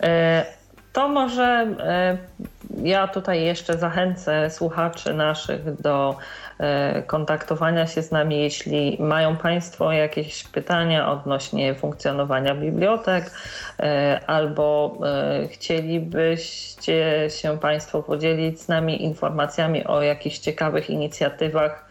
E 0.00 0.62
To 0.92 1.08
może 1.08 1.44
e, 1.78 2.18
ja 2.82 3.08
tutaj 3.08 3.42
jeszcze 3.42 3.78
zachęcę 3.78 4.50
słuchaczy 4.50 5.14
naszych 5.14 5.80
do 5.80 6.16
e, 6.16 6.51
kontaktowania 7.06 7.86
się 7.86 8.02
z 8.02 8.10
nami, 8.10 8.40
jeśli 8.40 8.96
mają 9.00 9.36
Państwo 9.36 9.92
jakieś 9.92 10.44
pytania 10.44 11.12
odnośnie 11.12 11.74
funkcjonowania 11.74 12.54
bibliotek 12.54 13.30
e, 13.80 14.20
albo 14.26 14.98
chcielibyście 15.50 17.28
się 17.30 17.58
Państwo 17.58 18.02
podzielić 18.02 18.60
z 18.60 18.68
nami 18.68 19.04
informacjami 19.04 19.84
o 19.84 20.02
jakichś 20.02 20.38
ciekawych 20.38 20.90
inicjatywach 20.90 21.84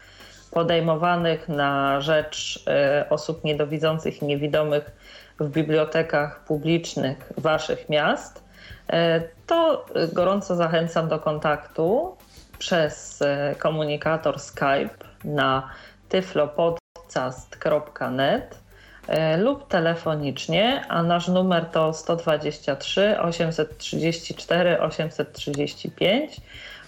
podejmowanych 0.52 1.50
na 1.50 2.02
rzecz 2.02 2.65
osób 3.10 3.43
niedowidzących 3.43 4.21
i 4.21 4.26
niewidomych 4.26 4.91
w 5.39 5.50
bibliotekach 5.50 6.43
publicznych 6.43 7.34
Waszych 7.38 7.89
miast 7.89 8.52
E, 8.91 9.21
to 9.47 9.86
gorąco 10.13 10.56
zachęcam 10.56 11.10
do 11.10 11.19
kontaktu 11.19 12.15
przez 12.62 13.21
e, 13.21 13.56
komunikator 13.58 14.39
Skype 14.39 14.95
na 15.24 15.69
tyflopodcast.net 16.10 18.60
e, 19.08 19.38
lub 19.38 19.67
telefonicznie, 19.67 20.86
a 20.89 21.04
nasz 21.04 21.28
numer 21.28 21.65
to 21.65 21.93
123 21.93 23.19
834 23.19 24.80
835. 24.80 26.41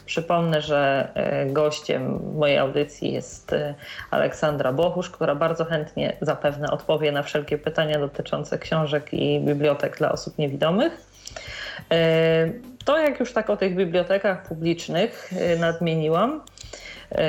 Przypomnę, 0.06 0.62
że 0.62 1.12
gościem 1.48 2.20
mojej 2.36 2.58
audycji 2.58 3.14
jest 3.14 3.56
Aleksandra 4.12 4.74
Bochusz, 4.74 5.10
która 5.10 5.36
bardzo 5.36 5.66
chętnie 5.66 6.18
zapewne 6.22 6.72
odpowie 6.72 7.12
na 7.12 7.24
wszelkie 7.24 7.58
pytania 7.58 8.00
dotyczące 8.00 8.60
książek 8.60 9.14
i 9.14 9.40
bibliotek 9.40 9.98
dla 9.98 10.12
osób 10.12 10.38
niewidomych. 10.38 10.98
To 12.86 12.98
jak 12.98 13.20
już 13.20 13.34
tak 13.34 13.50
o 13.50 13.58
tych 13.58 13.76
bibliotekach 13.76 14.48
publicznych 14.48 15.30
e, 15.38 15.56
nadmieniłam, 15.56 16.42
e, 17.12 17.24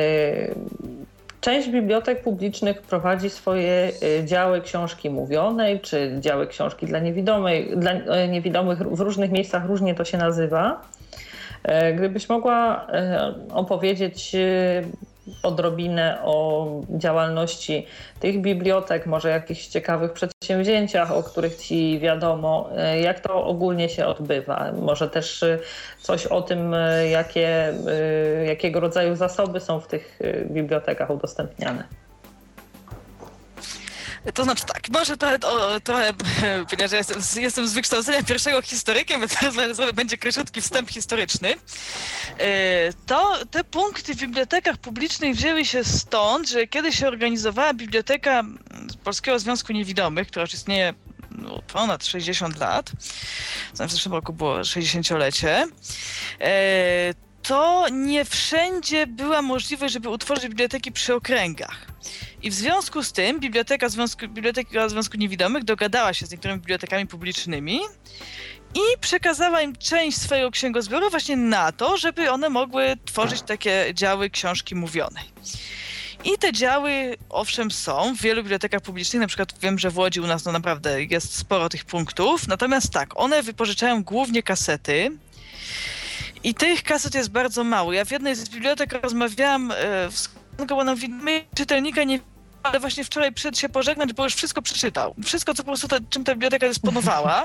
Część 1.41 1.69
bibliotek 1.69 2.23
publicznych 2.23 2.83
prowadzi 2.83 3.31
swoje 3.31 3.93
działy 4.25 4.61
książki 4.61 5.11
mówionej, 5.11 5.81
czy 5.81 6.17
działy 6.21 6.47
książki 6.47 6.87
dla, 6.87 6.99
niewidomej, 6.99 7.71
dla 7.77 7.93
niewidomych. 8.27 8.79
W 8.79 9.01
różnych 9.01 9.31
miejscach 9.31 9.67
różnie 9.67 9.95
to 9.95 10.05
się 10.05 10.19
nazywa. 10.19 10.83
Gdybyś 11.97 12.29
mogła 12.29 12.87
opowiedzieć 13.51 14.37
odrobinę 15.43 16.19
o 16.25 16.67
działalności 16.91 17.87
tych 18.21 18.41
bibliotek, 18.41 19.07
może 19.07 19.29
jakichś 19.29 19.67
ciekawych 19.67 20.13
przedsięwzięciach, 20.13 21.13
o 21.13 21.23
których 21.23 21.57
Ci 21.57 21.99
wiadomo, 21.99 22.71
e, 22.77 23.01
jak 23.01 23.21
to 23.21 23.47
ogólnie 23.47 23.89
się 23.89 24.07
odbywa. 24.07 24.73
Może 24.73 25.09
też 25.09 25.43
e, 25.43 25.59
coś 26.01 26.27
o 26.27 26.43
tym, 26.43 26.75
e, 26.75 27.09
jakie, 27.09 27.75
jakiego 28.47 28.81
rodzaju 28.81 29.17
zasoby 29.17 29.61
są 29.61 29.81
w 29.81 29.87
tych 29.87 30.19
bibliotekach 30.51 31.11
udostępniane. 31.11 32.04
To 34.35 34.45
znaczy 34.45 34.65
tak, 34.67 34.89
może 34.89 35.17
trochę, 35.17 35.41
o, 35.41 35.81
trochę 35.81 36.13
ponieważ 36.71 36.93
ja 36.93 36.99
jestem, 36.99 37.43
jestem 37.43 37.69
z 37.69 37.73
wykształcenia 37.73 38.23
pierwszego 38.23 38.63
historykiem, 38.63 39.21
więc 39.21 39.39
teraz 39.39 39.55
będzie 39.95 40.19
króciutki 40.19 40.61
wstęp 40.61 40.91
historyczny. 40.91 41.55
E, 42.39 42.93
to 43.07 43.47
te 43.51 43.65
punkty 43.65 44.15
w 44.15 44.19
bibliotekach 44.19 44.77
publicznych 44.77 45.35
wzięły 45.37 45.65
się 45.65 45.85
stąd, 45.85 46.49
że 46.49 46.67
kiedy 46.67 46.93
się 46.93 47.09
organizowała 47.09 47.75
biblioteka 47.75 48.43
Polskiego 49.05 49.39
Związku 49.39 49.73
Niewidomych, 49.73 50.29
która 50.29 50.43
już 50.43 50.55
istnieje 50.55 50.95
no, 51.31 51.63
ponad 51.73 52.07
60 52.07 52.59
lat, 52.61 52.91
w 53.73 53.77
zeszłym 53.77 54.15
roku 54.15 54.33
było 54.33 54.61
60-lecie, 54.61 55.67
e, 56.41 57.15
to 57.45 57.89
nie 57.89 58.25
wszędzie 58.25 59.07
była 59.07 59.43
możliwość, 59.43 59.95
żeby 59.95 60.09
utworzyć 60.09 60.49
biblioteki 60.49 60.93
przy 60.93 61.15
okręgach. 61.15 61.87
I 62.43 62.51
w 62.51 62.55
związku 62.55 63.03
z 63.03 63.13
tym 63.13 63.41
Biblioteka 63.41 63.89
Związku, 63.89 64.29
Biblioteka 64.29 64.89
Związku 64.89 65.17
Niewidomych 65.17 65.65
dogadała 65.65 66.15
się 66.15 66.27
z 66.27 66.31
niektórymi 66.31 66.61
bibliotekami 66.61 67.07
publicznymi 67.07 67.81
i 68.75 68.99
przekazała 69.01 69.63
im 69.63 69.77
część 69.77 70.19
swojego 70.19 70.51
księgozbioru 70.51 71.11
właśnie 71.11 71.37
na 71.37 71.73
to, 71.73 71.97
żeby 71.97 72.31
one 72.31 72.49
mogły 72.49 72.97
tworzyć 73.05 73.43
takie 73.43 73.91
działy 73.95 74.31
książki 74.31 74.75
mówionej. 74.75 75.25
I 76.25 76.39
te 76.39 76.53
działy, 76.53 77.17
owszem, 77.29 77.71
są 77.71 78.15
w 78.17 78.21
wielu 78.21 78.43
bibliotekach 78.43 78.81
publicznych, 78.81 79.21
na 79.21 79.27
przykład 79.27 79.59
wiem, 79.61 79.79
że 79.79 79.91
w 79.91 79.99
Łodzi 79.99 80.21
u 80.21 80.27
nas 80.27 80.45
no 80.45 80.53
naprawdę 80.53 81.05
jest 81.05 81.37
sporo 81.37 81.69
tych 81.69 81.85
punktów, 81.85 82.49
natomiast 82.49 82.93
tak, 82.93 83.21
one 83.21 83.43
wypożyczają 83.43 84.03
głównie 84.03 84.43
kasety, 84.43 85.11
i 86.45 86.55
tych 86.55 86.83
kaset 86.83 87.15
jest 87.15 87.31
bardzo 87.31 87.65
mało. 87.65 87.93
Ja 87.93 88.05
w 88.05 88.11
jednej 88.11 88.35
z 88.35 88.49
bibliotek 88.49 88.93
rozmawiałam 89.03 89.71
e, 89.71 90.11
z 90.11 90.29
bo 90.69 90.85
nam 90.85 90.97
czytelnika 91.55 92.05
nie 92.05 92.21
ale 92.65 92.81
właśnie 92.81 93.05
wczoraj 93.05 93.33
przyszedł 93.33 93.59
się 93.59 93.69
pożegnać, 93.69 94.13
bo 94.13 94.25
już 94.25 94.35
wszystko 94.35 94.63
przeczytał. 94.63 95.15
Wszystko, 95.25 95.55
co 95.55 95.63
po 95.63 95.67
prostu 95.67 95.89
ta, 95.89 95.97
czym 96.11 96.25
ta 96.25 96.33
biblioteka 96.33 96.69
dysponowała. 96.69 97.45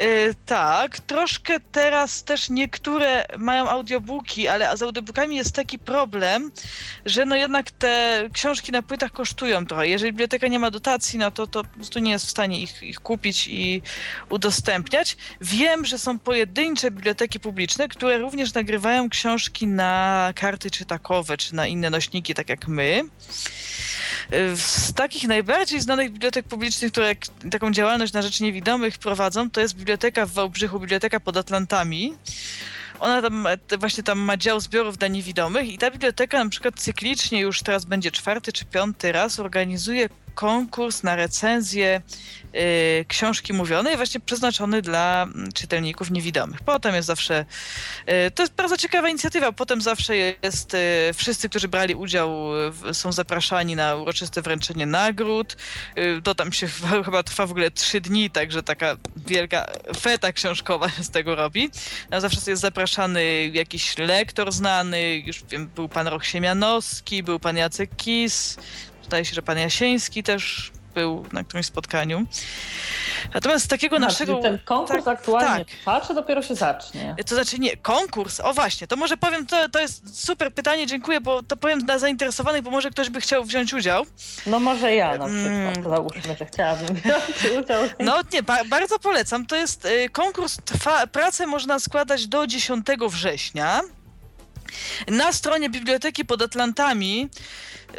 Yy, 0.00 0.34
tak, 0.46 1.00
troszkę 1.00 1.60
teraz 1.60 2.24
też 2.24 2.50
niektóre 2.50 3.26
mają 3.38 3.68
audiobooki, 3.68 4.48
ale 4.48 4.76
z 4.76 4.82
audiobookami 4.82 5.36
jest 5.36 5.54
taki 5.54 5.78
problem, 5.78 6.52
że 7.06 7.24
no 7.24 7.36
jednak 7.36 7.70
te 7.70 8.24
książki 8.32 8.72
na 8.72 8.82
płytach 8.82 9.12
kosztują 9.12 9.66
trochę. 9.66 9.88
Jeżeli 9.88 10.12
biblioteka 10.12 10.48
nie 10.48 10.58
ma 10.58 10.70
dotacji, 10.70 11.18
no 11.18 11.30
to, 11.30 11.46
to 11.46 11.64
po 11.64 11.74
prostu 11.74 11.98
nie 11.98 12.10
jest 12.10 12.26
w 12.26 12.30
stanie 12.30 12.60
ich, 12.60 12.82
ich 12.82 13.00
kupić 13.00 13.48
i 13.48 13.82
udostępniać. 14.30 15.16
Wiem, 15.40 15.84
że 15.84 15.98
są 15.98 16.18
pojedyncze 16.18 16.90
biblioteki 16.90 17.40
publiczne, 17.40 17.88
które 17.88 18.18
również 18.18 18.54
nagrywają 18.54 19.08
książki 19.10 19.66
na 19.66 20.32
karty 20.36 20.70
czytakowe, 20.70 21.36
czy 21.36 21.54
na 21.54 21.66
inne 21.66 21.90
nośniki, 21.90 22.34
tak 22.34 22.48
jak 22.48 22.68
my. 22.68 23.02
Z 24.56 24.92
takich 24.92 25.28
najbardziej 25.28 25.80
znanych 25.80 26.12
bibliotek 26.12 26.46
publicznych, 26.46 26.92
które 26.92 27.14
taką 27.50 27.70
działalność 27.70 28.12
na 28.12 28.22
rzecz 28.22 28.40
niewidomych 28.40 28.98
prowadzą, 28.98 29.50
to 29.50 29.60
jest 29.60 29.76
biblioteka 29.76 30.26
w 30.26 30.32
Wałbrzychu, 30.32 30.80
Biblioteka 30.80 31.20
pod 31.20 31.36
Atlantami. 31.36 32.14
Ona 33.00 33.22
tam 33.22 33.46
właśnie 33.78 34.04
tam 34.04 34.18
ma 34.18 34.36
dział 34.36 34.60
zbiorów 34.60 34.98
dla 34.98 35.08
niewidomych 35.08 35.68
i 35.68 35.78
ta 35.78 35.90
biblioteka 35.90 36.44
na 36.44 36.50
przykład 36.50 36.80
cyklicznie 36.80 37.40
już 37.40 37.62
teraz 37.62 37.84
będzie 37.84 38.10
czwarty 38.10 38.52
czy 38.52 38.64
piąty 38.64 39.12
raz 39.12 39.40
organizuje 39.40 40.08
konkurs 40.34 41.02
na 41.02 41.16
recenzję 41.16 42.02
y, 42.54 43.04
książki 43.08 43.52
mówionej, 43.52 43.96
właśnie 43.96 44.20
przeznaczony 44.20 44.82
dla 44.82 45.22
mm, 45.22 45.52
czytelników 45.52 46.10
niewidomych. 46.10 46.62
Potem 46.62 46.94
jest 46.94 47.06
zawsze, 47.06 47.44
y, 48.26 48.30
to 48.30 48.42
jest 48.42 48.54
bardzo 48.54 48.76
ciekawa 48.76 49.08
inicjatywa, 49.08 49.52
potem 49.52 49.80
zawsze 49.80 50.16
jest, 50.16 50.74
y, 50.74 50.78
wszyscy, 51.14 51.48
którzy 51.48 51.68
brali 51.68 51.94
udział 51.94 52.34
są 52.92 53.12
zapraszani 53.12 53.76
na 53.76 53.96
uroczyste 53.96 54.42
wręczenie 54.42 54.86
nagród. 54.86 55.56
To 56.24 56.34
tam 56.34 56.52
się 56.52 56.68
chyba 57.04 57.22
trwa 57.22 57.46
w 57.46 57.50
ogóle 57.50 57.70
trzy 57.70 58.00
dni, 58.00 58.30
także 58.30 58.62
taka 58.62 58.96
wielka 59.16 59.66
feta 60.00 60.32
książkowa 60.32 60.88
z 61.00 61.10
tego 61.10 61.34
robi. 61.34 61.70
No, 62.10 62.20
zawsze 62.20 62.50
jest 62.50 62.62
zapraszany 62.62 63.50
jakiś 63.52 63.98
lektor 63.98 64.52
znany, 64.52 65.22
już 65.26 65.44
wiem, 65.50 65.70
był 65.74 65.88
pan 65.88 66.06
Roch 66.06 66.26
Siemianowski, 66.26 67.22
był 67.22 67.38
pan 67.40 67.56
Jacek 67.56 67.96
Kis, 67.96 68.56
Zdaje 69.04 69.24
się, 69.24 69.34
że 69.34 69.42
pan 69.42 69.58
Jasieński 69.58 70.22
też 70.22 70.72
był 70.94 71.26
na 71.32 71.44
którymś 71.44 71.66
spotkaniu. 71.66 72.26
Natomiast 73.34 73.70
takiego 73.70 73.96
znaczy, 73.96 74.12
naszego... 74.12 74.38
Ten 74.38 74.58
konkurs 74.64 75.04
tak, 75.04 75.18
aktualnie 75.18 75.64
tak. 75.64 75.74
trwa, 75.74 76.00
czy 76.00 76.14
dopiero 76.14 76.42
się 76.42 76.54
zacznie? 76.54 77.16
To 77.26 77.34
znaczy 77.34 77.58
nie, 77.58 77.76
konkurs, 77.76 78.40
o 78.40 78.54
właśnie, 78.54 78.86
to 78.86 78.96
może 78.96 79.16
powiem, 79.16 79.46
to, 79.46 79.68
to 79.68 79.80
jest 79.80 80.24
super 80.24 80.54
pytanie, 80.54 80.86
dziękuję, 80.86 81.20
bo 81.20 81.42
to 81.42 81.56
powiem 81.56 81.84
dla 81.84 81.98
zainteresowanych, 81.98 82.62
bo 82.62 82.70
może 82.70 82.90
ktoś 82.90 83.10
by 83.10 83.20
chciał 83.20 83.44
wziąć 83.44 83.74
udział. 83.74 84.06
No 84.46 84.60
może 84.60 84.94
ja 84.94 85.18
na 85.18 85.26
przykład, 85.26 85.46
mm. 85.46 85.82
załóżmy, 85.82 86.36
że 86.38 86.46
chciałabym 86.46 86.96
wziąć 86.96 87.64
udział. 87.64 87.82
No 88.00 88.20
nie, 88.32 88.42
ba 88.42 88.64
bardzo 88.64 88.98
polecam, 88.98 89.46
to 89.46 89.56
jest 89.56 89.84
y, 89.84 90.08
konkurs, 90.08 90.56
trwa, 90.64 91.06
pracę 91.06 91.46
można 91.46 91.78
składać 91.78 92.26
do 92.26 92.46
10 92.46 92.86
września. 93.08 93.80
Na 95.08 95.32
stronie 95.32 95.70
Biblioteki 95.70 96.24
pod 96.24 96.42
Atlantami 96.42 97.28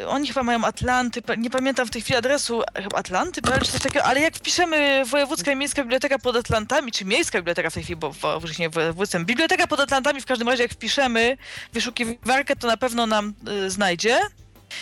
oni 0.08 0.28
chyba 0.28 0.42
mają 0.42 0.64
Atlanty, 0.64 1.22
nie 1.38 1.50
pamiętam 1.50 1.86
w 1.86 1.90
tej 1.90 2.02
chwili 2.02 2.16
adresu, 2.16 2.62
chyba 2.74 2.98
Atlanty, 2.98 3.40
czy 3.42 3.72
coś 3.72 3.82
takiego, 3.82 4.04
ale 4.04 4.20
jak 4.20 4.36
wpiszemy 4.36 5.02
Wojewódzka 5.04 5.52
i 5.52 5.56
Miejska 5.56 5.82
Biblioteka 5.82 6.18
pod 6.18 6.36
Atlantami, 6.36 6.92
czy 6.92 7.04
Miejska 7.04 7.38
Biblioteka 7.38 7.70
w 7.70 7.74
tej 7.74 7.82
chwili, 7.82 7.96
bo 7.96 8.12
w 8.12 8.58
nie 8.58 8.70
województwem, 8.70 9.24
Biblioteka 9.24 9.66
pod 9.66 9.80
Atlantami 9.80 10.20
w 10.20 10.26
każdym 10.26 10.48
razie 10.48 10.62
jak 10.62 10.72
wpiszemy 10.72 11.36
wyszukiwarkę, 11.72 12.56
to 12.56 12.66
na 12.66 12.76
pewno 12.76 13.06
nam 13.06 13.34
y, 13.48 13.70
znajdzie. 13.70 14.20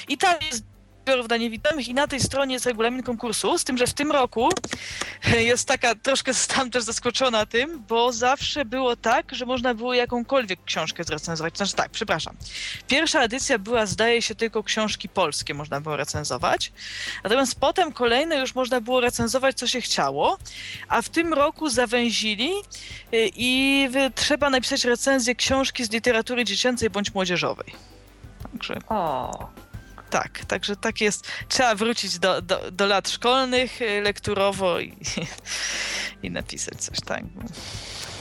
I 0.08 0.18
tam 0.18 0.34
jest 0.50 0.73
dla 1.04 1.36
niewidomych 1.36 1.88
i 1.88 1.94
na 1.94 2.06
tej 2.06 2.20
stronie 2.20 2.54
jest 2.54 2.66
regulamin 2.66 3.02
konkursu, 3.02 3.58
z 3.58 3.64
tym, 3.64 3.78
że 3.78 3.86
w 3.86 3.94
tym 3.94 4.12
roku 4.12 4.48
jest 5.38 5.68
taka, 5.68 5.94
troszkę 5.94 6.32
zostałam 6.32 6.70
też 6.70 6.84
zaskoczona 6.84 7.46
tym, 7.46 7.84
bo 7.88 8.12
zawsze 8.12 8.64
było 8.64 8.96
tak, 8.96 9.34
że 9.34 9.46
można 9.46 9.74
było 9.74 9.94
jakąkolwiek 9.94 10.64
książkę 10.64 11.04
zrecenzować. 11.04 11.56
Znaczy 11.56 11.74
tak, 11.74 11.90
przepraszam. 11.90 12.36
Pierwsza 12.88 13.22
edycja 13.22 13.58
była, 13.58 13.86
zdaje 13.86 14.22
się, 14.22 14.34
tylko 14.34 14.62
książki 14.62 15.08
polskie 15.08 15.54
można 15.54 15.80
było 15.80 15.96
recenzować, 15.96 16.72
natomiast 17.24 17.60
potem 17.60 17.92
kolejne 17.92 18.36
już 18.36 18.54
można 18.54 18.80
było 18.80 19.00
recenzować, 19.00 19.56
co 19.56 19.66
się 19.66 19.80
chciało, 19.80 20.38
a 20.88 21.02
w 21.02 21.08
tym 21.08 21.34
roku 21.34 21.68
zawęzili 21.68 22.50
y, 22.50 23.30
i 23.36 23.88
trzeba 24.14 24.50
napisać 24.50 24.84
recenzję 24.84 25.34
książki 25.34 25.84
z 25.84 25.90
literatury 25.90 26.44
dziecięcej 26.44 26.90
bądź 26.90 27.14
młodzieżowej. 27.14 27.74
Także... 28.52 28.78
O 28.88 29.63
tak, 30.14 30.44
także 30.44 30.76
tak 30.76 31.00
jest. 31.00 31.26
Trzeba 31.48 31.74
wrócić 31.74 32.18
do, 32.18 32.42
do, 32.42 32.70
do 32.70 32.86
lat 32.86 33.08
szkolnych 33.08 33.82
y, 33.82 34.00
lekturowo 34.00 34.80
i, 34.80 34.96
i 36.22 36.30
napisać 36.30 36.74
coś 36.80 37.00
tak. 37.00 37.22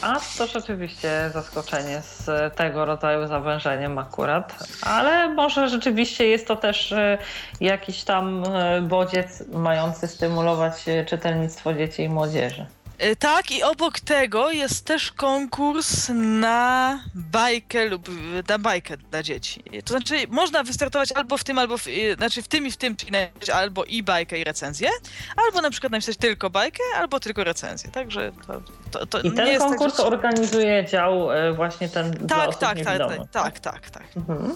A 0.01 0.19
to 0.37 0.47
rzeczywiście 0.47 1.29
zaskoczenie 1.33 2.01
z 2.01 2.55
tego 2.55 2.85
rodzaju 2.85 3.27
zawężeniem 3.27 3.97
akurat, 3.97 4.63
ale 4.81 5.29
może 5.29 5.69
rzeczywiście 5.69 6.27
jest 6.27 6.47
to 6.47 6.55
też 6.55 6.91
y, 6.91 7.17
jakiś 7.61 8.03
tam 8.03 8.43
y, 8.43 8.81
bodziec 8.81 9.43
mający 9.51 10.07
stymulować 10.07 10.85
czytelnictwo 11.07 11.73
dzieci 11.73 12.03
i 12.03 12.09
młodzieży. 12.09 12.65
E, 12.97 13.15
tak, 13.15 13.51
i 13.51 13.63
obok 13.63 13.99
tego 13.99 14.51
jest 14.51 14.85
też 14.85 15.11
konkurs 15.11 16.09
na 16.15 16.99
bajkę 17.15 17.85
lub 17.85 18.09
na 18.49 18.59
bajkę 18.59 18.97
dla 18.97 19.23
dzieci. 19.23 19.63
To 19.85 19.93
znaczy, 19.93 20.15
można 20.29 20.63
wystartować 20.63 21.11
albo 21.11 21.37
w 21.37 21.43
tym, 21.43 21.57
albo 21.57 21.77
w, 21.77 21.87
e, 21.87 22.15
znaczy 22.15 22.41
w 22.41 22.47
tym 22.47 22.67
i 22.67 22.71
w 22.71 22.77
tym, 22.77 22.95
czyli 22.95 23.11
albo 23.53 23.83
i 23.83 24.03
bajkę, 24.03 24.39
i 24.39 24.43
recenzję, 24.43 24.89
albo 25.45 25.61
na 25.61 25.69
przykład 25.69 25.91
napisać 25.91 26.17
tylko 26.17 26.49
bajkę, 26.49 26.83
albo 26.97 27.19
tylko 27.19 27.43
recenzję. 27.43 27.91
Także 27.91 28.31
to, 28.47 28.61
to, 28.91 29.05
to 29.05 29.19
I 29.19 29.31
ten 29.31 29.45
nie 29.45 29.57
konkurs 29.57 29.81
jest 29.81 29.97
tak, 29.97 30.05
że... 30.05 30.11
organizuje 30.11 30.85
dział 30.85 31.31
e, 31.31 31.53
właśnie 31.53 31.89
ten 31.89 32.13
tak, 32.13 32.25
dla 32.25 32.47
osób 32.47 32.61
tak, 32.61 32.77
tak, 32.81 32.97
tak, 32.97 33.31
tak, 33.31 33.59
tak, 33.59 33.89
tak. 33.89 34.03
Mhm. 34.17 34.55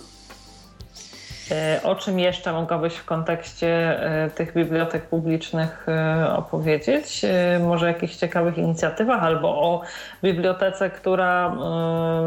E, 1.52 1.80
o 1.84 1.96
czym 1.96 2.20
jeszcze 2.20 2.54
mogłabyś 2.54 2.96
w 2.96 3.06
kontekście 3.06 3.68
e, 3.68 4.30
tych 4.30 4.54
bibliotek 4.54 5.06
publicznych 5.06 5.86
e, 5.88 6.34
opowiedzieć? 6.38 7.22
Może 7.68 7.86
o 7.86 7.90
jakichś 7.90 8.16
ciekawych 8.16 8.58
inicjatywach 8.58 9.24
albo 9.24 9.50
o 9.50 9.82
bibliotece, 10.24 10.90
która 10.90 11.50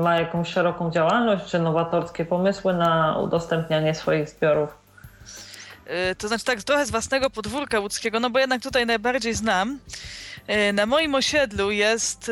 ma 0.03 0.17
jakąś 0.21 0.49
szeroką 0.49 0.91
działalność 0.91 1.45
czy 1.45 1.59
nowatorskie 1.59 2.25
pomysły 2.25 2.75
na 2.75 3.19
udostępnianie 3.19 3.95
swoich 3.95 4.29
zbiorów? 4.29 4.81
To 6.19 6.29
znaczy 6.29 6.45
tak 6.45 6.63
trochę 6.63 6.87
z 6.87 6.91
własnego 6.91 7.31
podwórka 7.31 7.81
łódzkiego, 7.81 8.21
no 8.21 8.31
bo 8.31 8.39
jednak 8.39 8.63
tutaj 8.63 8.87
najbardziej 8.87 9.35
znam. 9.35 9.79
Na 10.73 10.87
moim 10.87 11.15
osiedlu 11.15 11.71
jest, 11.71 12.31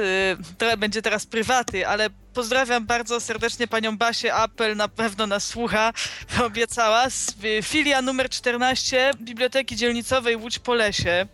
trochę 0.59 0.77
będzie 0.77 1.03
teraz 1.03 1.27
prywaty, 1.27 1.89
ale 1.89 2.11
pozdrawiam 2.35 2.87
bardzo 2.87 3.21
serdecznie 3.21 3.69
panią 3.69 3.97
Basię. 3.97 4.35
Apel 4.35 4.77
na 4.77 4.89
pewno 4.89 5.27
nas 5.27 5.45
słucha. 5.45 5.93
Obiecała. 6.47 7.07
Filia 7.63 8.03
numer 8.03 8.31
14 8.31 9.11
Biblioteki 9.21 9.77
Dzielnicowej 9.77 10.37
Łódź 10.37 10.59
po 10.59 10.75
lesie. 10.75 11.27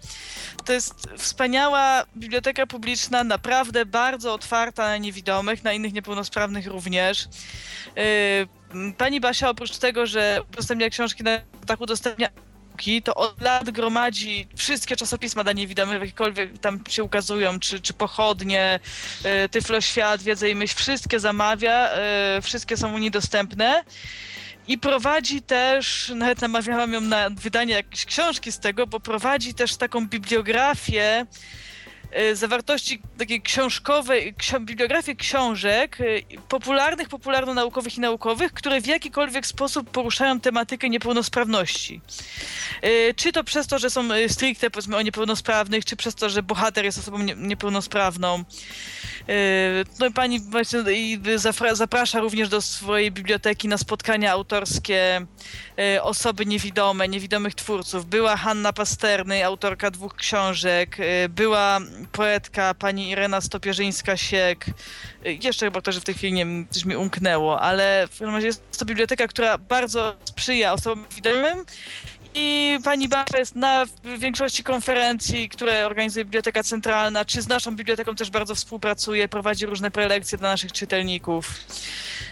To 0.65 0.73
jest 0.73 0.95
wspaniała 1.17 2.05
biblioteka 2.17 2.67
publiczna, 2.67 3.25
naprawdę 3.25 3.87
bardzo 3.87 4.35
otwarta 4.35 4.83
na 4.83 4.97
niewidomych, 4.97 5.65
na 5.65 5.73
innych 5.73 5.93
niepełnosprawnych 5.93 6.67
również. 6.67 7.29
Yy, 7.97 8.93
pani 8.93 9.21
Basia 9.21 9.49
oprócz 9.49 9.79
tego, 9.79 10.07
że 10.07 10.41
udostępnia 10.53 10.91
książki 10.91 11.23
na 11.23 11.41
tak 11.67 11.81
udostępnia 11.81 12.29
to 13.05 13.15
od 13.15 13.41
lat 13.41 13.71
gromadzi 13.71 14.49
wszystkie 14.57 14.97
czasopisma 14.97 15.45
dla 15.45 15.53
niewidomych, 15.53 16.01
jakiekolwiek 16.01 16.59
tam 16.59 16.81
się 16.89 17.05
ukazują, 17.05 17.61
czy, 17.61 17.81
czy 17.81 17.93
pochodnie, 17.93 18.81
y, 19.45 19.49
Tyflo 19.49 19.81
Świat, 19.81 20.23
Wiedza 20.23 20.47
i 20.47 20.55
Myśl, 20.55 20.77
wszystkie 20.77 21.21
zamawia, 21.21 21.91
y, 22.39 22.43
wszystkie 22.43 22.77
są 22.77 22.95
u 22.95 22.99
niej 22.99 23.11
dostępne. 23.11 23.85
I 24.69 24.79
prowadzi 24.79 25.43
też, 25.43 26.13
nawet 26.15 26.41
namawiałam 26.41 26.93
ją 26.93 27.01
na 27.01 27.31
wydanie 27.31 27.75
jakiejś 27.75 28.05
książki 28.05 28.53
z 28.53 28.59
tego, 28.59 28.87
bo 28.87 29.01
prowadzi 29.01 29.55
też 29.55 29.77
taką 29.77 30.09
bibliografię 30.09 31.27
zawartości 32.33 33.03
takiej 33.19 33.43
książkowej, 33.43 34.35
bibliografię 34.61 35.15
książek 35.15 36.01
y, 36.01 36.23
popularnych, 36.49 37.09
popularno-naukowych 37.09 37.97
i 37.97 38.01
naukowych, 38.01 38.53
które 38.53 38.81
w 38.81 38.87
jakikolwiek 38.87 39.47
sposób 39.47 39.91
poruszają 39.91 40.41
tematykę 40.41 40.89
niepełnosprawności. 40.89 42.01
Y, 42.85 43.15
czy 43.17 43.33
to 43.33 43.45
przez 43.45 43.67
to, 43.67 43.79
że 43.79 43.91
są 43.91 44.09
stricte 44.29 44.71
powiedzmy 44.71 44.97
o 44.97 45.03
niepełnosprawnych, 45.03 45.85
czy 45.85 45.97
przez 45.97 46.15
to, 46.15 46.31
że 46.31 46.43
bohater 46.43 46.85
jest 46.85 46.99
osobą 46.99 47.19
niepełnosprawną. 47.37 48.45
No 50.01 50.07
i 50.07 50.13
pani 50.13 50.41
właśnie 50.41 50.81
zaprasza 51.73 52.21
również 52.21 52.49
do 52.49 52.61
swojej 52.61 53.13
biblioteki 53.13 53.69
na 53.69 53.79
spotkania 53.79 54.33
autorskie 54.33 55.27
osoby 56.03 56.47
niewidome, 56.47 57.09
niewidomych 57.09 57.55
twórców. 57.55 58.07
Była 58.07 58.37
Hanna 58.37 58.73
Pasterny, 58.73 59.45
autorka 59.45 59.91
dwóch 59.91 60.15
książek, 60.15 60.97
była 61.29 61.81
poetka 62.13 62.75
pani 62.75 63.11
Irena 63.11 63.41
Stopierzyńska-Siek. 63.41 64.57
Jeszcze 65.25 65.67
chyba 65.67 65.81
to, 65.81 65.93
że 65.93 66.01
w 66.01 66.05
tej 66.05 66.15
chwili 66.15 66.33
nie 66.33 66.45
wiem, 66.45 66.67
coś 66.71 66.85
mi 66.85 66.97
umknęło, 66.97 67.61
ale 67.61 68.07
w 68.07 68.11
każdym 68.11 68.35
razie 68.35 68.47
jest 68.47 68.79
to 68.79 68.85
biblioteka, 68.85 69.29
która 69.29 69.59
bardzo 69.59 70.17
sprzyja 70.25 70.73
osobom 70.73 71.05
widomym 71.17 71.65
i 72.35 72.79
pani 72.85 73.09
Barbara 73.09 73.39
jest 73.39 73.57
na 73.57 73.87
większości 74.19 74.65
konferencji, 74.65 75.49
które 75.49 75.87
organizuje 75.87 76.25
Biblioteka 76.25 76.63
Centralna, 76.63 77.25
czy 77.25 77.43
z 77.43 77.49
naszą 77.49 77.77
biblioteką 77.77 78.15
też 78.15 78.31
bardzo 78.31 78.55
współpracuje, 78.55 79.29
prowadzi 79.29 79.67
różne 79.67 79.91
prelekcje 79.91 80.39
dla 80.39 80.49
naszych 80.49 80.73
czytelników. 80.73 81.51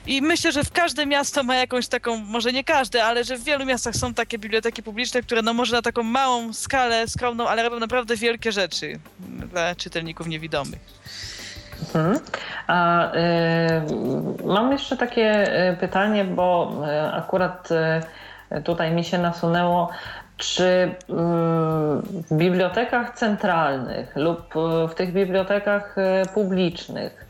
I 0.07 0.23
myślę, 0.23 0.53
że 0.53 0.65
w 0.65 0.73
każde 0.73 1.07
miasto 1.07 1.43
ma 1.43 1.57
jakąś 1.57 1.88
taką, 1.88 2.17
może 2.17 2.53
nie 2.53 2.65
każde, 2.65 3.05
ale 3.05 3.25
że 3.25 3.37
w 3.37 3.45
wielu 3.45 3.65
miastach 3.65 3.95
są 3.97 4.15
takie 4.15 4.38
biblioteki 4.38 4.83
publiczne, 4.83 5.23
które 5.23 5.43
no 5.43 5.55
może 5.55 5.77
na 5.77 5.83
taką 5.83 6.03
małą 6.03 6.53
skalę, 6.53 7.09
skromną, 7.09 7.49
ale 7.49 7.62
robią 7.62 7.79
naprawdę 7.79 8.17
wielkie 8.17 8.53
rzeczy 8.53 8.99
dla 9.51 9.75
czytelników 9.75 10.27
niewidomych. 10.27 10.81
Mhm. 11.95 12.19
A, 12.67 13.12
y, 13.15 14.47
mam 14.47 14.73
jeszcze 14.73 14.97
takie 14.97 15.55
y, 15.71 15.77
pytanie, 15.77 16.25
bo 16.25 16.73
y, 16.87 17.15
akurat 17.15 17.69
y, 18.53 18.62
tutaj 18.62 18.91
mi 18.91 19.05
się 19.05 19.19
nasunęło, 19.19 19.91
czy 20.37 20.95
w 21.09 22.33
bibliotekach 22.33 23.15
centralnych 23.15 24.17
lub 24.17 24.55
w 24.91 24.95
tych 24.95 25.12
bibliotekach 25.12 25.97
publicznych 26.35 27.27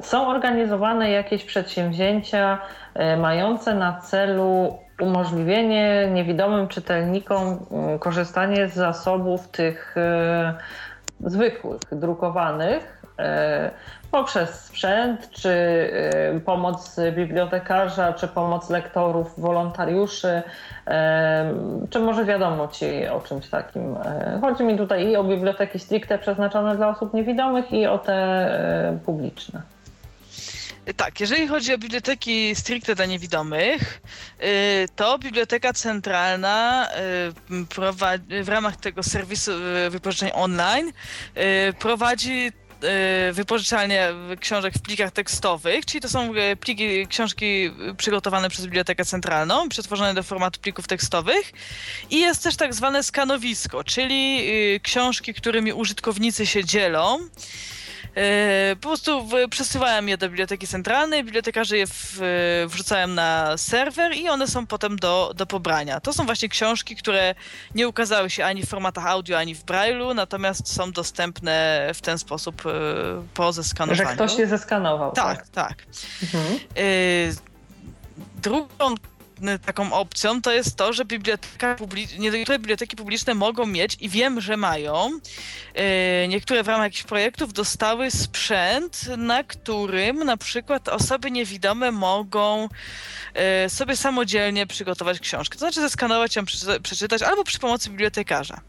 są 0.00 0.28
organizowane 0.28 1.10
jakieś 1.10 1.44
przedsięwzięcia 1.44 2.58
e, 2.94 3.16
mające 3.16 3.74
na 3.74 4.00
celu 4.00 4.78
umożliwienie 5.00 6.08
niewidomym 6.12 6.68
czytelnikom 6.68 7.66
mm, 7.70 7.98
korzystanie 7.98 8.68
z 8.68 8.74
zasobów 8.74 9.48
tych 9.48 9.96
e, 9.96 10.54
zwykłych, 11.20 11.80
drukowanych 11.92 13.02
poprzez 14.14 14.64
sprzęt, 14.64 15.30
czy 15.30 15.48
y, 16.36 16.40
pomoc 16.40 16.96
bibliotekarza, 17.16 18.12
czy 18.12 18.28
pomoc 18.28 18.70
lektorów, 18.70 19.40
wolontariuszy, 19.40 20.42
czy 21.90 21.98
może 21.98 22.24
wiadomo 22.24 22.68
Ci 22.68 23.06
o 23.06 23.20
czymś 23.20 23.48
takim. 23.48 23.96
E, 23.96 24.38
chodzi 24.40 24.64
mi 24.64 24.78
tutaj 24.78 25.06
i 25.06 25.16
o 25.16 25.24
biblioteki 25.24 25.78
stricte 25.78 26.18
przeznaczone 26.18 26.76
dla 26.76 26.88
osób 26.88 27.14
niewidomych, 27.14 27.72
i 27.72 27.86
o 27.86 27.98
te 27.98 28.14
e, 28.14 28.98
publiczne. 29.04 29.62
Tak, 30.96 31.20
jeżeli 31.20 31.48
chodzi 31.48 31.74
o 31.74 31.78
biblioteki 31.78 32.54
stricte 32.54 32.94
dla 32.94 33.06
niewidomych, 33.06 34.00
y, 34.42 34.88
to 34.96 35.18
Biblioteka 35.18 35.72
Centralna 35.72 36.88
y, 38.30 38.44
w 38.44 38.48
ramach 38.48 38.76
tego 38.76 39.02
serwisu 39.02 39.52
wypożyczeń 39.90 40.30
online 40.34 40.92
prowadzi 41.78 42.52
wypożyczalnie 43.32 44.08
książek 44.40 44.74
w 44.74 44.82
plikach 44.82 45.10
tekstowych, 45.10 45.86
czyli 45.86 46.00
to 46.00 46.08
są 46.08 46.34
e, 46.34 46.56
pliki, 46.56 47.06
książki 47.06 47.70
przygotowane 47.96 48.50
przez 48.50 48.64
Bibliotekę 48.64 49.04
Centralną, 49.04 49.68
przetworzone 49.68 50.14
do 50.14 50.22
formatu 50.22 50.60
plików 50.60 50.88
tekstowych 50.88 51.52
i 52.10 52.20
jest 52.20 52.42
też 52.42 52.56
tak 52.56 52.74
zwane 52.74 53.02
skanowisko, 53.02 53.84
czyli 53.84 54.44
książki, 54.82 55.34
którymi 55.34 55.72
użytkownicy 55.72 56.46
się 56.46 56.64
dzielą. 56.64 57.18
E, 58.16 58.76
po 58.80 58.88
prostu 58.88 59.28
przesyłałem 59.50 60.08
je 60.08 60.18
do 60.18 60.28
biblioteki 60.28 60.66
centralnej, 60.66 61.24
bibliotekarze 61.24 61.78
je 61.78 61.86
w, 61.86 62.18
wrzucają 62.68 63.06
na 63.06 63.56
serwer 63.56 64.16
i 64.16 64.28
one 64.28 64.48
są 64.48 64.66
potem 64.66 64.96
do, 64.96 65.32
do 65.36 65.46
pobrania. 65.46 66.00
To 66.00 66.12
są 66.12 66.26
właśnie 66.26 66.48
książki, 66.48 66.96
które 66.96 67.34
nie 67.74 67.88
ukazały 67.88 68.30
się 68.30 68.44
ani 68.44 68.62
w 68.62 68.68
formatach 68.68 69.06
audio, 69.06 69.38
ani 69.38 69.54
w 69.54 69.64
Braille'u, 69.64 70.14
natomiast 70.14 70.74
są 70.74 70.92
dostępne 70.92 71.90
w 71.94 72.00
ten 72.00 72.18
sposób 72.18 72.66
e, 72.66 72.70
po 73.34 73.52
zeskanowaniu. 73.52 74.08
Że 74.08 74.14
ktoś 74.14 74.38
je 74.38 74.46
zeskanował. 74.46 75.12
Tak, 75.12 75.48
tak. 75.48 75.52
tak. 75.52 75.86
Mhm. 76.22 76.58
E, 76.76 77.54
drugą 78.42 78.94
taką 79.66 79.92
opcją 79.92 80.42
to 80.42 80.52
jest 80.52 80.76
to, 80.76 80.92
że 80.92 81.04
biblioteka 81.04 81.74
publiczne, 81.74 82.18
niektóre 82.18 82.58
biblioteki 82.58 82.96
publiczne 82.96 83.34
mogą 83.34 83.66
mieć 83.66 83.96
i 84.00 84.08
wiem, 84.08 84.40
że 84.40 84.56
mają, 84.56 85.10
e, 85.74 86.28
niektóre 86.28 86.62
w 86.62 86.68
ramach 86.68 86.84
jakichś 86.84 87.02
projektów 87.02 87.52
dostały 87.52 88.10
sprzęt, 88.10 89.08
na 89.16 89.44
którym 89.44 90.24
na 90.24 90.36
przykład 90.36 90.88
osoby 90.88 91.30
niewidome 91.30 91.90
mogą 91.90 92.68
e, 93.34 93.70
sobie 93.70 93.96
samodzielnie 93.96 94.66
przygotować 94.66 95.20
książkę. 95.20 95.54
To 95.54 95.58
znaczy 95.58 95.80
zeskanować 95.80 96.36
ją, 96.36 96.44
przeczytać 96.82 97.22
albo 97.22 97.44
przy 97.44 97.58
pomocy 97.58 97.90
bibliotekarza. 97.90 98.60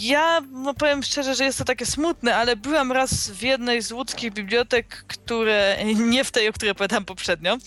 Ja 0.00 0.40
no 0.52 0.74
powiem 0.74 1.02
szczerze, 1.02 1.34
że 1.34 1.44
jest 1.44 1.58
to 1.58 1.64
takie 1.64 1.86
smutne, 1.86 2.36
ale 2.36 2.56
byłam 2.56 2.92
raz 2.92 3.30
w 3.30 3.42
jednej 3.42 3.82
z 3.82 3.92
łódzkich 3.92 4.32
bibliotek, 4.32 5.04
które, 5.08 5.76
nie 6.10 6.24
w 6.24 6.30
tej, 6.30 6.48
o 6.48 6.52
której 6.52 6.72
opowiadałam 6.72 7.04
poprzednio, 7.04 7.52
yy, 7.52 7.58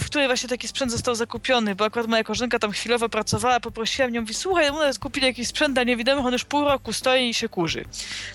w 0.00 0.02
której 0.06 0.26
właśnie 0.26 0.48
taki 0.48 0.68
sprzęt 0.68 0.92
został 0.92 1.14
zakupiony, 1.14 1.74
bo 1.74 1.84
akurat 1.84 2.08
moja 2.08 2.24
koleżanka 2.24 2.58
tam 2.58 2.72
chwilowo 2.72 3.08
pracowała, 3.08 3.60
poprosiłam 3.60 4.14
ją, 4.14 4.20
mówi, 4.20 4.34
słuchaj, 4.34 4.70
u 4.70 4.74
nas 4.74 4.98
kupili 4.98 5.26
jakiś 5.26 5.48
sprzęt 5.48 5.74
dla 5.74 5.84
niewidomych, 5.84 6.26
on 6.26 6.32
już 6.32 6.44
pół 6.44 6.64
roku 6.64 6.92
stoi 6.92 7.28
i 7.28 7.34
się 7.34 7.48
kurzy. 7.48 7.84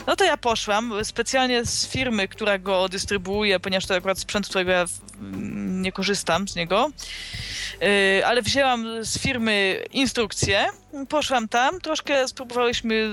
No 0.07 0.15
to 0.15 0.23
ja 0.23 0.37
poszłam 0.37 0.93
specjalnie 1.03 1.65
z 1.65 1.87
firmy, 1.87 2.27
która 2.27 2.57
go 2.57 2.89
dystrybuuje, 2.89 3.59
ponieważ 3.59 3.85
to 3.85 3.95
akurat 3.95 4.19
sprzęt, 4.19 4.47
którego 4.47 4.71
ja 4.71 4.85
nie 5.67 5.91
korzystam 5.91 6.47
z 6.47 6.55
niego, 6.55 6.91
yy, 7.81 8.25
ale 8.25 8.41
wzięłam 8.41 9.05
z 9.05 9.19
firmy 9.19 9.83
instrukcję, 9.91 10.65
poszłam 11.09 11.47
tam, 11.47 11.81
troszkę 11.81 12.27
spróbowałyśmy 12.27 13.09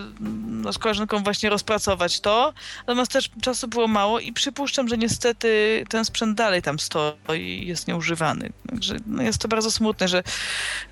no, 0.64 0.72
z 0.72 0.78
koleżanką 0.78 1.22
właśnie 1.22 1.50
rozpracować 1.50 2.20
to, 2.20 2.52
natomiast 2.78 3.12
też 3.12 3.30
czasu 3.42 3.68
było 3.68 3.88
mało 3.88 4.20
i 4.20 4.32
przypuszczam, 4.32 4.88
że 4.88 4.98
niestety 4.98 5.84
ten 5.88 6.04
sprzęt 6.04 6.36
dalej 6.36 6.62
tam 6.62 6.78
stoi 6.78 7.40
i 7.40 7.66
jest 7.66 7.88
nieużywany. 7.88 8.52
Także 8.68 8.96
no, 9.06 9.22
jest 9.22 9.38
to 9.38 9.48
bardzo 9.48 9.70
smutne, 9.70 10.08
że 10.08 10.22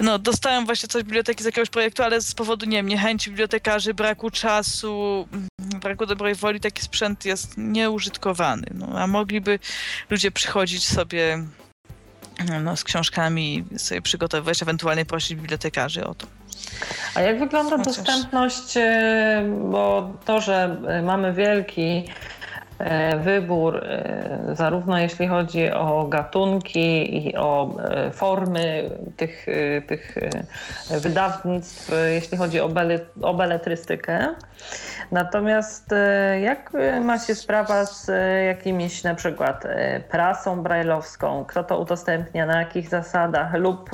no, 0.00 0.18
dostałem 0.18 0.66
właśnie 0.66 0.88
coś 0.88 1.02
z 1.02 1.04
biblioteki 1.04 1.42
z 1.42 1.46
jakiegoś 1.46 1.70
projektu, 1.70 2.02
ale 2.02 2.20
z 2.20 2.34
powodu, 2.34 2.66
nie 2.66 2.76
wiem, 2.76 2.88
niechęci 2.88 3.30
bibliotekarzy, 3.30 3.94
braku 3.94 4.30
czasu, 4.30 5.28
braku 5.58 6.06
dobrej 6.06 6.34
woli 6.34 6.60
taki 6.60 6.82
sprzęt 6.82 7.24
jest 7.24 7.54
nieużytkowany. 7.56 8.66
No, 8.74 9.00
a 9.00 9.06
mogliby 9.06 9.58
ludzie 10.10 10.30
przychodzić 10.30 10.88
sobie 10.88 11.44
no, 12.62 12.76
z 12.76 12.84
książkami, 12.84 13.64
sobie 13.76 14.02
przygotowywać, 14.02 14.62
ewentualnie 14.62 15.04
prosić 15.04 15.34
bibliotekarzy 15.34 16.06
o 16.06 16.14
to. 16.14 16.26
A 17.14 17.20
jak 17.20 17.38
wygląda 17.38 17.78
dostępność, 17.78 18.76
e, 18.76 19.44
bo 19.70 20.10
to, 20.24 20.40
że 20.40 20.76
e, 20.88 21.02
mamy 21.02 21.32
wielki 21.32 22.04
e, 22.78 23.18
wybór, 23.18 23.84
zarówno 24.52 24.98
jeśli 24.98 25.26
chodzi 25.26 25.70
o 25.70 26.06
gatunki 26.08 27.16
i 27.28 27.36
o 27.36 27.76
formy 28.12 28.90
tych, 29.16 29.46
tych 29.86 30.18
wydawnictw, 30.90 31.92
jeśli 32.14 32.38
chodzi 32.38 32.60
o, 32.60 32.68
bele, 32.68 33.00
o 33.22 33.34
beletrystykę, 33.34 34.34
Natomiast 35.12 35.92
e, 35.92 36.40
jak 36.40 36.72
ma 37.00 37.18
się 37.18 37.34
sprawa 37.34 37.86
z 37.86 38.08
e, 38.08 38.44
jakimiś 38.44 39.02
na 39.02 39.14
przykład 39.14 39.64
e, 39.66 40.00
prasą 40.00 40.62
brajlowską, 40.62 41.44
kto 41.44 41.64
to 41.64 41.78
udostępnia, 41.78 42.46
na 42.46 42.60
jakich 42.60 42.88
zasadach 42.88 43.54
lub 43.54 43.90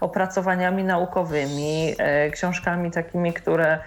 opracowaniami 0.00 0.84
naukowymi, 0.84 1.94
książkami 2.32 2.90
takimi, 2.90 3.32
które 3.32 3.78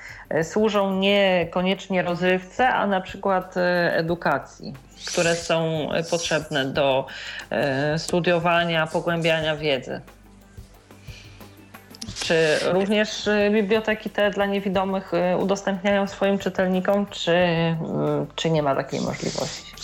służą 0.43 0.91
niekoniecznie 0.91 2.01
rozrywce, 2.01 2.67
a 2.67 2.87
na 2.87 3.01
przykład 3.01 3.55
edukacji, 3.91 4.73
które 5.07 5.35
są 5.35 5.89
potrzebne 6.11 6.65
do 6.65 7.07
studiowania, 7.97 8.87
pogłębiania 8.87 9.55
wiedzy. 9.55 10.01
Czy 12.27 12.59
również 12.71 13.27
y, 13.27 13.49
biblioteki 13.53 14.09
te 14.09 14.31
dla 14.31 14.45
niewidomych 14.45 15.13
y, 15.13 15.37
udostępniają 15.37 16.07
swoim 16.07 16.37
czytelnikom, 16.37 17.05
czy, 17.05 17.31
y, 17.31 17.75
czy 18.35 18.49
nie 18.49 18.63
ma 18.63 18.75
takiej 18.75 19.01
możliwości? 19.01 19.75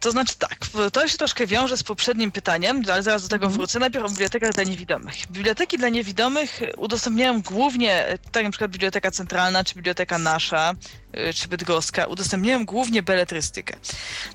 To 0.00 0.10
znaczy 0.10 0.34
tak, 0.38 0.58
to 0.92 1.08
się 1.08 1.18
troszkę 1.18 1.46
wiąże 1.46 1.76
z 1.76 1.82
poprzednim 1.82 2.32
pytaniem, 2.32 2.82
ale 2.92 3.02
zaraz 3.02 3.22
do 3.22 3.28
tego 3.28 3.46
mhm. 3.46 3.58
wrócę. 3.58 3.78
Najpierw 3.78 4.04
o 4.04 4.08
bibliotekach 4.08 4.52
dla 4.52 4.64
niewidomych. 4.64 5.14
Biblioteki 5.30 5.78
dla 5.78 5.88
niewidomych 5.88 6.60
udostępniają 6.76 7.42
głównie, 7.42 8.18
tak 8.32 8.44
na 8.44 8.50
przykład 8.50 8.70
Biblioteka 8.70 9.10
Centralna, 9.10 9.64
czy 9.64 9.74
Biblioteka 9.74 10.18
Nasza, 10.18 10.74
czy 11.34 11.48
bydgoska 11.48 12.06
udostępniają 12.06 12.64
głównie 12.64 13.02
beletrystykę. 13.02 13.76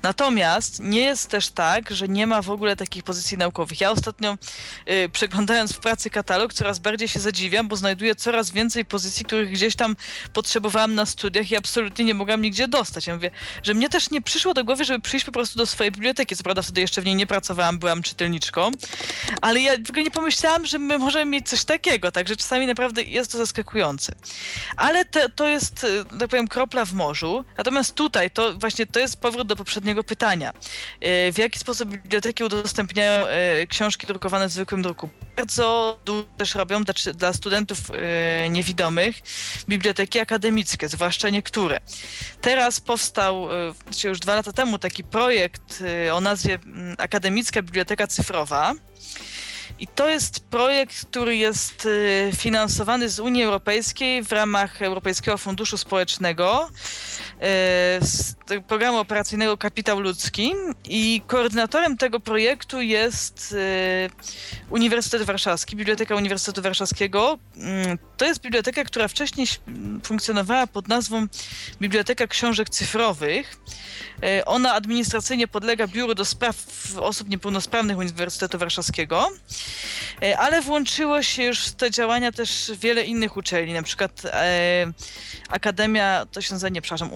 Natomiast 0.02 0.80
nie 0.80 1.00
jest 1.00 1.30
też 1.30 1.48
tak, 1.48 1.90
że 1.90 2.08
nie 2.08 2.26
ma 2.26 2.42
w 2.42 2.50
ogóle 2.50 2.76
takich 2.76 3.02
pozycji 3.02 3.38
naukowych. 3.38 3.80
Ja 3.80 3.90
ostatnio 3.90 4.38
y, 4.90 5.08
przeglądając 5.08 5.72
w 5.72 5.78
pracy 5.78 6.10
katalog 6.10 6.54
coraz 6.54 6.78
bardziej 6.78 7.08
się 7.08 7.20
zadziwiam, 7.20 7.68
bo 7.68 7.76
znajduję 7.76 8.14
coraz 8.14 8.50
więcej 8.50 8.84
pozycji, 8.84 9.24
których 9.24 9.50
gdzieś 9.50 9.76
tam 9.76 9.96
potrzebowałam 10.32 10.94
na 10.94 11.06
studiach 11.06 11.50
i 11.50 11.56
absolutnie 11.56 12.04
nie 12.04 12.14
mogłam 12.14 12.42
nigdzie 12.42 12.68
dostać. 12.68 13.06
Ja 13.06 13.14
mówię, 13.14 13.30
że 13.62 13.74
mnie 13.74 13.88
też 13.88 14.10
nie 14.10 14.22
przyszło 14.22 14.54
do 14.54 14.64
głowy, 14.64 14.84
żeby 14.84 15.00
przyjść 15.00 15.26
po 15.26 15.32
prostu 15.32 15.58
do 15.58 15.66
swojej 15.66 15.92
biblioteki. 15.92 16.36
Co 16.36 16.42
prawda 16.42 16.62
wtedy 16.62 16.80
jeszcze 16.80 17.02
w 17.02 17.04
niej 17.04 17.14
nie 17.14 17.26
pracowałam, 17.26 17.78
byłam 17.78 18.02
czytelniczką, 18.02 18.70
ale 19.40 19.60
ja 19.60 19.72
w 19.86 19.90
ogóle 19.90 20.04
nie 20.04 20.10
pomyślałam, 20.10 20.66
że 20.66 20.78
my 20.78 20.98
możemy 20.98 21.30
mieć 21.30 21.48
coś 21.48 21.64
takiego, 21.64 22.12
także 22.12 22.36
czasami 22.36 22.66
naprawdę 22.66 23.02
jest 23.02 23.32
to 23.32 23.38
zaskakujące. 23.38 24.14
Ale 24.76 25.04
te, 25.04 25.28
to 25.28 25.48
jest, 25.48 25.84
y, 25.84 26.04
tak 26.18 26.28
powiem, 26.28 26.48
krok 26.48 26.67
kropla 26.68 26.84
w 26.84 26.92
morzu. 26.92 27.44
Natomiast 27.58 27.94
tutaj 27.94 28.30
to 28.30 28.54
właśnie 28.58 28.86
to 28.86 29.00
jest 29.00 29.20
powrót 29.20 29.48
do 29.48 29.56
poprzedniego 29.56 30.04
pytania. 30.04 30.52
E, 31.00 31.32
w 31.32 31.38
jaki 31.38 31.58
sposób 31.58 31.88
biblioteki 31.88 32.44
udostępniają 32.44 33.26
e, 33.26 33.66
książki 33.66 34.06
drukowane 34.06 34.48
w 34.48 34.52
zwykłym 34.52 34.82
druku? 34.82 35.08
Bardzo 35.36 35.98
dużo 36.04 36.24
też 36.36 36.54
robią 36.54 36.84
dla, 37.14 37.32
studentów 37.32 37.78
e, 37.90 38.50
niewidomych 38.50 39.16
biblioteki 39.68 40.18
akademickie, 40.18 40.88
zwłaszcza 40.88 41.30
niektóre. 41.30 41.80
Teraz 42.40 42.80
powstał, 42.80 43.48
czy 43.96 44.08
już 44.08 44.18
dwa 44.18 44.34
lata 44.34 44.52
temu, 44.52 44.78
taki 44.78 45.04
projekt 45.04 45.84
o 46.12 46.20
nazwie 46.20 46.58
Akademicka 46.98 47.62
Biblioteka 47.62 48.06
Cyfrowa. 48.06 48.74
I 49.80 49.86
to 49.86 50.08
jest 50.08 50.40
projekt, 50.40 51.06
który 51.06 51.36
jest 51.36 51.86
y, 51.86 52.30
finansowany 52.36 53.08
z 53.08 53.20
Unii 53.20 53.42
Europejskiej 53.42 54.22
w 54.22 54.32
ramach 54.32 54.82
Europejskiego 54.82 55.38
Funduszu 55.38 55.78
Społecznego, 55.78 56.68
z 58.00 58.34
programu 58.68 58.98
operacyjnego 58.98 59.56
Kapitał 59.56 60.00
Ludzki 60.00 60.52
i 60.84 61.22
koordynatorem 61.26 61.96
tego 61.96 62.20
projektu 62.20 62.80
jest 62.80 63.52
y, 63.52 64.10
Uniwersytet 64.70 65.22
Warszawski, 65.22 65.76
Biblioteka 65.76 66.16
Uniwersytetu 66.16 66.62
Warszawskiego. 66.62 67.38
Mm, 67.56 67.98
to 68.16 68.24
jest 68.24 68.40
biblioteka, 68.40 68.84
która 68.84 69.08
wcześniej 69.08 69.46
funkcjonowała 70.04 70.66
pod 70.66 70.88
nazwą 70.88 71.26
Biblioteka 71.80 72.26
Książek 72.26 72.70
Cyfrowych. 72.70 73.56
E, 74.22 74.44
ona 74.44 74.74
administracyjnie 74.74 75.48
podlega 75.48 75.86
Biuru 75.86 76.14
do 76.14 76.24
Spraw 76.24 76.56
Osób 77.00 77.28
Niepełnosprawnych 77.28 77.98
Uniwersytetu 77.98 78.58
Warszawskiego, 78.58 79.30
e, 80.22 80.38
ale 80.38 80.62
włączyło 80.62 81.22
się 81.22 81.42
już 81.42 81.66
w 81.66 81.74
te 81.74 81.90
działania 81.90 82.32
też 82.32 82.72
wiele 82.80 83.04
innych 83.04 83.36
uczelni, 83.36 83.72
na 83.72 83.82
przykład 83.82 84.22
e, 84.24 84.92
Akademia, 85.48 86.26
to 86.32 86.40
się 86.40 86.54
nazywa, 86.54 86.68
nie, 86.68 86.82
przepraszam, 86.82 87.12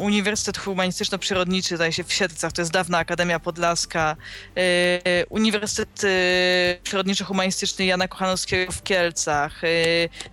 Humanistyczno-Przyrodniczy, 0.59 1.77
zdaje 1.77 1.93
się 1.93 2.05
w 2.05 2.13
Siedlcach, 2.13 2.53
to 2.53 2.63
jest 2.63 2.73
dawna 2.73 2.99
Akademia 2.99 3.41
Podlaska, 3.41 4.17
Uniwersytet 5.29 6.03
Przyrodniczo-Humanistyczny 6.85 7.85
Jana 7.85 8.09
Kochanowskiego 8.09 8.73
w 8.73 8.83
Kielcach, 8.83 9.61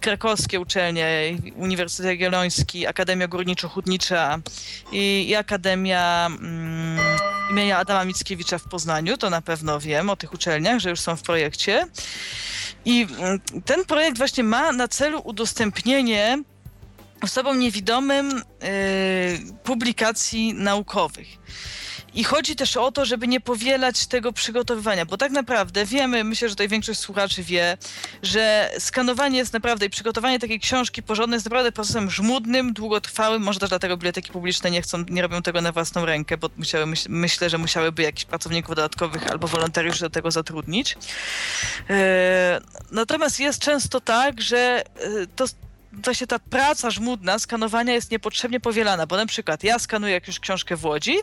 krakowskie 0.02 0.60
uczelnie, 0.60 1.38
Uniwersytet 1.56 2.06
Jagielloński, 2.06 2.88
Akademia 2.88 3.28
Górniczo-Hutnicza 3.28 4.39
i, 4.92 5.36
Akademia 5.36 6.20
Mm, 6.28 7.00
imienia 7.52 7.78
Adama 7.78 8.06
Mickiewicza 8.06 8.58
w 8.58 8.63
Poznaniu, 8.63 9.18
to 9.18 9.30
na 9.30 9.42
pewno 9.42 9.80
wiem 9.80 10.10
o 10.10 10.15
tych 10.15 10.34
uczelniach, 10.34 10.80
że 10.80 10.89
już 10.89 11.00
są 11.00 11.15
w 11.15 11.22
projekcie. 11.22 11.88
I 12.86 13.08
mm, 13.20 13.39
ten 13.65 13.86
projekt 13.86 14.18
właśnie 14.18 14.44
ma 14.44 14.72
na 14.72 14.88
celu 14.88 15.22
udostępnienie 15.24 16.44
osobom 17.22 17.60
niewidomym 17.60 18.38
y, 18.38 18.44
publikacji 19.64 20.54
naukowych. 20.54 21.28
I 22.14 22.24
chodzi 22.24 22.56
też 22.56 22.78
o 22.78 22.92
to, 22.92 23.06
żeby 23.06 23.28
nie 23.28 23.40
powielać 23.40 24.08
tego 24.08 24.34
przygotowywania, 24.34 25.06
bo 25.06 25.18
tak 25.18 25.32
naprawdę 25.32 25.86
wiemy, 25.86 26.24
myślę, 26.24 26.50
że 26.50 26.56
tutaj 26.56 26.68
większość 26.68 27.00
słuchaczy 27.00 27.44
wie, 27.44 27.78
że 28.24 28.72
skanowanie 28.80 29.38
jest 29.38 29.54
naprawdę 29.54 29.86
i 29.86 29.90
przygotowanie 29.90 30.40
takiej 30.40 30.60
książki 30.60 31.04
porządnej 31.04 31.36
jest 31.36 31.46
naprawdę 31.46 31.72
procesem 31.72 32.12
żmudnym, 32.12 32.74
długotrwałym, 32.74 33.42
może 33.42 33.60
też 33.60 33.70
dlatego 33.70 33.98
biblioteki 33.98 34.32
publiczne 34.32 34.72
nie 34.72 34.82
chcą, 34.82 35.04
nie 35.10 35.22
robią 35.22 35.42
tego 35.42 35.62
na 35.62 35.72
własną 35.72 36.06
rękę, 36.06 36.38
bo 36.38 36.50
musiały, 36.58 36.86
myśl, 36.86 37.08
myślę, 37.10 37.50
że 37.50 37.58
musiałyby 37.58 38.04
jakichś 38.04 38.26
pracowników 38.26 38.76
dodatkowych 38.76 39.32
albo 39.32 39.48
wolontariuszy 39.48 40.00
do 40.00 40.10
tego 40.10 40.32
zatrudnić. 40.32 40.98
E, 41.90 42.62
natomiast 42.92 43.40
jest 43.40 43.60
często 43.60 44.02
tak, 44.02 44.42
że 44.42 44.84
e, 44.96 45.28
to 45.91 46.02
właśnie 46.04 46.28
ta 46.28 46.39
praca 46.39 46.91
żmudna 46.91 47.39
skanowania 47.39 47.93
jest 47.93 48.12
niepotrzebnie 48.12 48.60
powielana, 48.60 49.08
bo 49.08 49.17
na 49.17 49.25
przykład 49.25 49.63
ja 49.63 49.80
skanuję 49.80 50.13
jakąś 50.13 50.39
książkę 50.39 50.75
w 50.75 50.86
Łodzi 50.86 51.15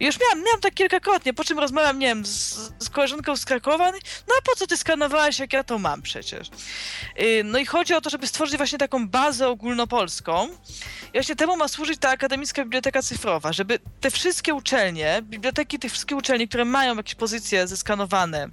już 0.00 0.20
miałam, 0.20 0.44
miałam 0.44 0.60
tak 0.60 0.74
kilkakrotnie, 0.74 1.34
po 1.34 1.44
czym 1.44 1.58
rozmawiam, 1.58 1.98
nie 1.98 2.06
wiem, 2.06 2.26
z, 2.26 2.72
z 2.78 2.90
koleżanką 2.90 3.36
z 3.36 3.44
Krakowa, 3.44 3.92
no 4.28 4.34
a 4.38 4.42
po 4.42 4.56
co 4.56 4.66
ty 4.66 4.76
skanowałaś, 4.76 5.38
jak 5.38 5.52
ja 5.52 5.64
to 5.64 5.78
mam 5.78 6.02
przecież. 6.02 6.48
Y, 7.20 7.42
no 7.44 7.58
i 7.58 7.66
chodzi 7.66 7.94
o 7.94 8.00
to, 8.00 8.10
żeby 8.10 8.26
stworzyć 8.26 8.56
właśnie 8.56 8.78
taką 8.78 9.08
bazę 9.08 9.48
ogólnopolską 9.48 10.48
i 11.08 11.12
właśnie 11.12 11.36
temu 11.36 11.56
ma 11.56 11.68
służyć 11.68 11.98
ta 12.00 12.10
Akademicka 12.10 12.62
Biblioteka 12.62 13.02
Cyfrowa, 13.02 13.52
żeby 13.52 13.78
te 14.00 14.10
wszystkie 14.10 14.54
uczelnie, 14.54 15.22
biblioteki 15.22 15.78
tych 15.78 15.92
wszystkich 15.92 16.16
uczelni, 16.16 16.48
które 16.48 16.64
mają 16.64 16.96
jakieś 16.96 17.14
pozycje 17.14 17.66
zeskanowane, 17.66 18.48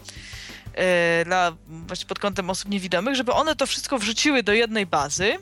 dla, 1.26 1.52
właśnie 1.68 2.08
pod 2.08 2.20
kątem 2.20 2.50
osób 2.50 2.70
niewidomych, 2.70 3.16
żeby 3.16 3.34
one 3.34 3.56
to 3.56 3.66
wszystko 3.66 3.98
wrzuciły 3.98 4.44
do 4.44 4.54
jednej 4.54 4.86
bazy 4.86 5.38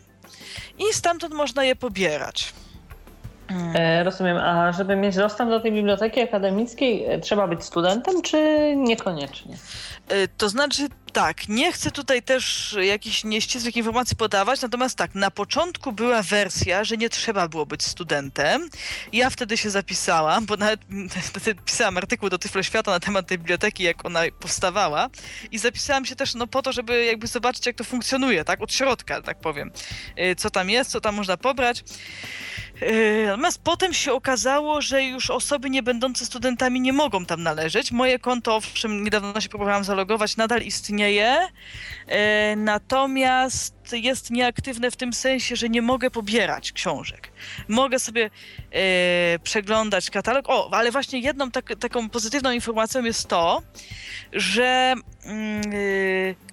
i 0.78 0.94
stamtąd 0.94 1.34
można 1.34 1.64
je 1.64 1.76
pobierać. 1.76 2.54
E, 3.76 4.04
rozumiem, 4.04 4.38
a 4.38 4.72
żeby 4.72 4.96
mieć 4.96 5.16
dostęp 5.16 5.50
do 5.50 5.60
tej 5.60 5.72
biblioteki 5.72 6.22
akademickiej, 6.22 7.06
e, 7.06 7.20
trzeba 7.20 7.48
być 7.48 7.64
studentem, 7.64 8.22
czy 8.22 8.74
niekoniecznie? 8.78 9.58
E, 10.10 10.28
to 10.28 10.50
znaczy 10.50 10.88
tak, 11.14 11.48
nie 11.48 11.72
chcę 11.72 11.92
tutaj 11.92 12.24
też 12.24 12.76
jakichś 12.82 13.24
nieścisłych 13.24 13.76
informacji 13.76 14.18
podawać, 14.18 14.62
natomiast 14.62 14.98
tak, 14.98 15.16
na 15.16 15.32
początku 15.32 15.92
była 15.92 16.22
wersja, 16.22 16.84
że 16.84 16.98
nie 16.98 17.10
trzeba 17.10 17.48
było 17.48 17.66
być 17.66 17.84
studentem. 17.84 18.70
Ja 19.14 19.30
wtedy 19.30 19.58
się 19.58 19.70
zapisałam, 19.70 20.46
bo 20.46 20.58
nawet 20.58 20.80
pisałam 21.66 21.98
artykuł 21.98 22.30
do 22.30 22.38
Tyflo 22.38 22.64
Świata 22.64 22.92
na 22.92 23.00
temat 23.00 23.28
tej 23.28 23.38
biblioteki, 23.38 23.84
jak 23.84 24.06
ona 24.06 24.22
powstawała 24.40 25.10
i 25.52 25.58
zapisałam 25.58 26.06
się 26.06 26.16
też 26.16 26.36
no, 26.36 26.48
po 26.48 26.62
to, 26.62 26.72
żeby 26.74 27.06
jakby 27.06 27.28
zobaczyć, 27.28 27.66
jak 27.66 27.76
to 27.76 27.84
funkcjonuje, 27.84 28.44
tak, 28.44 28.62
od 28.62 28.74
środka, 28.74 29.22
tak 29.22 29.40
powiem, 29.40 29.72
co 30.38 30.50
tam 30.50 30.70
jest, 30.70 30.92
co 30.92 31.02
tam 31.02 31.16
można 31.16 31.38
pobrać. 31.38 31.84
Yy, 32.82 33.26
natomiast 33.26 33.62
potem 33.64 33.94
się 33.94 34.14
okazało, 34.14 34.82
że 34.82 35.04
już 35.04 35.30
osoby 35.30 35.70
nie 35.70 35.84
będące 35.84 36.26
studentami 36.26 36.82
nie 36.82 36.94
mogą 36.94 37.26
tam 37.26 37.44
należeć. 37.44 37.92
Moje 37.92 38.20
konto, 38.20 38.56
owszem, 38.56 39.04
niedawno 39.04 39.42
się 39.42 39.50
próbowałam 39.50 39.84
zalogować, 39.84 40.38
nadal 40.38 40.62
istnieje, 40.62 40.97
yy, 40.98 42.56
natomiast 42.56 43.76
jest 43.92 44.32
nieaktywne 44.32 44.92
w 44.92 44.96
tym 44.96 45.14
sensie, 45.14 45.56
że 45.56 45.70
nie 45.70 45.82
mogę 45.82 46.12
pobierać 46.12 46.72
książek. 46.72 47.32
Mogę 47.68 48.00
sobie 48.00 48.22
yy, 48.22 48.80
przeglądać 49.44 50.10
katalog. 50.10 50.46
O, 50.50 50.70
ale 50.74 50.92
właśnie 50.92 51.20
jedną 51.20 51.52
tak, 51.52 51.76
taką 51.80 52.10
pozytywną 52.10 52.52
informacją 52.52 53.04
jest 53.04 53.28
to, 53.28 53.62
że 54.34 54.94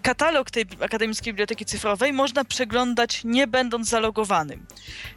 katalog 0.03 0.51
tej 0.51 0.65
Akademickiej 0.81 1.33
Biblioteki 1.33 1.65
Cyfrowej 1.65 2.13
można 2.13 2.45
przeglądać 2.45 3.21
nie 3.25 3.47
będąc 3.47 3.89
zalogowanym. 3.89 4.67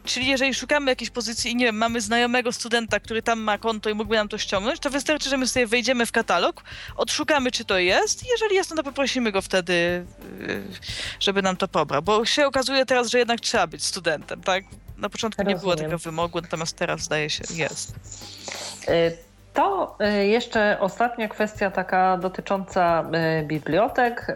Czyli 0.04 0.26
jeżeli 0.26 0.54
szukamy 0.54 0.90
jakiejś 0.90 1.10
pozycji 1.10 1.50
i 1.50 1.56
nie 1.56 1.64
wiem, 1.64 1.76
mamy 1.76 2.00
znajomego 2.00 2.52
studenta, 2.52 3.00
który 3.00 3.22
tam 3.22 3.40
ma 3.40 3.58
konto 3.58 3.90
i 3.90 3.94
mógłby 3.94 4.16
nam 4.16 4.28
to 4.28 4.38
ściągnąć, 4.38 4.80
to 4.80 4.90
wystarczy, 4.90 5.30
że 5.30 5.36
my 5.36 5.46
sobie 5.46 5.66
wejdziemy 5.66 6.06
w 6.06 6.12
katalog, 6.12 6.64
odszukamy, 6.96 7.50
czy 7.50 7.64
to 7.64 7.78
jest 7.78 8.26
i 8.26 8.28
jeżeli 8.28 8.54
jest, 8.54 8.70
no 8.70 8.76
to 8.76 8.82
poprosimy 8.82 9.32
go 9.32 9.42
wtedy, 9.42 10.06
yy, 10.40 10.62
żeby 11.20 11.42
nam 11.42 11.56
to 11.56 11.68
pobrał. 11.68 12.02
Bo 12.02 12.24
się 12.24 12.46
okazuje 12.46 12.86
teraz, 12.86 13.10
że 13.10 13.18
jednak 13.18 13.40
trzeba 13.40 13.66
być 13.66 13.84
studentem, 13.84 14.40
tak? 14.40 14.64
Na 14.96 15.08
początku 15.08 15.42
Rozumiem. 15.42 15.58
nie 15.58 15.60
było 15.60 15.76
tego 15.76 15.98
wymogu, 15.98 16.40
natomiast 16.40 16.76
teraz 16.76 17.00
zdaje 17.00 17.30
się 17.30 17.44
jest. 17.54 17.94
Y 18.88 19.27
to 19.58 19.96
y, 20.00 20.26
jeszcze 20.26 20.80
ostatnia 20.80 21.28
kwestia 21.28 21.70
taka 21.70 22.16
dotycząca 22.16 23.04
y, 23.40 23.42
bibliotek. 23.42 24.26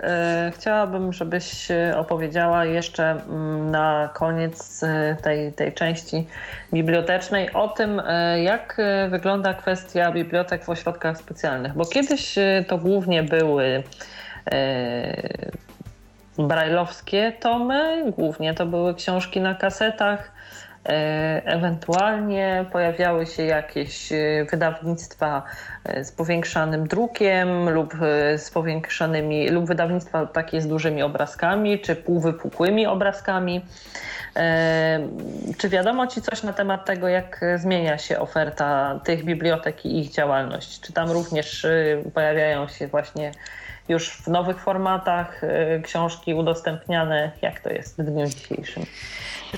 Y, 0.48 0.52
chciałabym, 0.52 1.12
żebyś 1.12 1.68
opowiedziała 1.96 2.64
jeszcze 2.64 3.10
mm, 3.10 3.70
na 3.70 4.10
koniec 4.14 4.80
tej, 5.22 5.52
tej 5.52 5.72
części 5.72 6.26
bibliotecznej 6.72 7.52
o 7.52 7.68
tym, 7.68 8.02
jak 8.42 8.80
wygląda 9.08 9.54
kwestia 9.54 10.12
bibliotek 10.12 10.64
w 10.64 10.68
ośrodkach 10.68 11.18
specjalnych, 11.18 11.74
bo 11.74 11.84
kiedyś 11.86 12.34
to 12.68 12.78
głównie 12.78 13.22
były 13.22 13.82
brajlowskie 16.38 17.32
tomy, 17.40 18.12
głównie 18.12 18.54
to 18.54 18.66
były 18.66 18.94
książki 18.94 19.40
na 19.40 19.54
kasetach 19.54 20.32
ewentualnie 21.44 22.64
pojawiały 22.72 23.26
się 23.26 23.42
jakieś 23.42 24.12
e, 24.12 24.16
wydawnictwa 24.50 25.42
e, 25.84 26.04
z 26.04 26.12
powiększanym 26.12 26.88
drukiem 26.88 27.70
lub 27.70 27.94
z 28.36 28.50
powiększanymi, 28.50 29.48
lub 29.48 29.66
wydawnictwa 29.66 30.26
takie 30.26 30.60
z 30.60 30.66
dużymi 30.66 31.02
obrazkami, 31.02 31.80
czy 31.80 31.96
półwypukłymi 31.96 32.86
obrazkami. 32.86 33.64
Czy 35.58 35.68
wiadomo 35.68 36.06
Ci 36.06 36.22
coś 36.22 36.42
na 36.42 36.52
temat 36.52 36.84
tego, 36.84 37.08
jak 37.08 37.40
zmienia 37.56 37.98
się 37.98 38.18
oferta 38.18 39.00
tych 39.04 39.24
bibliotek 39.24 39.84
i 39.86 40.00
ich 40.00 40.10
działalność? 40.10 40.80
Czy 40.80 40.92
tam 40.92 41.10
również 41.10 41.66
pojawiają 42.14 42.68
się 42.68 42.88
właśnie 42.88 43.32
już 43.88 44.10
w 44.10 44.28
nowych 44.28 44.60
formatach 44.60 45.40
książki 45.82 46.34
udostępniane? 46.34 47.32
Jak 47.42 47.60
to 47.60 47.70
jest 47.70 48.02
w 48.02 48.04
dniu 48.04 48.26
dzisiejszym? 48.26 48.82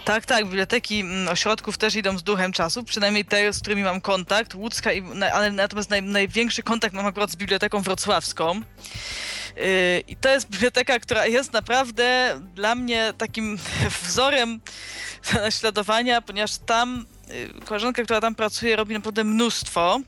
Tak, 0.01 0.27
tak. 0.27 0.45
Biblioteki 0.45 1.01
mm, 1.01 1.29
ośrodków 1.29 1.79
też 1.79 1.95
idą 1.95 2.19
z 2.19 2.23
duchem 2.23 2.53
czasu, 2.53 2.85
przynajmniej 2.85 3.25
te, 3.25 3.53
z 3.53 3.61
którymi 3.61 3.83
mam 3.83 4.01
kontakt. 4.01 4.55
Łódzka, 4.55 4.93
i, 4.93 5.03
ale 5.33 5.53
natomiast 5.53 5.91
naj, 5.91 6.03
największy 6.03 6.63
kontakt 6.63 6.95
mam 6.95 7.07
akurat 7.07 7.31
z 7.31 7.37
Biblioteką 7.37 7.83
Wrocławską. 7.83 8.61
Y, 9.59 10.03
I 10.09 10.17
to 10.17 10.29
jest 10.29 10.51
biblioteka, 10.51 10.99
która 10.99 11.27
jest 11.27 11.53
naprawdę 11.53 12.41
dla 12.55 12.75
mnie 12.75 13.13
takim 13.19 13.59
wzorem 14.03 14.61
naśladowania, 15.35 16.23
ponieważ 16.23 16.59
tam 16.59 17.07
y, 17.31 17.65
koleżanka, 17.65 18.03
która 18.03 18.21
tam 18.21 18.35
pracuje, 18.35 18.77
robi 18.77 18.95
naprawdę 18.95 19.25
mnóstwo. 19.25 20.01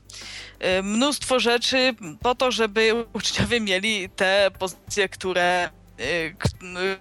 Y, 0.79 0.83
mnóstwo 0.83 1.39
rzeczy 1.39 1.95
po 2.21 2.35
to, 2.35 2.51
żeby 2.51 3.05
uczniowie 3.13 3.61
mieli 3.61 4.09
te 4.09 4.51
pozycje, 4.59 5.09
które 5.09 5.69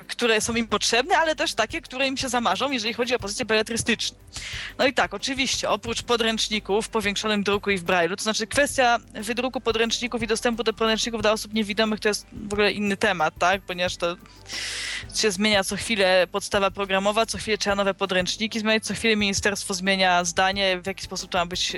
które 0.09 0.41
są 0.41 0.55
im 0.55 0.69
potrzebne, 0.69 1.19
ale 1.19 1.37
też 1.37 1.55
takie, 1.55 1.81
które 1.81 2.09
im 2.09 2.17
się 2.17 2.29
zamarzą, 2.29 2.71
jeżeli 2.71 2.95
chodzi 2.95 3.15
o 3.15 3.19
pozycje 3.19 3.45
beletrystyczne. 3.45 4.19
No 4.79 4.87
i 4.87 4.95
tak, 4.95 5.15
oczywiście, 5.15 5.71
oprócz 5.71 6.03
podręczników 6.03 6.87
w 6.87 6.89
powiększonym 6.89 7.43
druku 7.43 7.71
i 7.71 7.79
w 7.79 7.83
brailu, 7.85 8.17
to 8.17 8.23
znaczy 8.23 8.47
kwestia 8.47 8.99
wydruku 9.15 9.61
podręczników 9.61 10.23
i 10.23 10.27
dostępu 10.27 10.63
do 10.63 10.73
podręczników 10.73 11.23
dla 11.23 11.33
osób 11.33 11.55
niewidomych 11.55 12.01
to 12.01 12.09
jest 12.09 12.27
w 12.33 12.53
ogóle 12.53 12.73
inny 12.73 12.97
temat, 12.97 13.35
tak? 13.39 13.63
Ponieważ 13.63 13.97
to 13.97 14.17
się 15.15 15.31
zmienia 15.31 15.65
co 15.65 15.77
chwilę 15.77 16.27
podstawa 16.33 16.71
programowa, 16.71 17.27
co 17.27 17.39
chwilę 17.39 17.59
trzeba 17.59 17.77
nowe 17.77 17.95
podręczniki 17.95 18.61
zmieniać, 18.61 18.85
co 18.85 18.95
chwilę 18.95 19.17
ministerstwo 19.17 19.75
zmienia 19.75 20.25
zdanie, 20.25 20.81
w 20.83 20.87
jaki 20.87 21.05
sposób 21.05 21.31
to 21.31 21.39
ma 21.39 21.47
być 21.47 21.75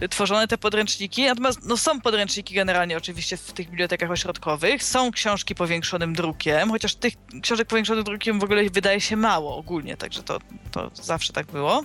yy, 0.00 0.08
tworzone 0.08 0.48
te 0.48 0.58
podręczniki. 0.58 1.24
Natomiast 1.26 1.58
no, 1.64 1.76
są 1.76 2.00
podręczniki 2.00 2.54
generalnie 2.54 2.96
oczywiście 2.96 3.36
w 3.36 3.52
tych 3.52 3.70
bibliotekach 3.70 4.10
ośrodkowych, 4.10 4.84
są 4.84 5.10
książki 5.10 5.54
powiększonym 5.54 6.14
drukiem, 6.14 6.70
chociaż 6.70 6.94
tych 6.94 7.14
książek 7.42 7.68
powiększonym 7.68 8.04
drukiem 8.04 8.40
w 8.40 8.44
ogóle 8.44 8.70
wydaje 8.70 9.00
się 9.00 9.16
mało 9.16 9.56
ogólnie, 9.56 9.96
także 9.96 10.22
to, 10.22 10.38
to 10.70 10.90
zawsze 10.94 11.32
tak 11.32 11.46
było. 11.46 11.84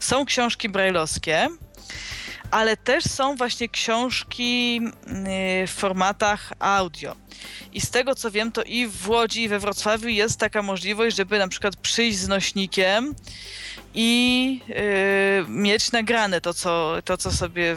Są 0.00 0.24
książki 0.24 0.68
brajlowskie, 0.68 1.48
ale 2.50 2.76
też 2.76 3.04
są 3.04 3.36
właśnie 3.36 3.68
książki 3.68 4.80
y, 5.62 5.66
w 5.66 5.70
formatach 5.70 6.52
audio. 6.58 7.16
I 7.72 7.80
z 7.80 7.90
tego 7.90 8.14
co 8.14 8.30
wiem, 8.30 8.52
to 8.52 8.62
i 8.62 8.86
w 8.86 9.08
Łodzi, 9.08 9.42
i 9.42 9.48
we 9.48 9.58
Wrocławiu 9.58 10.08
jest 10.08 10.40
taka 10.40 10.62
możliwość, 10.62 11.16
żeby 11.16 11.38
na 11.38 11.48
przykład 11.48 11.76
przyjść 11.76 12.18
z 12.18 12.28
nośnikiem 12.28 13.14
i 13.94 14.60
yy, 14.68 14.76
mieć 15.48 15.92
nagrane 15.92 16.40
to 16.40 16.54
co, 16.54 16.96
to, 17.04 17.16
co 17.16 17.32
sobie 17.32 17.76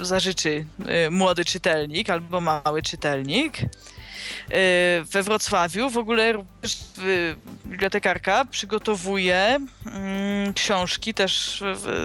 zażyczy 0.00 0.66
yy, 0.78 1.10
młody 1.10 1.44
czytelnik 1.44 2.10
albo 2.10 2.40
mały 2.40 2.82
czytelnik. 2.82 3.58
Y, 4.50 5.04
we 5.04 5.22
Wrocławiu 5.22 5.90
w 5.90 5.98
ogóle 5.98 6.34
y, 6.34 7.36
bibliotekarka 7.66 8.44
przygotowuje 8.44 9.58
mm, 9.86 10.54
książki 10.54 11.14
też 11.14 11.62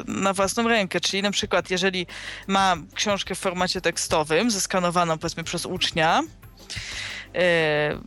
na 0.07 0.34
własną 0.34 0.67
rękę, 0.67 0.99
czyli 0.99 1.24
na 1.24 1.32
przykład 1.32 1.72
jeżeli 1.72 2.07
ma 2.47 2.76
książkę 2.95 3.36
w 3.36 3.39
formacie 3.39 3.82
tekstowym, 3.82 4.51
zeskanowaną 4.51 5.17
powiedzmy 5.17 5.43
przez 5.43 5.65
ucznia, 5.65 6.24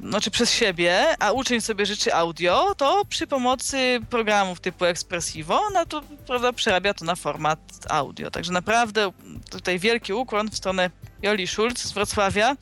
znaczy 0.08 0.30
przez 0.30 0.52
siebie, 0.52 1.06
a 1.18 1.32
uczeń 1.32 1.60
sobie 1.60 1.86
życzy 1.86 2.14
audio, 2.14 2.74
to 2.74 3.04
przy 3.08 3.26
pomocy 3.26 4.00
programów 4.10 4.60
typu 4.60 4.84
Expressivo, 4.84 5.60
no 5.74 5.86
to 5.86 6.02
prawda, 6.26 6.52
przerabia 6.52 6.94
to 6.94 7.04
na 7.04 7.14
format 7.14 7.58
audio. 7.88 8.30
Także 8.30 8.52
naprawdę 8.52 9.12
tutaj 9.50 9.78
wielki 9.78 10.12
ukłon 10.12 10.50
w 10.50 10.56
stronę 10.56 10.90
Joli 11.22 11.46
Schulz 11.46 11.78
z 11.78 11.92
Wrocławia, 11.92 12.56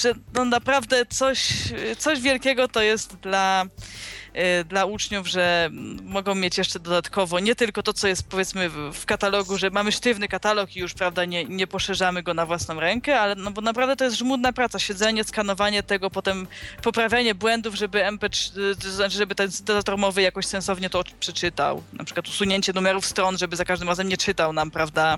że 0.00 0.14
no 0.34 0.44
naprawdę 0.44 1.06
coś, 1.06 1.48
coś 1.98 2.20
wielkiego 2.20 2.68
to 2.68 2.82
jest 2.82 3.16
dla 3.16 3.64
y, 3.64 4.13
dla 4.68 4.84
uczniów, 4.84 5.26
że 5.26 5.70
mogą 6.02 6.34
mieć 6.34 6.58
jeszcze 6.58 6.78
dodatkowo 6.78 7.40
nie 7.40 7.54
tylko 7.54 7.82
to, 7.82 7.92
co 7.92 8.08
jest 8.08 8.28
powiedzmy 8.28 8.68
w 8.92 9.06
katalogu, 9.06 9.58
że 9.58 9.70
mamy 9.70 9.92
sztywny 9.92 10.28
katalog 10.28 10.76
i 10.76 10.80
już, 10.80 10.94
prawda, 10.94 11.24
nie, 11.24 11.44
nie 11.44 11.66
poszerzamy 11.66 12.22
go 12.22 12.34
na 12.34 12.46
własną 12.46 12.80
rękę, 12.80 13.20
ale 13.20 13.34
no 13.34 13.50
bo 13.50 13.60
naprawdę 13.60 13.96
to 13.96 14.04
jest 14.04 14.16
żmudna 14.16 14.52
praca, 14.52 14.78
siedzenie, 14.78 15.24
skanowanie 15.24 15.82
tego, 15.82 16.10
potem 16.10 16.46
poprawianie 16.82 17.34
błędów, 17.34 17.74
żeby 17.74 17.98
MP3, 17.98 18.50
to 18.82 18.90
znaczy, 18.90 19.16
żeby 19.16 19.34
ten 19.34 19.52
syntezator 19.52 19.98
mowy 19.98 20.22
jakoś 20.22 20.46
sensownie 20.46 20.90
to 20.90 21.04
przeczytał. 21.20 21.82
Na 21.92 22.04
przykład 22.04 22.28
usunięcie 22.28 22.72
numerów 22.72 23.06
stron, 23.06 23.38
żeby 23.38 23.56
za 23.56 23.64
każdym 23.64 23.88
razem 23.88 24.08
nie 24.08 24.16
czytał 24.16 24.52
nam, 24.52 24.70
prawda, 24.70 25.16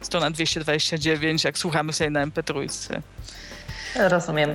strona 0.00 0.30
229, 0.30 1.44
jak 1.44 1.58
słuchamy 1.58 1.92
sobie 1.92 2.10
na 2.10 2.26
MP3. 2.26 2.68
Rozumiem. 3.96 4.50
E, 4.50 4.54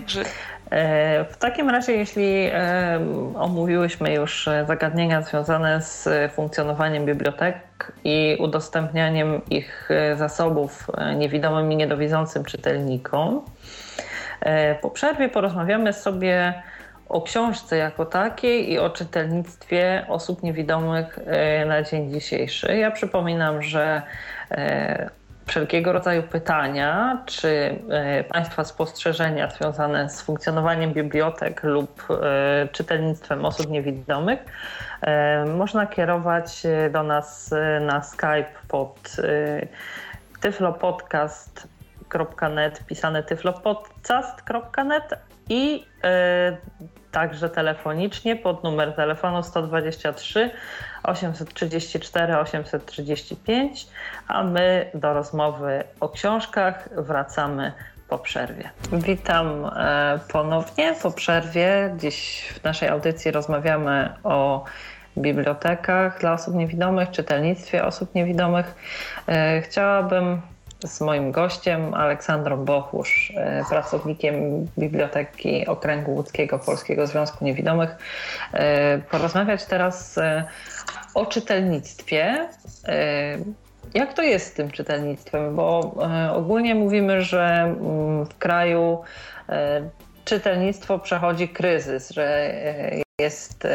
w 1.30 1.38
takim 1.40 1.70
razie, 1.70 1.94
jeśli 1.94 2.50
e, 2.54 3.00
omówiłyśmy 3.36 4.14
już 4.14 4.50
zagadnienia 4.68 5.22
związane 5.22 5.82
z 5.82 6.10
funkcjonowaniem 6.34 7.06
bibliotek 7.06 7.58
i 8.04 8.38
udostępnianiem 8.40 9.42
ich 9.50 9.90
zasobów 10.16 10.88
niewidomym 11.16 11.72
i 11.72 11.76
niedowidzącym 11.76 12.44
czytelnikom, 12.44 13.42
e, 14.42 14.76
po 14.76 14.90
przerwie 14.90 15.30
porozmawiamy 15.30 15.94
sobie 15.94 16.54
o 17.10 17.22
książce 17.22 17.78
jako 17.78 18.06
takiej 18.06 18.72
i 18.72 18.80
o 18.80 18.90
czytelnictwie 18.90 20.06
osób 20.08 20.44
niewidomych 20.44 21.20
na 21.66 21.84
dzień 21.84 22.12
dzisiejszy. 22.12 22.78
Ja 22.78 22.92
przypominam, 22.92 23.64
że 23.64 24.02
wszelkiego 25.46 25.92
rodzaju 25.92 26.24
pytania, 26.24 27.22
czy 27.26 27.80
e, 27.90 28.24
Państwa 28.24 28.64
spostrzeżenia 28.64 29.50
związane 29.50 30.10
z 30.10 30.22
funkcjonowaniem 30.22 30.94
bibliotek 30.94 31.64
lub 31.64 32.08
e, 32.10 32.68
czytelnictwem 32.72 33.46
osób 33.46 33.70
niewidomych 33.70 34.40
e, 35.02 35.46
można 35.46 35.88
kierować 35.88 36.64
do 36.92 37.04
nas 37.04 37.54
na 37.82 38.04
Skype 38.04 38.52
pod 38.68 39.16
tyflopodcast.net, 40.42 42.84
pisane 42.88 43.24
tyflopodcast.net 43.24 45.33
i 45.50 45.86
także 47.12 47.50
telefonicznie 47.50 48.36
pod 48.36 48.64
numer 48.64 48.96
telefonu 48.96 49.44
123 49.44 50.52
834 51.04 52.38
835, 52.38 53.88
a 54.28 54.44
my 54.44 54.92
do 54.94 55.14
rozmowy 55.14 55.84
o 56.00 56.10
książkach 56.10 56.90
wracamy 56.98 57.74
po 58.10 58.20
przerwie. 58.20 58.70
Witam 58.92 59.66
e, 59.66 60.20
ponownie 60.32 60.94
po 61.02 61.12
przerwie. 61.12 61.96
Dziś 61.98 62.48
w 62.56 62.64
naszej 62.64 62.90
audycji 62.90 63.32
rozmawiamy 63.32 64.14
o 64.24 64.64
bibliotekach 65.18 66.20
dla 66.20 66.34
osób 66.34 66.56
niewidomych, 66.56 67.12
czytelnictwie 67.12 67.86
osób 67.86 68.16
niewidomych. 68.16 68.76
E, 69.28 69.62
chciałabym 69.62 70.42
z 70.86 71.02
moim 71.02 71.32
gościem, 71.32 71.94
Aleksandrą 71.94 72.66
Bochusz, 72.66 73.34
e, 73.36 73.66
pracownikiem 73.70 74.68
Biblioteki 74.78 75.68
Okręgu 75.68 76.12
Łódzkiego 76.12 76.60
Polskiego 76.60 77.08
Związku 77.08 77.46
Niewidomych, 77.46 77.96
porozmawiać 79.12 79.66
teraz 79.66 80.20
o 81.14 81.26
czytelnictwie. 81.26 82.50
E, 82.88 83.38
jak 83.94 84.14
to 84.14 84.22
jest 84.22 84.48
z 84.48 84.54
tym 84.54 84.72
czytelnictwem? 84.72 85.56
Bo 85.56 85.96
e, 86.02 86.34
ogólnie 86.34 86.76
mówimy, 86.76 87.22
że 87.22 87.46
mm, 87.46 88.26
w 88.26 88.38
kraju 88.38 89.02
e, 89.50 89.90
czytelnictwo 90.26 91.00
przechodzi 91.00 91.50
kryzys, 91.50 92.10
że 92.10 92.54
jest 93.20 93.68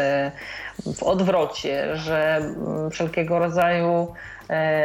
w 0.96 1.02
odwrocie, 1.02 1.96
że 1.96 2.36
mm, 2.36 2.90
wszelkiego 2.90 3.38
rodzaju 3.38 4.14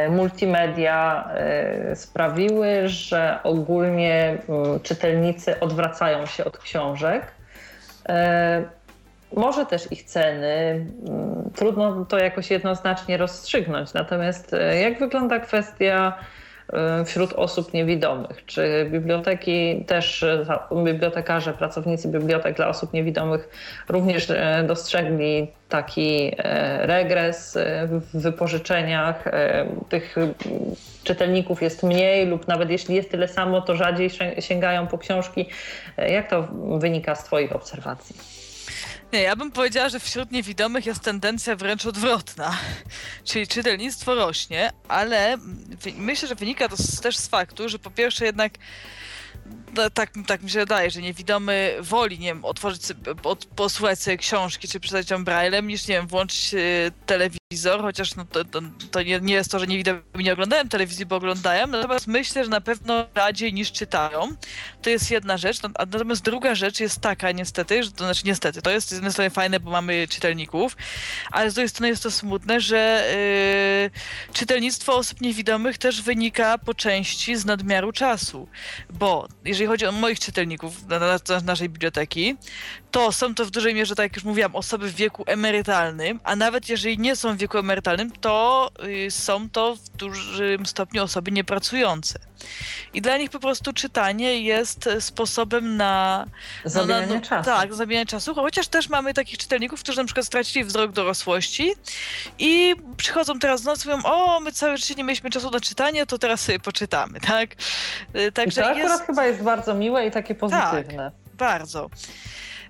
multimedia 0.10 1.30
sprawiły, 1.96 2.88
że 2.88 3.40
ogólnie 3.44 4.38
czytelnicy 4.84 5.60
odwracają 5.60 6.26
się 6.26 6.46
od 6.46 6.58
książek 6.58 7.32
może 9.36 9.66
też 9.66 9.92
ich 9.92 10.04
ceny. 10.04 10.86
Trudno 11.56 12.06
to 12.06 12.18
jakoś 12.18 12.52
jednoznacznie 12.52 13.18
rozstrzygnąć. 13.18 13.94
Natomiast 13.94 14.54
e, 14.54 14.80
jak 14.80 15.00
wygląda 15.00 15.40
kwestia 15.40 16.18
e, 16.20 16.43
wśród 17.06 17.34
osób 17.34 17.74
niewidomych? 17.74 18.46
Czy 18.46 18.88
biblioteki 18.92 19.86
też, 19.88 20.24
e, 20.24 20.46
bibliotekarze, 20.84 21.54
pracownicy 21.54 22.08
bibliotek 22.08 22.56
dla 22.56 22.68
osób 22.68 22.94
niewidomych 22.94 23.50
również 23.90 24.32
dostrzegli 24.68 25.48
taki 25.70 26.32
regres 26.80 27.58
w 27.88 28.22
wypożyczeniach? 28.22 29.24
Tych 29.90 30.16
czytelników 31.04 31.62
jest 31.62 31.84
mniej 31.84 32.28
lub 32.28 32.48
nawet 32.48 32.70
jeśli 32.70 32.96
jest 32.96 33.12
tyle 33.12 33.28
samo, 33.28 33.62
to 33.62 33.76
rzadziej 33.76 34.10
sięgają 34.40 34.88
po 34.88 34.98
książki. 34.98 35.50
Jak 35.98 36.30
to 36.30 36.48
wynika 36.80 37.16
z 37.16 37.24
Twoich 37.24 37.56
obserwacji? 37.56 38.16
Nie, 39.14 39.22
ja 39.22 39.36
bym 39.36 39.52
powiedziała, 39.52 39.90
że 39.90 40.00
wśród 40.00 40.32
niewidomych 40.32 40.86
jest 40.86 41.02
tendencja 41.02 41.56
wręcz 41.56 41.86
odwrotna. 41.86 42.58
Czyli 43.24 43.48
czytelnictwo 43.48 44.16
rośnie, 44.16 44.72
ale 44.88 45.38
myślę, 45.96 46.28
że 46.28 46.36
wynika 46.36 46.70
to 46.70 46.76
też 47.02 47.18
z 47.18 47.28
faktu, 47.28 47.70
że 47.70 47.80
po 47.80 47.92
pierwsze 47.92 48.26
jednak 48.26 48.54
no, 49.76 49.90
tak, 49.90 50.12
tak 50.28 50.44
mi 50.44 50.50
się 50.50 50.60
wydaje, 50.60 50.92
że 50.92 51.02
niewidomy 51.02 51.76
woli, 51.80 52.20
nie 52.20 52.28
wiem, 52.28 52.46
otworzyć 52.46 52.82
od, 53.24 53.46
posłuchać 53.46 54.00
sobie 54.00 54.18
książki, 54.18 54.68
czy 54.68 54.80
przeczytać 54.80 55.12
ją 55.12 55.24
braillem, 55.24 55.68
niż, 55.68 55.88
nie 55.88 55.96
wiem, 55.96 56.08
włączyć 56.08 56.54
y, 56.54 56.92
telewizor, 57.54 57.82
chociaż 57.82 58.16
no, 58.16 58.26
to, 58.26 58.46
to, 58.46 58.62
to 58.92 59.02
nie, 59.02 59.20
nie, 59.20 59.34
jest 59.34 59.52
to, 59.52 59.60
że 59.60 59.68
niewidomi 59.68 60.02
nie 60.16 60.34
oglądają 60.34 60.70
telewizji, 60.70 61.06
bo 61.06 61.16
oglądają, 61.16 61.68
natomiast 61.68 62.08
myślę, 62.08 62.44
że 62.44 62.50
na 62.50 62.62
pewno 62.62 63.06
rzadziej 63.16 63.54
niż 63.54 63.72
czytają. 63.72 64.36
To 64.82 64.90
jest 64.90 65.12
jedna 65.12 65.38
rzecz, 65.38 65.62
no, 65.62 65.70
natomiast 65.80 66.24
druga 66.24 66.56
rzecz 66.56 66.80
jest 66.80 67.02
taka 67.02 67.32
niestety, 67.32 67.84
że 67.84 67.92
to 67.92 68.04
znaczy 68.04 68.22
niestety, 68.26 68.62
to 68.62 68.72
jest 68.72 68.90
z 68.90 68.92
jednej 68.92 69.12
strony 69.12 69.30
fajne, 69.30 69.60
bo 69.60 69.72
mamy 69.72 70.08
czytelników, 70.08 70.78
ale 71.32 71.52
z 71.52 71.54
drugiej 71.54 71.70
strony 71.70 71.90
jest 71.90 72.04
to 72.04 72.12
smutne, 72.12 72.62
że 72.62 73.04
yy, 74.28 74.34
czytelnictwo 74.34 74.96
osób 74.96 75.22
niewidomych 75.22 75.78
też 75.78 76.02
wynika 76.02 76.58
po 76.58 76.74
części 76.74 77.36
z 77.36 77.46
nadmiaru 77.46 77.92
czasu, 77.92 78.48
bo 78.90 79.28
jeżeli 79.46 79.68
chodzi 79.68 79.86
o 79.86 79.92
moich 79.92 80.20
czytelników 80.20 80.88
na, 80.88 81.00
na, 81.00 81.20
na 81.30 81.40
naszej 81.46 81.70
biblioteki, 81.70 82.36
to 82.94 83.12
są 83.12 83.36
to 83.36 83.46
w 83.46 83.52
dużej 83.52 83.76
mierze, 83.76 83.96
tak 83.96 84.04
jak 84.04 84.16
już 84.16 84.24
mówiłam, 84.24 84.56
osoby 84.56 84.90
w 84.90 84.96
wieku 84.96 85.24
emerytalnym, 85.28 86.20
a 86.24 86.36
nawet 86.36 86.70
jeżeli 86.70 86.98
nie 86.98 87.16
są 87.16 87.36
w 87.36 87.38
wieku 87.38 87.58
emerytalnym, 87.58 88.12
to 88.12 88.70
y, 89.08 89.12
są 89.12 89.50
to 89.50 89.76
w 89.76 89.90
dużym 89.90 90.66
stopniu 90.66 91.04
osoby 91.04 91.32
niepracujące. 91.32 92.20
I 92.94 93.02
dla 93.02 93.18
nich 93.18 93.30
po 93.30 93.40
prostu 93.40 93.74
czytanie 93.74 94.40
jest 94.40 94.90
sposobem 95.00 95.78
na... 95.78 96.26
Zabijanie 96.66 97.08
no, 97.08 97.16
no, 97.16 97.22
czasu. 97.22 97.46
Tak, 97.46 97.74
zabijanie 97.74 98.06
czasu, 98.06 98.36
chociaż 98.36 98.68
też 98.68 98.90
mamy 98.90 99.14
takich 99.14 99.38
czytelników, 99.38 99.80
którzy 99.80 99.98
na 99.98 100.06
przykład 100.06 100.26
stracili 100.26 100.66
wzrok 100.66 100.92
dorosłości 100.92 101.74
i 102.40 102.76
przychodzą 102.98 103.40
teraz 103.40 103.86
i 103.86 103.90
mówią, 103.90 104.04
o, 104.04 104.40
my 104.40 104.52
całe 104.52 104.78
życie 104.78 104.96
nie 104.96 105.04
mieliśmy 105.04 105.30
czasu 105.30 105.52
na 105.52 105.60
czytanie, 105.60 106.06
to 106.06 106.18
teraz 106.18 106.42
sobie 106.42 106.60
poczytamy, 106.60 107.20
tak? 107.20 107.50
Y, 108.16 108.32
także 108.32 108.62
I 108.62 108.64
to 108.64 108.70
akurat 108.70 108.90
jest... 108.90 109.06
chyba 109.06 109.26
jest 109.26 109.42
bardzo 109.42 109.74
miłe 109.74 110.08
i 110.08 110.12
takie 110.12 110.36
pozytywne. 110.36 111.12
Tak, 111.12 111.38
bardzo. 111.38 111.90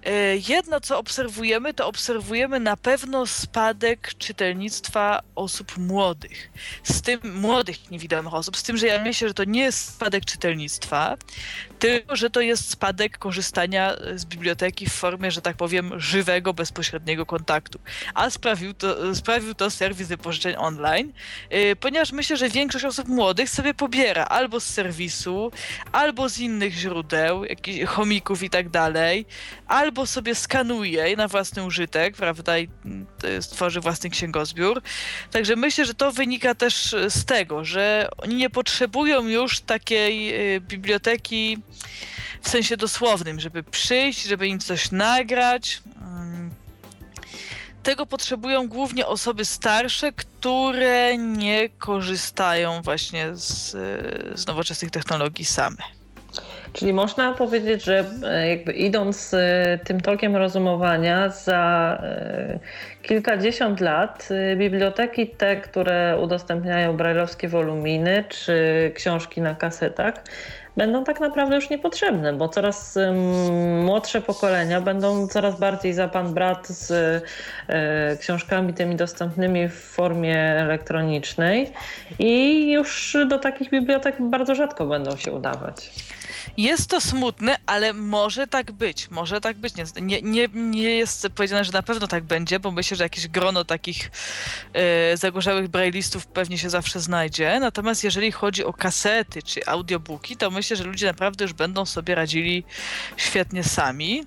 E, 0.05 0.37
jedno, 0.47 0.81
co 0.81 0.99
obserwujemy, 0.99 1.73
to 1.73 1.87
obserwujemy 1.87 2.59
na 2.59 2.77
pewno 2.77 3.25
spadek 3.25 4.13
czytelnictwa 4.17 5.21
osób 5.35 5.77
młodych. 5.77 6.51
Z 6.83 7.01
tym 7.01 7.19
młodych 7.41 7.91
niewidomych 7.91 8.33
osób, 8.33 8.57
z 8.57 8.63
tym, 8.63 8.77
że 8.77 8.87
ja 8.87 9.03
myślę, 9.03 9.27
że 9.27 9.33
to 9.33 9.43
nie 9.43 9.61
jest 9.61 9.95
spadek 9.95 10.25
czytelnictwa, 10.25 11.17
tylko 11.79 12.15
że 12.15 12.29
to 12.29 12.41
jest 12.41 12.69
spadek 12.69 13.17
korzystania 13.17 13.95
z 14.15 14.25
biblioteki 14.25 14.85
w 14.85 14.93
formie, 14.93 15.31
że 15.31 15.41
tak 15.41 15.57
powiem, 15.57 15.99
żywego, 15.99 16.53
bezpośredniego 16.53 17.25
kontaktu. 17.25 17.79
A 18.13 18.29
sprawił 18.29 18.73
to, 18.73 19.15
sprawił 19.15 19.53
to 19.53 19.69
serwis 19.69 20.07
wypożyczeń 20.07 20.55
online, 20.57 21.13
e, 21.49 21.75
ponieważ 21.75 22.11
myślę, 22.11 22.37
że 22.37 22.49
większość 22.49 22.85
osób 22.85 23.07
młodych 23.07 23.49
sobie 23.49 23.73
pobiera 23.73 24.25
albo 24.25 24.59
z 24.59 24.65
serwisu, 24.65 25.51
albo 25.91 26.29
z 26.29 26.39
innych 26.39 26.73
źródeł, 26.73 27.45
jakichś 27.45 27.85
chomików 27.85 28.43
i 28.43 28.49
tak 28.49 28.69
dalej, 28.69 29.25
albo 29.67 29.92
albo 29.93 30.05
sobie 30.05 30.35
skanuje 30.35 31.15
na 31.15 31.27
własny 31.27 31.63
użytek, 31.63 32.15
prawda, 32.15 32.57
i 32.57 32.67
mm, 32.85 33.05
stworzy 33.41 33.81
własny 33.81 34.09
księgozbiór. 34.09 34.81
Także 35.31 35.55
myślę, 35.55 35.85
że 35.85 35.93
to 35.93 36.11
wynika 36.11 36.55
też 36.55 36.95
z 37.09 37.25
tego, 37.25 37.65
że 37.65 38.09
oni 38.17 38.35
nie 38.35 38.49
potrzebują 38.49 39.27
już 39.27 39.59
takiej 39.59 40.35
y, 40.55 40.61
biblioteki 40.61 41.57
w 42.41 42.49
sensie 42.49 42.77
dosłownym, 42.77 43.39
żeby 43.39 43.63
przyjść, 43.63 44.23
żeby 44.23 44.47
im 44.47 44.59
coś 44.59 44.91
nagrać. 44.91 45.81
Mm. 46.01 46.49
Tego 47.83 48.05
potrzebują 48.05 48.67
głównie 48.67 49.07
osoby 49.07 49.45
starsze, 49.45 50.11
które 50.11 51.17
nie 51.17 51.69
korzystają 51.69 52.81
właśnie 52.81 53.35
z, 53.35 53.71
z 54.39 54.47
nowoczesnych 54.47 54.91
technologii 54.91 55.45
same. 55.45 56.02
Czyli 56.73 56.93
można 56.93 57.33
powiedzieć, 57.33 57.83
że 57.83 58.05
e, 58.23 58.49
jakby 58.49 58.73
idąc 58.73 59.33
e, 59.33 59.79
tym 59.83 60.01
tokiem 60.01 60.35
rozumowania, 60.35 61.29
za 61.29 61.97
e, 62.03 62.59
kilkadziesiąt 63.01 63.81
lat 63.81 64.29
biblioteki 64.57 65.27
te, 65.27 65.55
które 65.55 66.19
udostępniają 66.21 66.97
brajlowskie 66.97 67.47
woluminy 67.47 68.23
czy 68.29 68.91
książki 68.95 69.41
na 69.41 69.55
kasetach, 69.55 70.13
będą 70.77 71.03
tak 71.03 71.19
naprawdę 71.19 71.55
już 71.55 71.69
niepotrzebne, 71.69 72.33
bo 72.33 72.49
coraz 72.49 72.97
młodsze 73.83 74.21
pokolenia 74.21 74.81
będą 74.81 75.27
coraz 75.27 75.59
bardziej 75.59 75.93
za 75.93 76.07
pan 76.07 76.33
brat 76.33 76.67
z 76.67 77.23
książkami 78.19 78.73
tymi 78.73 78.95
dostępnymi 78.95 79.67
w 79.67 79.73
formie 79.73 80.37
elektronicznej 80.39 81.71
i 82.19 82.71
już 82.71 83.17
do 83.29 83.39
takich 83.39 83.69
bibliotek 83.69 84.15
bardzo 84.19 84.55
rzadko 84.55 84.85
będą 84.85 85.15
się 85.17 85.31
udawać. 85.31 85.91
Jest 86.57 86.89
to 86.89 87.01
smutne, 87.01 87.57
ale 87.65 87.93
może 87.93 88.47
tak 88.47 88.71
być. 88.71 89.09
Może 89.09 89.41
tak 89.41 89.57
być. 89.57 89.73
Nie, 90.01 90.21
nie, 90.21 90.47
nie 90.53 90.95
jest 90.95 91.27
powiedziane, 91.35 91.65
że 91.65 91.71
na 91.71 91.83
pewno 91.83 92.07
tak 92.07 92.23
będzie, 92.23 92.59
bo 92.59 92.71
myślę, 92.71 92.97
że 92.97 93.03
jakieś 93.03 93.27
grono 93.27 93.65
takich 93.65 94.11
e, 94.73 95.17
zagorzałych 95.17 95.67
braillistów 95.67 96.27
pewnie 96.27 96.57
się 96.57 96.69
zawsze 96.69 96.99
znajdzie. 96.99 97.59
Natomiast 97.59 98.03
jeżeli 98.03 98.31
chodzi 98.31 98.63
o 98.63 98.73
kasety 98.73 99.43
czy 99.43 99.65
audiobooki, 99.65 100.37
to 100.37 100.51
myślę, 100.51 100.77
że 100.77 100.83
ludzie 100.83 101.07
naprawdę 101.07 101.43
już 101.43 101.53
będą 101.53 101.85
sobie 101.85 102.15
radzili 102.15 102.63
świetnie 103.17 103.63
sami. 103.63 104.23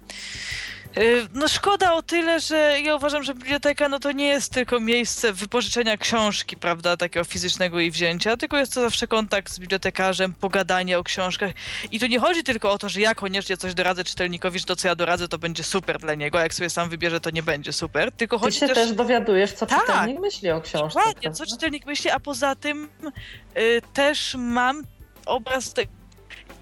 Y, 0.99 1.28
no 1.34 1.49
szkoda 1.49 1.94
o 1.94 2.03
tyle, 2.03 2.40
że 2.40 2.80
ja 2.84 2.97
uważam, 2.97 3.22
że 3.22 3.34
biblioteka 3.34 3.88
no 3.88 3.99
to 3.99 4.12
nie 4.12 4.26
jest 4.26 4.53
tylko 4.53 4.80
miejsce 4.80 5.32
wypożyczenia 5.32 5.97
książki, 5.97 6.57
prawda, 6.57 6.97
takiego 6.97 7.24
fizycznego 7.24 7.80
i 7.80 7.90
wzięcia, 7.90 8.36
tylko 8.36 8.57
jest 8.57 8.74
to 8.74 8.80
zawsze 8.80 9.07
kontakt 9.07 9.53
z 9.53 9.59
bibliotekarzem, 9.59 10.32
pogadanie 10.32 10.99
o 10.99 11.05
książkach. 11.05 11.53
I 11.92 12.01
tu 12.01 12.07
nie 12.07 12.20
chodzi 12.20 12.42
tylko 12.42 12.72
o 12.72 12.78
to, 12.78 12.88
że 12.88 13.01
ja 13.01 13.14
koniecznie 13.14 13.57
coś 13.57 13.74
doradzę 13.74 14.05
czytelnikowi, 14.05 14.59
że 14.59 14.64
to 14.64 14.76
co 14.76 14.88
ja 14.88 14.94
doradzę 14.94 15.28
to 15.28 15.38
będzie 15.38 15.64
super 15.64 15.99
dla 15.99 16.14
niego, 16.14 16.38
a 16.38 16.42
jak 16.42 16.55
sobie 16.55 16.70
sam 16.70 16.88
wybierze 16.88 17.20
to 17.20 17.30
nie 17.30 17.42
będzie 17.42 17.72
super, 17.72 18.12
tylko 18.12 18.38
chodzi 18.38 18.61
Ty 18.61 18.61
się 18.61 18.74
też... 18.74 18.88
też 18.88 18.92
dowiadujesz, 18.92 19.53
co 19.53 19.66
tak, 19.66 19.80
czytelnik 19.80 20.20
myśli 20.20 20.51
o 20.51 20.61
książce. 20.61 20.99
Dokładnie, 20.99 21.32
co 21.32 21.47
czytelnik 21.47 21.86
myśli, 21.86 22.11
a 22.11 22.20
poza 22.20 22.55
tym 22.55 22.88
y, 23.59 23.82
też 23.92 24.34
mam 24.38 24.82
obraz 25.26 25.72
tego, 25.72 25.95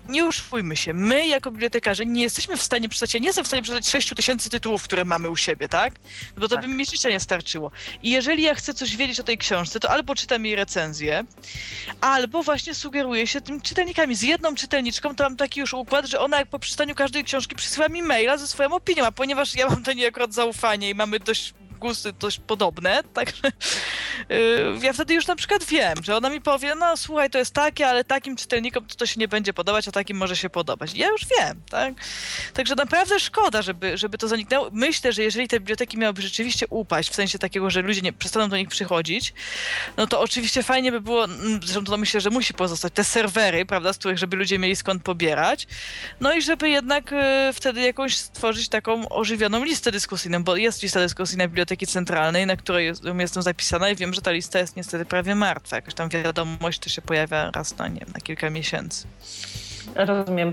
nie 0.08 0.26
oszukujmy 0.26 0.76
się, 0.76 0.94
my 0.94 1.26
jako 1.26 1.50
bibliotekarze 1.50 2.06
nie 2.06 2.22
jesteśmy 2.22 2.56
w 2.56 2.62
stanie 2.62 2.88
przeczytać, 2.88 3.14
ja 3.14 3.20
nie 3.20 3.26
jestem 3.26 3.44
w 3.44 3.48
stanie 3.48 3.62
przeczytać 3.62 3.88
6 3.88 4.14
tysięcy 4.14 4.50
tytułów, 4.50 4.82
które 4.82 5.04
mamy 5.04 5.30
u 5.30 5.36
siebie, 5.36 5.68
tak? 5.68 5.94
Bo 6.36 6.48
to 6.48 6.56
tak. 6.56 6.66
by 6.66 6.74
mi 6.74 6.86
życia 6.86 7.08
nie 7.08 7.20
starczyło. 7.20 7.70
I 8.02 8.10
jeżeli 8.10 8.42
ja 8.42 8.54
chcę 8.54 8.74
coś 8.74 8.96
wiedzieć 8.96 9.20
o 9.20 9.22
tej 9.22 9.38
książce, 9.38 9.80
to 9.80 9.90
albo 9.90 10.14
czytam 10.14 10.46
jej 10.46 10.56
recenzję, 10.56 11.24
albo 12.00 12.42
właśnie 12.42 12.74
sugeruję 12.74 13.26
się 13.26 13.40
tym 13.40 13.60
czytelnikami. 13.60 14.14
Z 14.14 14.22
jedną 14.22 14.54
czytelniczką 14.54 15.14
to 15.14 15.24
mam 15.24 15.36
taki 15.36 15.60
już 15.60 15.74
układ, 15.74 16.06
że 16.06 16.20
ona 16.20 16.38
jak 16.38 16.48
po 16.48 16.58
przeczytaniu 16.58 16.94
każdej 16.94 17.24
książki 17.24 17.56
przysyła 17.56 17.88
mi 17.88 18.02
maila 18.02 18.36
ze 18.36 18.46
swoją 18.46 18.72
opinią, 18.72 19.06
a 19.06 19.12
ponieważ 19.12 19.54
ja 19.54 19.68
mam 19.68 19.82
do 19.82 19.92
niej 19.92 20.06
akurat 20.06 20.34
zaufanie 20.34 20.90
i 20.90 20.94
mamy 20.94 21.20
dość 21.20 21.54
gusty 21.84 22.12
dość 22.12 22.40
podobne, 22.46 23.02
także 23.14 23.52
yy, 24.28 24.78
ja 24.82 24.92
wtedy 24.92 25.14
już 25.14 25.26
na 25.26 25.36
przykład 25.36 25.64
wiem, 25.64 25.94
że 26.02 26.16
ona 26.16 26.30
mi 26.30 26.40
powie, 26.40 26.74
no 26.74 26.96
słuchaj, 26.96 27.30
to 27.30 27.38
jest 27.38 27.54
takie, 27.54 27.88
ale 27.88 28.04
takim 28.04 28.36
czytelnikom 28.36 28.86
to, 28.86 28.94
to 28.94 29.06
się 29.06 29.20
nie 29.20 29.28
będzie 29.28 29.52
podobać, 29.52 29.88
a 29.88 29.92
takim 29.92 30.16
może 30.16 30.36
się 30.36 30.50
podobać. 30.50 30.94
Ja 30.94 31.08
już 31.08 31.22
wiem, 31.38 31.62
tak? 31.70 31.94
Także 32.54 32.74
naprawdę 32.74 33.20
szkoda, 33.20 33.62
żeby, 33.62 33.98
żeby 33.98 34.18
to 34.18 34.28
zaniknęło. 34.28 34.68
Myślę, 34.72 35.12
że 35.12 35.22
jeżeli 35.22 35.48
te 35.48 35.60
biblioteki 35.60 35.98
miałyby 35.98 36.22
rzeczywiście 36.22 36.66
upaść, 36.70 37.10
w 37.10 37.14
sensie 37.14 37.38
takiego, 37.38 37.70
że 37.70 37.82
ludzie 37.82 38.00
nie 38.00 38.12
przestaną 38.12 38.48
do 38.48 38.56
nich 38.56 38.68
przychodzić, 38.68 39.34
no 39.96 40.06
to 40.06 40.20
oczywiście 40.20 40.62
fajnie 40.62 40.92
by 40.92 41.00
było, 41.00 41.24
mm, 41.24 41.60
zresztą 41.62 41.84
to 41.84 41.96
myślę, 41.96 42.20
że 42.20 42.30
musi 42.30 42.54
pozostać, 42.54 42.92
te 42.92 43.04
serwery, 43.04 43.66
prawda, 43.66 43.92
z 43.92 43.98
których 43.98 44.18
żeby 44.18 44.36
ludzie 44.36 44.58
mieli 44.58 44.76
skąd 44.76 45.02
pobierać, 45.02 45.66
no 46.20 46.34
i 46.34 46.42
żeby 46.42 46.68
jednak 46.68 47.12
y, 47.12 47.16
wtedy 47.52 47.80
jakąś 47.80 48.16
stworzyć 48.16 48.68
taką 48.68 49.08
ożywioną 49.08 49.64
listę 49.64 49.92
dyskusyjną, 49.92 50.44
bo 50.44 50.56
jest 50.56 50.82
lista 50.82 51.00
dyskusyjna 51.00 51.48
biblioteki 51.48 51.73
Biblioteki 51.74 51.86
Centralnej, 51.86 52.46
na 52.46 52.56
której 52.56 52.92
jestem 53.18 53.42
zapisana 53.42 53.90
i 53.90 53.96
wiem, 53.96 54.14
że 54.14 54.20
ta 54.22 54.30
lista 54.30 54.58
jest 54.58 54.76
niestety 54.76 55.04
prawie 55.04 55.34
martwa. 55.34 55.76
Jakaś 55.76 55.94
tam 55.94 56.08
wiadomość 56.08 56.78
to 56.78 56.88
się 56.88 57.02
pojawia 57.02 57.50
raz 57.50 57.78
na, 57.78 57.88
nie 57.88 58.06
na 58.14 58.20
kilka 58.20 58.50
miesięcy. 58.50 59.06
Rozumiem. 59.94 60.52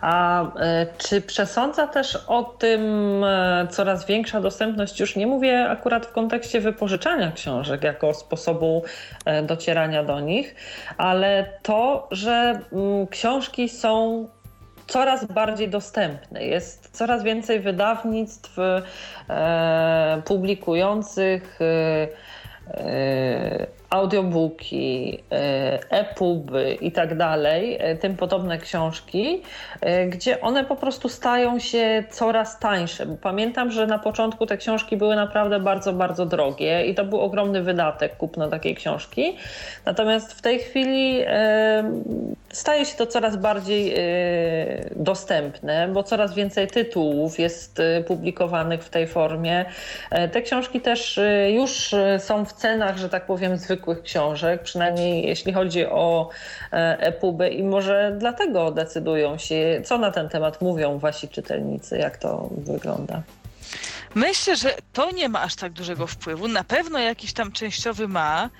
A 0.00 0.42
e, 0.42 0.86
czy 0.98 1.20
przesądza 1.20 1.86
też 1.86 2.18
o 2.26 2.42
tym 2.42 2.80
e, 3.24 3.68
coraz 3.70 4.06
większa 4.06 4.40
dostępność? 4.40 5.00
Już 5.00 5.16
nie 5.16 5.26
mówię 5.26 5.68
akurat 5.70 6.06
w 6.06 6.12
kontekście 6.12 6.60
wypożyczania 6.60 7.32
książek 7.32 7.84
jako 7.84 8.14
sposobu 8.14 8.84
e, 9.24 9.42
docierania 9.42 10.04
do 10.04 10.20
nich, 10.20 10.54
ale 10.98 11.58
to, 11.62 12.08
że 12.10 12.60
mm, 12.72 13.06
książki 13.06 13.68
są 13.68 14.28
coraz 14.86 15.24
bardziej 15.24 15.68
dostępne. 15.68 16.44
Jest 16.44 16.90
coraz 16.92 17.22
więcej 17.22 17.60
wydawnictw 17.60 18.58
e, 19.28 20.22
publikujących 20.24 21.58
e, 21.60 22.08
e 22.68 23.66
audiobooki, 23.94 25.18
e, 25.32 25.78
e-puby 25.90 26.78
i 26.80 26.92
tak 26.92 27.16
dalej, 27.16 27.76
e, 27.80 27.96
tym 27.96 28.16
podobne 28.16 28.58
książki, 28.58 29.42
e, 29.80 30.06
gdzie 30.06 30.40
one 30.40 30.64
po 30.64 30.76
prostu 30.76 31.08
stają 31.08 31.58
się 31.58 32.04
coraz 32.10 32.58
tańsze. 32.58 33.06
Pamiętam, 33.22 33.70
że 33.70 33.86
na 33.86 33.98
początku 33.98 34.46
te 34.46 34.56
książki 34.56 34.96
były 34.96 35.16
naprawdę 35.16 35.60
bardzo, 35.60 35.92
bardzo 35.92 36.26
drogie 36.26 36.86
i 36.86 36.94
to 36.94 37.04
był 37.04 37.20
ogromny 37.20 37.62
wydatek 37.62 38.16
kupno 38.16 38.48
takiej 38.48 38.74
książki. 38.74 39.36
Natomiast 39.84 40.32
w 40.32 40.42
tej 40.42 40.58
chwili 40.58 41.24
staje 42.52 42.84
się 42.84 42.96
to 42.96 43.06
coraz 43.06 43.36
bardziej 43.36 43.94
dostępne, 44.96 45.88
bo 45.88 46.02
coraz 46.02 46.34
więcej 46.34 46.66
tytułów 46.66 47.38
jest 47.38 47.82
publikowanych 48.06 48.82
w 48.82 48.90
tej 48.90 49.06
formie. 49.06 49.64
Te 50.32 50.42
książki 50.42 50.80
też 50.80 51.20
już 51.48 51.94
są 52.18 52.44
w 52.44 52.52
cenach, 52.52 52.98
że 52.98 53.08
tak 53.08 53.26
powiem, 53.26 53.56
zwykłych 53.56 53.83
zwykłych 53.84 54.02
książek, 54.02 54.62
przynajmniej 54.62 55.26
jeśli 55.26 55.52
chodzi 55.52 55.86
o 55.86 56.28
epuby 56.98 57.48
i 57.48 57.62
może 57.62 58.16
dlatego 58.18 58.70
decydują 58.70 59.38
się, 59.38 59.80
co 59.84 59.98
na 59.98 60.10
ten 60.10 60.28
temat 60.28 60.60
mówią 60.60 60.98
wasi 60.98 61.28
czytelnicy, 61.28 61.98
jak 61.98 62.16
to 62.16 62.48
wygląda. 62.50 63.22
Myślę, 64.14 64.56
że 64.56 64.76
to 64.92 65.10
nie 65.10 65.28
ma 65.28 65.40
aż 65.40 65.54
tak 65.54 65.72
dużego 65.72 66.06
wpływu. 66.06 66.48
Na 66.48 66.64
pewno 66.64 66.98
jakiś 66.98 67.32
tam 67.32 67.52
częściowy 67.52 68.08
ma, 68.08 68.50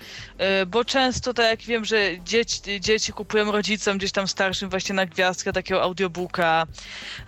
y, 0.62 0.66
bo 0.66 0.84
często 0.84 1.34
tak 1.34 1.46
jak 1.46 1.60
wiem, 1.60 1.84
że 1.84 2.20
dzieci, 2.24 2.80
dzieci 2.80 3.12
kupują 3.12 3.52
rodzicom 3.52 3.98
gdzieś 3.98 4.12
tam 4.12 4.28
starszym 4.28 4.70
właśnie 4.70 4.94
na 4.94 5.06
gwiazdkę 5.06 5.52
takiego 5.52 5.82
audiobooka. 5.82 6.66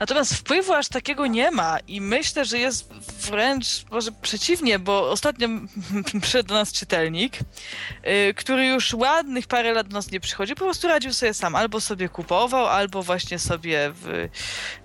Natomiast 0.00 0.34
wpływu 0.34 0.72
aż 0.72 0.88
takiego 0.88 1.26
nie 1.26 1.50
ma 1.50 1.78
i 1.88 2.00
myślę, 2.00 2.44
że 2.44 2.58
jest 2.58 2.92
wręcz 3.30 3.84
może 3.90 4.12
przeciwnie, 4.12 4.78
bo 4.78 5.10
ostatnio 5.10 5.48
przyszedł 6.22 6.48
do 6.48 6.54
nas 6.54 6.72
czytelnik, 6.72 7.38
y, 7.40 8.34
który 8.34 8.66
już 8.66 8.94
ładnych 8.94 9.46
parę 9.46 9.72
lat 9.72 9.88
do 9.88 9.94
nas 9.94 10.10
nie 10.10 10.20
przychodzi, 10.20 10.54
po 10.54 10.64
prostu 10.64 10.88
radził 10.88 11.12
sobie 11.12 11.34
sam. 11.34 11.54
Albo 11.54 11.80
sobie 11.80 12.08
kupował, 12.08 12.66
albo 12.66 13.02
właśnie 13.02 13.38
sobie 13.38 13.92
w, 13.94 14.28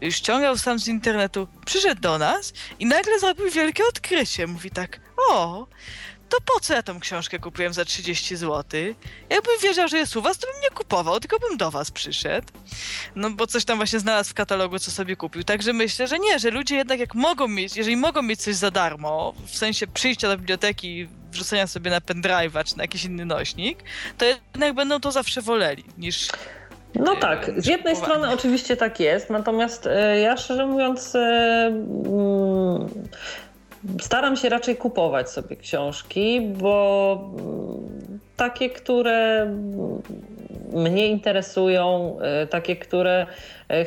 ściągał 0.10 0.58
sam 0.58 0.80
z 0.80 0.88
internetu. 0.88 1.48
Przyszedł 1.66 2.02
do 2.02 2.18
nas 2.18 2.54
i 2.80 2.86
nagle 2.86 3.20
zrobił 3.36 3.52
wielkie 3.52 3.84
odkrycie. 3.90 4.48
Mówi 4.48 4.72
tak, 4.72 5.00
o, 5.30 5.68
to 6.30 6.38
po 6.54 6.60
co 6.60 6.74
ja 6.74 6.84
tą 6.84 7.00
książkę 7.00 7.40
kupiłem 7.40 7.74
za 7.74 7.86
30 7.86 8.36
zł? 8.36 8.82
Jakbym 9.30 9.54
wiedział, 9.64 9.88
że 9.88 9.98
jest 9.98 10.16
u 10.16 10.22
was, 10.22 10.38
to 10.38 10.48
bym 10.48 10.62
nie 10.62 10.70
kupował, 10.70 11.20
tylko 11.20 11.40
bym 11.40 11.58
do 11.58 11.72
was 11.72 11.92
przyszedł. 11.92 12.48
No 13.16 13.30
bo 13.30 13.48
coś 13.48 13.66
tam 13.66 13.78
właśnie 13.78 14.00
znalazł 14.00 14.30
w 14.30 14.34
katalogu, 14.34 14.80
co 14.80 14.92
sobie 14.92 15.16
kupił. 15.16 15.44
Także 15.44 15.74
myślę, 15.74 16.08
że 16.08 16.20
nie, 16.20 16.40
że 16.40 16.50
ludzie 16.50 16.76
jednak 16.76 17.00
jak 17.00 17.16
mogą 17.16 17.48
mieć, 17.48 17.78
jeżeli 17.78 17.98
mogą 17.98 18.22
mieć 18.22 18.42
coś 18.42 18.56
za 18.56 18.72
darmo, 18.72 19.34
w 19.46 19.58
sensie 19.58 19.88
przyjścia 19.88 20.28
do 20.28 20.38
biblioteki, 20.38 21.08
wrzucenia 21.32 21.68
sobie 21.68 21.92
na 21.92 22.00
pendrive'a 22.00 22.64
czy 22.64 22.78
na 22.78 22.84
jakiś 22.84 23.06
inny 23.06 23.26
nośnik, 23.26 23.84
to 24.18 24.26
jednak 24.26 24.76
będą 24.76 25.00
to 25.00 25.12
zawsze 25.12 25.42
woleli 25.42 25.84
niż 25.98 26.28
no 26.96 27.16
tak, 27.16 27.52
z 27.58 27.68
jednej 27.68 27.96
strony 27.96 28.34
oczywiście 28.34 28.78
tak 28.78 29.00
jest, 29.00 29.30
natomiast 29.30 29.88
e, 29.88 30.20
ja 30.20 30.38
szczerze 30.38 30.66
mówiąc 30.66 31.16
e, 31.16 31.72
staram 34.02 34.36
się 34.36 34.50
raczej 34.50 34.76
kupować 34.76 35.30
sobie 35.30 35.56
książki, 35.56 36.42
bo 36.42 37.14
mm, 37.40 38.20
takie, 38.38 38.70
które 38.70 39.46
mnie 40.74 41.08
interesują, 41.08 42.18
e, 42.22 42.48
takie, 42.48 42.76
które 42.76 43.26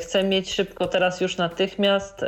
chcę 0.01 0.25
mieć 0.25 0.55
szybko, 0.55 0.87
teraz 0.87 1.21
już 1.21 1.37
natychmiast, 1.37 2.25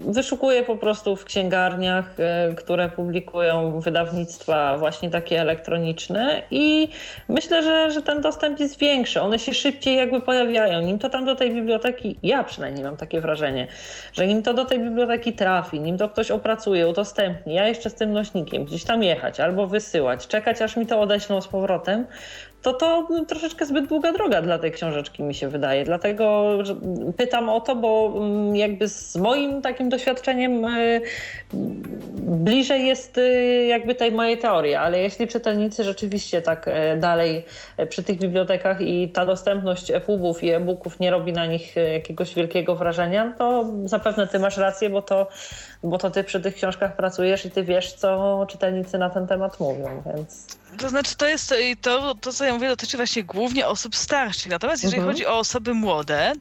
Wyszukuję 0.00 0.62
po 0.62 0.76
prostu 0.76 1.16
w 1.16 1.24
księgarniach, 1.24 2.20
e, 2.20 2.54
które 2.54 2.88
publikują 2.88 3.80
wydawnictwa 3.80 4.78
właśnie 4.78 5.10
takie 5.10 5.40
elektroniczne 5.40 6.42
i 6.50 6.88
myślę, 7.28 7.62
że, 7.62 7.90
że 7.90 8.02
ten 8.02 8.20
dostęp 8.20 8.60
jest 8.60 8.78
większy. 8.78 9.20
One 9.20 9.38
się 9.38 9.54
szybciej 9.54 9.96
jakby 9.96 10.20
pojawiają. 10.20 10.80
Nim 10.80 10.98
to 10.98 11.10
tam 11.10 11.24
do 11.24 11.34
tej 11.34 11.54
biblioteki, 11.54 12.18
ja 12.22 12.44
przynajmniej 12.44 12.84
mam 12.84 12.96
takie 12.96 13.20
wrażenie, 13.20 13.66
że 14.12 14.26
nim 14.26 14.42
to 14.42 14.54
do 14.54 14.64
tej 14.64 14.78
biblioteki 14.78 15.32
trafi, 15.32 15.80
nim 15.80 15.98
to 15.98 16.08
ktoś 16.08 16.30
opracuje, 16.30 16.88
udostępni, 16.88 17.54
ja 17.54 17.68
jeszcze 17.68 17.90
z 17.90 17.94
tym 17.94 18.12
nośnikiem 18.12 18.64
gdzieś 18.64 18.84
tam 18.84 19.02
jechać 19.02 19.40
albo 19.40 19.66
wysyłać, 19.66 20.26
czekać 20.26 20.62
aż 20.62 20.76
mi 20.76 20.86
to 20.86 21.00
odeślą 21.00 21.40
z 21.40 21.48
powrotem, 21.48 22.06
to 22.62 22.72
to 22.72 23.08
troszeczkę 23.28 23.66
zbyt 23.66 23.86
długa 23.86 24.12
droga 24.12 24.42
dla 24.42 24.58
tej 24.58 24.72
książeczki 24.72 25.22
mi 25.22 25.34
się 25.34 25.48
wydaje. 25.48 25.84
Dlatego 25.84 26.58
pytam 27.16 27.48
o 27.48 27.60
to, 27.60 27.76
bo 27.76 28.12
mm, 28.16 28.56
jakby 28.56 28.88
z 28.88 29.16
moim 29.16 29.62
takim 29.62 29.88
doświadczeniem 29.88 30.64
y, 30.64 31.00
bliżej 32.22 32.86
jest 32.86 33.18
y, 33.18 33.66
jakby 33.68 33.94
tej 33.94 34.12
mojej 34.12 34.38
teorii, 34.38 34.74
ale 34.74 34.98
jeśli 34.98 35.28
czytelnicy 35.28 35.84
rzeczywiście 35.84 36.42
tak 36.42 36.68
y, 36.68 36.72
dalej 36.98 37.44
przy 37.88 38.02
tych 38.02 38.18
bibliotekach 38.18 38.80
i 38.80 39.08
ta 39.08 39.26
dostępność 39.26 39.90
e-pubów 39.90 40.44
i 40.44 40.50
e-booków 40.50 41.00
nie 41.00 41.10
robi 41.10 41.32
na 41.32 41.46
nich 41.46 41.76
jakiegoś 41.76 42.34
wielkiego 42.34 42.76
wrażenia, 42.76 43.34
to 43.38 43.64
zapewne 43.84 44.26
ty 44.26 44.38
masz 44.38 44.56
rację, 44.56 44.90
bo 44.90 45.02
to, 45.02 45.28
bo 45.82 45.98
to 45.98 46.10
ty 46.10 46.24
przy 46.24 46.40
tych 46.40 46.54
książkach 46.54 46.96
pracujesz 46.96 47.46
i 47.46 47.50
ty 47.50 47.62
wiesz, 47.62 47.92
co 47.92 48.46
czytelnicy 48.48 48.98
na 48.98 49.10
ten 49.10 49.26
temat 49.26 49.60
mówią, 49.60 50.02
więc... 50.06 50.59
To 50.78 50.88
znaczy, 50.88 51.16
to 51.16 51.28
jest 51.28 51.54
to, 51.80 52.14
to, 52.14 52.32
co 52.32 52.44
ja 52.44 52.54
mówię, 52.54 52.68
dotyczy 52.68 52.96
właśnie 52.96 53.24
głównie 53.24 53.66
osób 53.66 53.96
starszych. 53.96 54.52
Natomiast 54.52 54.82
jeżeli 54.82 55.00
mhm. 55.00 55.14
chodzi 55.14 55.26
o 55.26 55.38
osoby 55.38 55.74
młode, 55.74 56.32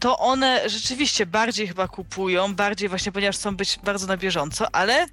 to 0.00 0.18
one 0.18 0.68
rzeczywiście 0.68 1.26
bardziej 1.26 1.68
chyba 1.68 1.88
kupują, 1.88 2.54
bardziej 2.54 2.88
właśnie, 2.88 3.12
ponieważ 3.12 3.36
chcą 3.36 3.56
być 3.56 3.78
bardzo 3.84 4.06
na 4.06 4.16
bieżąco, 4.16 4.74
ale 4.74 5.06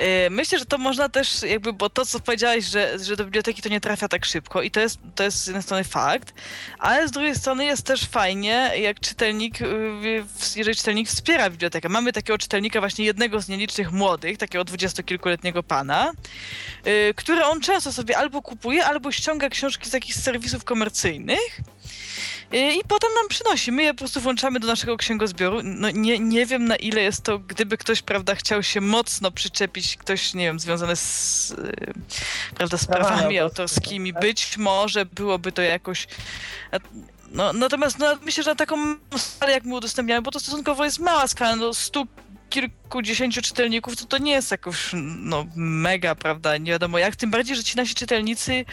yy, 0.00 0.06
myślę, 0.30 0.58
że 0.58 0.64
to 0.64 0.78
można 0.78 1.08
też 1.08 1.42
jakby, 1.42 1.72
bo 1.72 1.90
to, 1.90 2.06
co 2.06 2.20
powiedziałeś, 2.20 2.64
że, 2.64 2.98
że 2.98 3.16
do 3.16 3.24
biblioteki 3.24 3.62
to 3.62 3.68
nie 3.68 3.80
trafia 3.80 4.08
tak 4.08 4.24
szybko 4.24 4.62
i 4.62 4.70
to 4.70 4.80
jest, 4.80 4.98
to 5.14 5.24
jest 5.24 5.36
z 5.38 5.46
jednej 5.46 5.62
strony 5.62 5.84
fakt, 5.84 6.34
ale 6.78 7.08
z 7.08 7.10
drugiej 7.10 7.34
strony 7.34 7.64
jest 7.64 7.86
też 7.86 8.04
fajnie, 8.04 8.70
jak 8.76 9.00
czytelnik, 9.00 9.60
yy, 9.60 10.24
jeżeli 10.56 10.76
czytelnik 10.76 11.08
wspiera 11.08 11.50
bibliotekę. 11.50 11.88
Mamy 11.88 12.12
takiego 12.12 12.38
czytelnika 12.38 12.80
właśnie 12.80 13.04
jednego 13.04 13.40
z 13.40 13.48
nielicznych 13.48 13.92
młodych, 13.92 14.38
takiego 14.38 14.64
dwudziestokilkuletniego 14.64 15.62
pana, 15.62 16.12
yy, 16.84 17.14
który 17.16 17.44
on 17.44 17.60
często 17.60 17.92
sobie 17.92 18.18
albo 18.18 18.42
kupuje, 18.42 18.86
albo 18.86 19.12
ściąga 19.12 19.48
książki 19.48 19.90
z 19.90 19.92
jakichś 19.92 20.16
serwisów 20.16 20.64
komercyjnych, 20.64 21.60
i 22.54 22.80
potem 22.88 23.10
nam 23.14 23.28
przynosi. 23.28 23.72
My 23.72 23.82
je 23.82 23.94
po 23.94 23.98
prostu 23.98 24.20
włączamy 24.20 24.60
do 24.60 24.66
naszego 24.66 24.96
księgozbioru. 24.96 25.60
No 25.64 25.90
nie, 25.90 26.18
nie 26.18 26.46
wiem 26.46 26.64
na 26.64 26.76
ile 26.76 27.02
jest 27.02 27.22
to, 27.22 27.38
gdyby 27.38 27.78
ktoś, 27.78 28.02
prawda, 28.02 28.34
chciał 28.34 28.62
się 28.62 28.80
mocno 28.80 29.30
przyczepić, 29.30 29.96
ktoś, 29.96 30.34
nie 30.34 30.44
wiem, 30.44 30.60
związany 30.60 30.96
z, 30.96 31.50
y, 31.50 31.94
prawda, 32.54 32.78
z 32.78 32.86
prawami 32.86 33.38
autorskimi. 33.38 34.12
Tak? 34.12 34.22
Być 34.22 34.56
może 34.56 35.06
byłoby 35.06 35.52
to 35.52 35.62
jakoś... 35.62 36.06
No, 37.30 37.52
natomiast 37.52 37.98
no, 37.98 38.18
myślę, 38.22 38.42
że 38.44 38.50
na 38.50 38.56
taką 38.56 38.76
skalę, 39.16 39.52
jak 39.52 39.64
my 39.64 39.74
udostępniamy, 39.74 40.22
bo 40.22 40.30
to 40.30 40.40
stosunkowo 40.40 40.84
jest 40.84 40.98
mała 40.98 41.26
skala, 41.26 41.56
no 41.56 41.74
stu 41.74 42.06
kilkudziesięciu 42.54 43.42
czytelników, 43.42 43.96
to 43.96 44.04
to 44.04 44.18
nie 44.18 44.32
jest 44.32 44.50
jakoś 44.50 44.90
no, 45.18 45.46
mega, 45.56 46.14
prawda, 46.14 46.56
nie 46.56 46.72
wiadomo 46.72 46.98
jak. 46.98 47.16
Tym 47.16 47.30
bardziej, 47.30 47.56
że 47.56 47.64
ci 47.64 47.76
nasi 47.76 47.94
czytelnicy, 47.94 48.64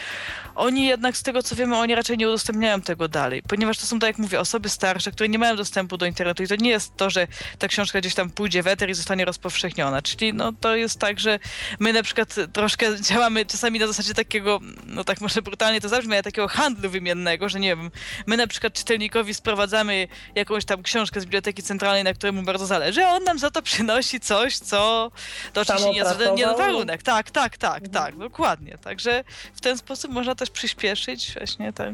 oni 0.56 0.86
jednak 0.86 1.18
z 1.18 1.24
tego 1.24 1.44
co 1.44 1.56
wiemy, 1.56 1.78
oni 1.78 1.96
raczej 1.96 2.18
nie 2.18 2.28
udostępniają 2.28 2.82
tego 2.82 3.08
dalej, 3.08 3.44
ponieważ 3.48 3.78
to 3.78 3.86
są, 3.86 4.00
tak 4.00 4.08
jak 4.08 4.18
mówię, 4.18 4.40
osoby 4.40 4.70
starsze, 4.70 5.12
które 5.12 5.30
nie 5.30 5.40
mają 5.40 5.56
dostępu 5.56 5.98
do 5.98 6.06
internetu 6.06 6.44
i 6.44 6.48
to 6.48 6.56
nie 6.56 6.70
jest 6.70 6.98
to, 6.98 7.10
że 7.10 7.28
ta 7.60 7.68
książka 7.68 8.00
gdzieś 8.00 8.16
tam 8.16 8.30
pójdzie 8.30 8.64
w 8.64 8.68
eter 8.68 8.90
i 8.90 8.94
zostanie 8.94 9.26
rozpowszechniona. 9.26 10.02
Czyli 10.02 10.34
no, 10.34 10.54
to 10.60 10.76
jest 10.76 11.00
tak, 11.00 11.20
że 11.20 11.40
my 11.80 11.94
na 11.94 12.04
przykład 12.04 12.36
troszkę 12.54 13.02
działamy 13.02 13.46
czasami 13.46 13.80
na 13.80 13.88
zasadzie 13.88 14.14
takiego, 14.14 14.60
no 14.86 15.04
tak 15.04 15.22
może 15.22 15.42
brutalnie 15.42 15.82
to 15.82 15.90
zabrzmi, 15.90 16.14
ale 16.14 16.24
takiego 16.24 16.48
handlu 16.48 16.90
wymiennego, 16.90 17.50
że 17.50 17.60
nie 17.60 17.76
wiem, 17.76 17.92
my 18.28 18.38
na 18.38 18.48
przykład 18.48 18.74
czytelnikowi 18.74 19.34
sprowadzamy 19.34 20.08
jakąś 20.36 20.66
tam 20.66 20.84
książkę 20.84 21.22
z 21.22 21.26
Biblioteki 21.26 21.64
Centralnej, 21.64 22.04
na 22.04 22.14
której 22.14 22.34
mu 22.34 22.44
bardzo 22.44 22.66
zależy, 22.66 23.06
a 23.06 23.10
on 23.10 23.24
nam 23.24 23.40
za 23.40 23.52
to 23.52 23.62
przynosi 23.72 24.20
coś, 24.20 24.58
co 24.58 25.12
to 25.54 25.62
oczywiście 25.62 25.92
nie 25.92 25.98
jest 25.98 26.20
nie 26.36 26.46
warunek. 26.46 27.04
Tak, 27.04 27.32
tak, 27.32 27.58
tak, 27.58 27.84
mhm. 27.84 27.92
tak, 27.92 28.18
dokładnie. 28.18 28.78
Także 28.78 29.24
w 29.54 29.62
ten 29.62 29.78
sposób 29.78 30.12
można 30.12 30.36
też 30.36 30.50
przyspieszyć 30.50 31.34
właśnie 31.38 31.74
tak, 31.74 31.90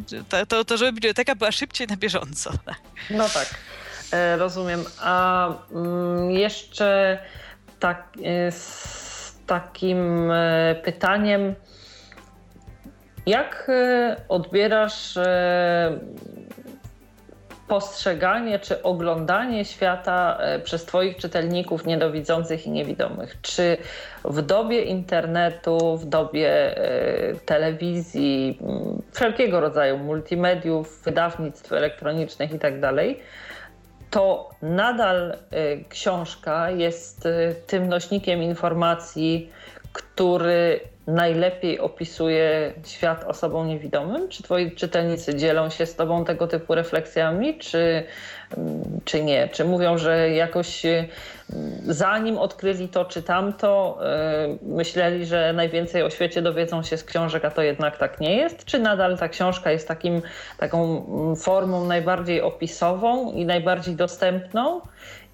to, 0.47 0.65
to, 0.65 0.77
żeby 0.77 0.93
biblioteka 0.93 1.35
była 1.35 1.51
szybciej 1.51 1.87
na 1.87 1.97
bieżąco. 1.97 2.51
No 3.09 3.29
tak, 3.29 3.55
e, 4.11 4.37
rozumiem. 4.37 4.85
A 4.99 5.47
mm, 5.71 6.31
jeszcze 6.31 7.19
tak, 7.79 8.17
e, 8.23 8.51
z 8.51 9.35
takim 9.47 10.31
e, 10.31 10.75
pytaniem, 10.83 11.55
jak 13.25 13.71
odbierasz 14.29 15.17
postrzeganie 17.67 18.59
czy 18.59 18.83
oglądanie 18.83 19.65
świata 19.65 20.37
e, 20.39 20.59
przez 20.59 20.85
Twoich 20.85 21.17
czytelników 21.17 21.85
niedowidzących 21.85 22.67
i 22.67 22.71
niewidomych? 22.71 23.41
Czy 23.41 23.77
w 24.25 24.41
dobie 24.41 24.81
internetu, 24.81 25.97
w 25.97 26.05
dobie 26.05 26.77
e, 26.77 27.35
telewizji, 27.35 28.59
wszelkiego 29.11 29.59
rodzaju 29.59 29.97
multimediów, 29.97 31.01
wydawnictw 31.03 31.73
elektronicznych 31.73 32.51
itd., 32.51 32.79
tak 32.81 32.93
to 34.09 34.49
nadal 34.61 35.31
e, 35.31 35.35
książka 35.89 36.71
jest 36.71 37.27
tym 37.67 37.87
nośnikiem 37.87 38.43
informacji, 38.43 39.51
który 39.93 40.79
najlepiej 41.07 41.79
opisuje 41.79 42.73
świat 42.85 43.23
osobom 43.23 43.67
niewidomym? 43.67 44.29
Czy 44.29 44.43
twoi 44.43 44.71
czytelnicy 44.71 45.35
dzielą 45.35 45.69
się 45.69 45.85
z 45.85 45.95
tobą 45.95 46.25
tego 46.25 46.47
typu 46.47 46.75
refleksjami, 46.75 47.57
czy, 47.57 48.03
mm, 48.57 48.83
czy 49.05 49.23
nie? 49.23 49.47
Czy 49.47 49.65
mówią, 49.65 49.97
że 49.97 50.29
jakoś 50.29 50.85
mm, 50.85 51.03
zanim 51.83 52.37
odkryli 52.37 52.89
to 52.89 53.05
czy 53.05 53.23
tamto, 53.23 53.99
yy, 54.61 54.75
myśleli, 54.75 55.25
że 55.25 55.53
najwięcej 55.53 56.03
o 56.03 56.09
świecie 56.09 56.41
dowiedzą 56.41 56.83
się 56.83 56.97
z 56.97 57.03
książek, 57.03 57.45
a 57.45 57.51
to 57.51 57.61
jednak 57.61 57.97
tak 57.97 58.19
nie 58.19 58.35
jest? 58.35 58.65
Czy 58.65 58.79
nadal 58.79 59.17
ta 59.17 59.29
książka 59.29 59.71
jest 59.71 59.87
takim, 59.87 60.21
taką 60.57 61.05
mm, 61.07 61.35
formą 61.35 61.85
najbardziej 61.85 62.41
opisową 62.41 63.31
i 63.31 63.45
najbardziej 63.45 63.95
dostępną? 63.95 64.81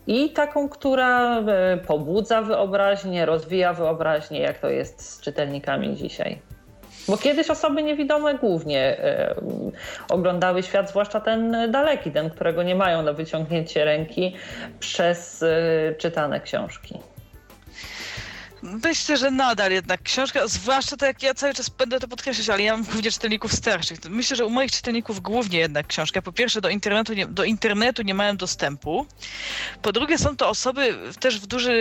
I 0.08 0.30
taką, 0.30 0.70
która 0.70 1.40
e, 1.40 1.78
pobudza 1.78 2.42
wyobraźnię, 2.42 3.26
rozwija 3.26 3.74
wyobraźnię, 3.74 4.40
jak 4.40 4.60
to 4.60 4.70
jest 4.70 5.10
z 5.10 5.22
czytelnikami 5.22 5.96
dzisiaj. 5.96 6.40
Bo 7.08 7.18
kiedyś 7.18 7.50
osoby 7.50 7.84
niewidome 7.84 8.38
głównie 8.38 8.98
y, 9.00 10.14
oglądały 10.14 10.64
świat, 10.64 10.90
zwłaszcza 10.90 11.20
ten 11.20 11.72
daleki, 11.72 12.12
ten, 12.12 12.30
którego 12.30 12.64
nie 12.64 12.76
mają 12.76 13.02
na 13.02 13.14
wyciągnięcie 13.14 13.86
ręki 13.86 14.36
przez 14.80 15.42
y, 15.42 15.96
czytane 15.98 16.42
książki. 16.42 17.00
Myślę, 18.64 19.18
że 19.18 19.32
nadal 19.32 19.72
jednak 19.72 20.04
książka, 20.04 20.48
zwłaszcza 20.48 20.98
to 20.98 21.06
jak 21.06 21.24
ja 21.24 21.34
cały 21.34 21.54
czas 21.54 21.70
będę 21.70 22.00
to 22.00 22.08
podkreślać, 22.08 22.50
ale 22.50 22.64
ja 22.64 22.74
mam 22.74 22.84
głównie 22.84 23.12
czytelników 23.12 23.54
starszych. 23.54 24.00
Myślę, 24.10 24.38
że 24.38 24.46
u 24.46 24.50
moich 24.50 24.72
czytelników 24.72 25.20
głównie 25.20 25.60
jednak 25.60 25.88
książka. 25.88 26.22
Po 26.22 26.32
pierwsze 26.32 26.62
do 26.62 26.70
internetu 26.70 27.14
nie, 27.14 27.28
do 27.28 27.44
internetu 27.44 28.02
nie 28.02 28.14
mają 28.14 28.38
dostępu. 28.38 29.06
Po 29.82 29.92
drugie 29.92 30.18
są 30.18 30.38
to 30.38 30.50
osoby 30.50 30.98
też 31.20 31.40
w, 31.40 31.48
duży, 31.48 31.72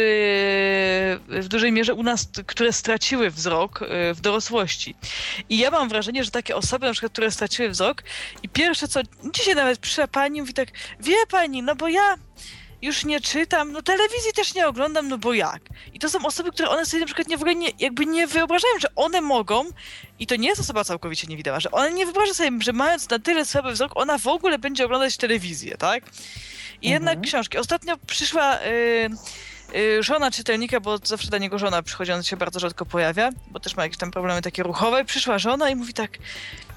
w 1.29 1.47
dużej 1.49 1.73
mierze 1.73 1.95
u 1.95 2.03
nas, 2.03 2.29
które 2.47 2.73
straciły 2.73 3.31
wzrok 3.31 3.83
y, 3.83 4.15
w 4.15 4.21
dorosłości. 4.21 4.95
I 5.49 5.59
ja 5.59 5.71
mam 5.71 5.89
wrażenie, 5.89 6.25
że 6.25 6.31
takie 6.31 6.57
osoby 6.57 6.87
na 6.87 6.93
przykład, 6.93 7.13
które 7.13 7.31
straciły 7.31 7.69
wzrok 7.69 8.03
i 8.43 8.49
pierwsze 8.49 8.89
co, 8.89 9.01
dzisiaj 9.35 9.55
nawet 9.55 9.79
przyszła 9.79 10.07
pani 10.07 10.41
mówi 10.41 10.55
tak, 10.55 10.69
wie 11.01 11.27
pani, 11.31 11.63
no 11.63 11.77
bo 11.77 11.89
ja 11.89 12.17
już 12.83 13.05
nie 13.05 13.21
czytam, 13.21 13.73
no 13.73 13.83
telewizji 13.83 14.33
też 14.35 14.55
nie 14.55 14.69
oglądam, 14.69 15.09
no 15.09 15.19
bo 15.19 15.33
jak? 15.33 15.63
I 15.95 15.99
to 15.99 16.09
są 16.09 16.27
osoby, 16.27 16.53
które 16.53 16.69
one 16.69 16.87
sobie 16.87 17.01
na 17.01 17.07
przykład 17.07 17.29
nie, 17.29 17.37
w 17.37 17.41
ogóle 17.41 17.55
nie, 17.55 17.71
jakby 17.79 18.07
nie 18.07 18.27
wyobrażają, 18.27 18.75
że 18.79 18.89
one 18.97 19.21
mogą, 19.21 19.65
i 20.19 20.27
to 20.27 20.37
nie 20.37 20.49
jest 20.49 20.61
osoba 20.61 20.85
całkowicie 20.85 21.27
niewidoma, 21.27 21.61
że 21.61 21.71
one 21.71 21.93
nie 21.93 22.05
wyobraża 22.05 22.35
sobie, 22.35 22.51
że 22.63 22.73
mając 22.73 23.11
na 23.11 23.19
tyle 23.19 23.45
słaby 23.45 23.73
wzrok, 23.73 23.93
ona 23.95 24.19
w 24.19 24.27
ogóle 24.27 24.59
będzie 24.59 24.85
oglądać 24.85 25.17
telewizję, 25.17 25.77
tak? 25.77 26.05
I 26.83 26.87
mhm. 26.87 26.93
jednak 26.93 27.21
książki. 27.21 27.59
Ostatnio 27.59 27.97
przyszła... 28.07 28.59
Yy, 28.61 29.11
żona 30.01 30.31
czytelnika, 30.31 30.81
bo 30.81 30.99
zawsze 30.99 31.31
do 31.31 31.39
niego 31.39 31.59
żona 31.59 31.83
przychodzi, 31.83 32.13
on 32.13 32.23
się 32.23 32.37
bardzo 32.37 32.61
rzadko 32.61 32.87
pojawia, 32.87 33.31
bo 33.51 33.61
też 33.61 33.77
ma 33.77 33.83
jakieś 33.83 33.99
tam 33.99 34.11
problemy 34.11 34.43
takie 34.43 34.63
ruchowe. 34.63 35.05
Przyszła 35.05 35.39
żona 35.39 35.71
i 35.71 35.77
mówi 35.77 35.95
tak, 35.95 36.11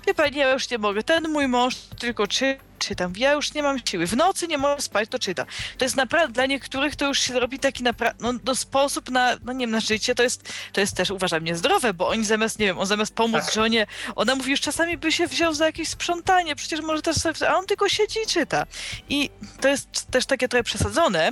wie 0.08 0.14
pani, 0.14 0.38
ja 0.38 0.54
już 0.54 0.70
nie 0.70 0.78
mogę, 0.78 1.04
ten 1.04 1.30
mój 1.30 1.48
mąż 1.48 1.76
tylko 1.76 2.28
czy 2.28 2.58
czytam. 2.80 3.14
Ja 3.18 3.34
już 3.34 3.54
nie 3.54 3.64
mam 3.64 3.80
siły. 3.86 4.08
W 4.08 4.18
nocy 4.18 4.48
nie 4.48 4.58
mogę 4.58 4.82
spać, 4.82 5.10
to 5.10 5.20
czyta. 5.20 5.46
To 5.78 5.86
jest 5.86 5.96
naprawdę, 5.96 6.34
dla 6.34 6.46
niektórych 6.46 6.96
to 6.96 7.08
już 7.08 7.20
się 7.20 7.40
robi 7.40 7.60
taki 7.60 7.84
naprawdę, 7.84 8.24
no, 8.24 8.40
no, 8.46 8.56
sposób 8.56 9.10
na, 9.10 9.38
no 9.46 9.54
nie 9.54 9.60
wiem, 9.60 9.72
na 9.72 9.80
życie, 9.80 10.16
to 10.16 10.24
jest, 10.24 10.54
to 10.74 10.82
jest 10.82 10.96
też 10.98 11.12
uważam 11.12 11.44
niezdrowe, 11.44 11.94
bo 11.94 12.08
oni 12.08 12.26
zamiast, 12.26 12.60
nie 12.60 12.66
wiem, 12.66 12.80
on 12.80 12.86
zamiast 12.86 13.16
pomóc 13.16 13.46
tak. 13.46 13.54
żonie, 13.54 13.88
ona 14.16 14.36
mówi, 14.36 14.52
już 14.52 14.62
czasami 14.62 14.98
by 14.98 15.12
się 15.12 15.28
wziął 15.28 15.54
za 15.54 15.66
jakieś 15.66 15.90
sprzątanie, 15.90 16.56
przecież 16.56 16.82
może 16.82 17.02
też 17.02 17.16
sobie, 17.16 17.50
a 17.50 17.56
on 17.56 17.66
tylko 17.66 17.90
siedzi 17.90 18.20
i 18.24 18.28
czyta. 18.28 18.66
I 19.10 19.30
to 19.62 19.68
jest 19.68 20.12
też 20.12 20.26
takie 20.26 20.48
trochę 20.48 20.64
przesadzone. 20.64 21.32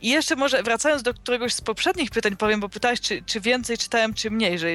I 0.00 0.08
jeszcze 0.08 0.36
może 0.36 0.62
wracając 0.62 1.02
do 1.02 1.14
któregoś 1.14 1.54
z 1.54 1.60
poprzednich 1.60 2.10
pytań 2.10 2.36
powiem, 2.36 2.60
bo 2.60 2.68
pytałeś, 2.68 3.00
czy, 3.00 3.22
czy 3.22 3.40
więcej 3.40 3.78
czytałem, 3.78 4.14
czy 4.14 4.30
mniej, 4.30 4.58
że 4.58 4.66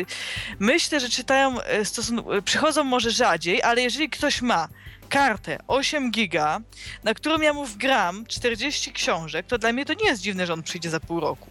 myślę, 0.60 1.00
że 1.00 1.10
czytają, 1.10 1.62
e, 1.62 1.82
stosun- 1.82 2.42
przychodzą 2.42 2.84
może 2.84 3.12
rzadziej, 3.12 3.64
ale 3.64 3.82
jeżeli 3.82 4.10
ktoś 4.10 4.42
ma 4.42 4.68
kartę 5.10 5.58
8 5.68 6.12
giga, 6.12 6.60
na 7.04 7.14
którą 7.14 7.42
ja 7.42 7.54
mu 7.54 7.66
wgram 7.66 8.26
40 8.26 8.92
książek, 8.94 9.46
to 9.46 9.58
dla 9.58 9.74
mnie 9.74 9.86
to 9.86 9.94
nie 9.94 10.06
jest 10.06 10.22
dziwne, 10.22 10.48
że 10.48 10.54
on 10.54 10.64
przyjdzie 10.64 10.90
za 10.90 11.00
pół 11.00 11.20
roku. 11.20 11.48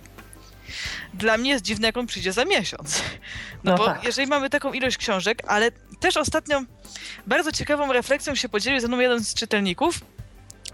Dla 1.15 1.39
mnie 1.39 1.51
jest 1.51 1.65
dziwne, 1.65 1.87
jak 1.87 1.97
on 1.97 2.07
przyjdzie 2.07 2.33
za 2.33 2.45
miesiąc. 2.45 3.03
No, 3.65 3.73
No 3.73 3.79
bo 3.79 3.85
tak. 3.85 4.05
jeżeli 4.05 4.29
mamy 4.29 4.51
taką 4.51 4.73
ilość 4.73 4.97
książek, 4.97 5.43
ale 5.47 5.71
też 6.01 6.17
ostatnio 6.17 6.63
bardzo 7.27 7.53
ciekawą 7.53 7.93
refleksją 7.93 8.35
się 8.35 8.49
podzielił 8.49 8.81
ze 8.81 8.89
mną 8.89 8.99
jeden 8.99 9.25
z 9.25 9.35
czytelników, 9.35 10.01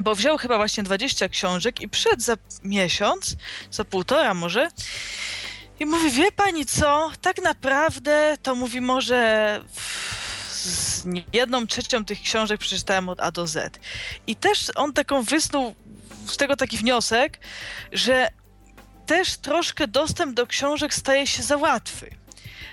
bo 0.01 0.15
wziął 0.15 0.39
chyba 0.39 0.57
właśnie 0.57 0.83
20 0.83 1.29
książek 1.29 1.81
i 1.81 1.89
przyszedł 1.89 2.23
za 2.23 2.37
miesiąc, 2.63 3.37
za 3.71 3.85
półtora 3.85 4.35
może, 4.35 4.69
i 5.81 5.87
mówi, 5.87 6.11
wie 6.11 6.33
pani 6.33 6.67
co, 6.67 7.11
tak 7.21 7.43
naprawdę 7.43 8.37
to 8.43 8.55
mówi 8.55 8.81
może 8.81 9.61
z 10.65 11.05
jedną 11.33 11.67
trzecią 11.67 12.05
tych 12.05 12.21
książek 12.21 12.61
przeczytałem 12.61 13.09
od 13.09 13.21
A 13.21 13.31
do 13.31 13.47
Z. 13.47 13.79
I 14.27 14.37
też 14.37 14.71
on 14.75 14.93
taką 14.93 15.23
wysnuł 15.23 15.75
z 16.27 16.37
tego 16.37 16.57
taki 16.57 16.77
wniosek, 16.77 17.39
że 17.93 18.29
też 19.07 19.37
troszkę 19.37 19.89
dostęp 19.89 20.35
do 20.35 20.47
książek 20.47 20.95
staje 20.95 21.27
się 21.27 21.43
za 21.43 21.57
łatwy. 21.57 22.11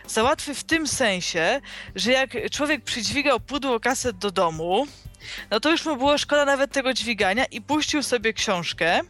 Za 0.08 0.24
łatwy 0.24 0.56
w 0.56 0.64
tym 0.64 0.88
sensie, 0.88 1.62
że 1.96 2.12
jak 2.12 2.30
człowiek 2.52 2.84
przydźwigał 2.84 3.40
pudło 3.40 3.80
kaset 3.80 4.18
do 4.18 4.32
domu, 4.32 4.88
no 5.52 5.60
to 5.60 5.72
już 5.72 5.86
mu 5.86 5.98
było 5.98 6.18
szkoda 6.18 6.46
nawet 6.46 6.72
tego 6.72 6.94
dźwigania 6.94 7.46
i 7.46 7.62
puścił 7.62 8.04
sobie 8.04 8.34
książkę, 8.34 9.02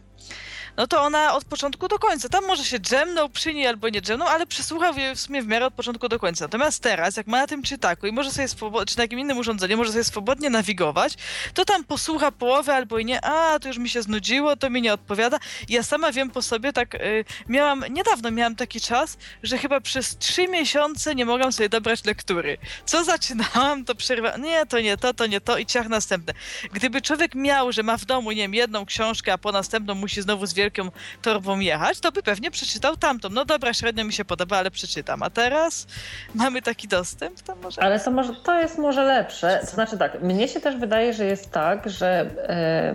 no 0.76 0.86
to 0.86 1.02
ona 1.02 1.34
od 1.34 1.44
początku 1.44 1.88
do 1.88 1.98
końca. 1.98 2.28
Tam 2.28 2.46
może 2.46 2.64
się 2.64 2.78
drzemnął 2.78 3.28
przy 3.28 3.54
niej 3.54 3.66
albo 3.66 3.88
nie 3.88 4.00
drzemnął, 4.00 4.28
ale 4.28 4.46
przesłuchał 4.46 4.94
je 4.96 5.14
w 5.14 5.20
sumie 5.20 5.42
w 5.42 5.46
miarę 5.46 5.66
od 5.66 5.74
początku 5.74 6.08
do 6.08 6.18
końca. 6.18 6.44
Natomiast 6.44 6.82
teraz, 6.82 7.16
jak 7.16 7.26
ma 7.26 7.38
na 7.38 7.46
tym 7.46 7.62
czytaku 7.62 8.06
i 8.06 8.12
może 8.12 8.30
sobie 8.30 8.48
swobodnie, 8.48 8.86
czy 8.86 8.98
na 8.98 9.04
jakim 9.04 9.18
innym 9.18 9.38
urządzeniu, 9.38 9.76
może 9.76 9.92
sobie 9.92 10.04
swobodnie 10.04 10.50
nawigować, 10.50 11.14
to 11.54 11.64
tam 11.64 11.84
posłucha 11.84 12.30
połowę 12.30 12.74
albo 12.74 12.98
i 12.98 13.04
nie, 13.04 13.24
a 13.24 13.58
to 13.58 13.68
już 13.68 13.78
mi 13.78 13.88
się 13.88 14.02
znudziło, 14.02 14.56
to 14.56 14.70
mi 14.70 14.82
nie 14.82 14.92
odpowiada. 14.92 15.38
Ja 15.68 15.82
sama 15.82 16.12
wiem 16.12 16.30
po 16.30 16.42
sobie, 16.42 16.72
tak 16.72 16.94
y, 16.94 17.24
miałam, 17.48 17.84
niedawno 17.90 18.30
miałam 18.30 18.56
taki 18.56 18.80
czas, 18.80 19.18
że 19.42 19.58
chyba 19.58 19.80
przez 19.80 20.18
trzy 20.18 20.48
miesiące 20.48 21.14
nie 21.14 21.24
mogłam 21.24 21.52
sobie 21.52 21.68
dobrać 21.68 22.04
lektury. 22.04 22.58
Co 22.84 23.04
zaczynałam, 23.04 23.84
to 23.84 23.94
przerwa, 23.94 24.36
nie, 24.36 24.66
to 24.66 24.80
nie 24.80 24.96
to, 24.96 25.14
to 25.14 25.26
nie 25.26 25.40
to 25.40 25.58
i 25.58 25.66
ciach 25.66 25.88
następne. 25.88 26.34
Gdyby 26.72 27.02
człowiek 27.02 27.34
miał, 27.34 27.72
że 27.72 27.82
ma 27.82 27.96
w 27.96 28.04
domu, 28.04 28.32
nie 28.32 28.42
wiem, 28.42 28.54
jedną 28.54 28.86
książkę, 28.86 29.32
a 29.32 29.38
po 29.38 29.52
następną 29.52 29.94
musi 29.94 30.22
znowu 30.22 30.46
z 30.46 30.54
wielką 30.62 30.90
torbą 31.22 31.58
jechać, 31.58 32.00
to 32.00 32.12
by 32.12 32.22
pewnie 32.22 32.50
przeczytał 32.50 32.96
tamtą. 32.96 33.28
No 33.28 33.44
dobra, 33.44 33.74
średnio 33.74 34.04
mi 34.04 34.12
się 34.12 34.24
podoba, 34.24 34.56
ale 34.56 34.70
przeczytam. 34.70 35.22
A 35.22 35.30
teraz 35.30 35.86
mamy 36.34 36.62
taki 36.62 36.88
dostęp, 36.88 37.42
to 37.42 37.56
może... 37.56 37.82
Ale 37.82 38.00
to, 38.00 38.10
może, 38.10 38.34
to 38.34 38.60
jest 38.60 38.78
może 38.78 39.04
lepsze. 39.04 39.58
To 39.60 39.66
znaczy 39.66 39.98
tak, 39.98 40.22
mnie 40.22 40.48
się 40.48 40.60
też 40.60 40.76
wydaje, 40.76 41.14
że 41.14 41.24
jest 41.24 41.50
tak, 41.50 41.90
że 41.90 42.30
e, 42.48 42.94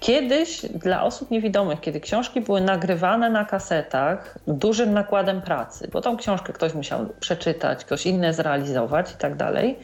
kiedyś 0.00 0.60
dla 0.60 1.02
osób 1.02 1.30
niewidomych, 1.30 1.80
kiedy 1.80 2.00
książki 2.00 2.40
były 2.40 2.60
nagrywane 2.60 3.30
na 3.30 3.44
kasetach 3.44 4.38
dużym 4.46 4.92
nakładem 4.92 5.42
pracy, 5.42 5.88
bo 5.92 6.00
tą 6.00 6.16
książkę 6.16 6.52
ktoś 6.52 6.74
musiał 6.74 7.06
przeczytać, 7.20 7.84
ktoś 7.84 8.06
inny 8.06 8.34
zrealizować 8.34 9.12
i 9.12 9.16
tak 9.16 9.36
dalej. 9.36 9.78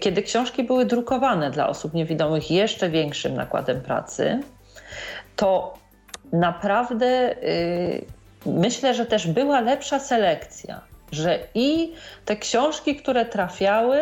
Kiedy 0.00 0.22
książki 0.22 0.64
były 0.64 0.84
drukowane 0.84 1.50
dla 1.50 1.68
osób 1.68 1.94
niewidomych 1.94 2.50
jeszcze 2.50 2.90
większym 2.90 3.34
nakładem 3.34 3.80
pracy, 3.80 4.40
to 5.36 5.77
naprawdę 6.32 7.36
y, 7.42 8.04
myślę, 8.46 8.94
że 8.94 9.06
też 9.06 9.26
była 9.26 9.60
lepsza 9.60 9.98
selekcja, 9.98 10.80
że 11.12 11.38
i 11.54 11.92
te 12.24 12.36
książki, 12.36 12.96
które 12.96 13.24
trafiały, 13.24 14.00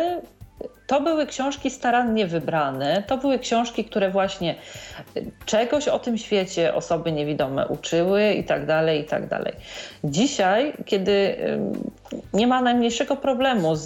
to 0.87 1.01
były 1.01 1.25
książki 1.25 1.69
starannie 1.69 2.27
wybrane, 2.27 3.03
to 3.07 3.17
były 3.17 3.39
książki, 3.39 3.85
które 3.85 4.09
właśnie 4.09 4.55
czegoś 5.45 5.87
o 5.87 5.99
tym 5.99 6.17
świecie 6.17 6.73
osoby 6.73 7.11
niewidome 7.11 7.67
uczyły 7.67 8.33
i 8.33 8.43
tak 8.43 8.65
dalej, 8.65 9.01
i 9.01 9.03
tak 9.03 9.27
dalej. 9.27 9.53
Dzisiaj, 10.03 10.73
kiedy 10.85 11.11
y, 11.11 11.59
nie 12.33 12.47
ma 12.47 12.61
najmniejszego 12.61 13.15
problemu 13.15 13.75
z, 13.75 13.83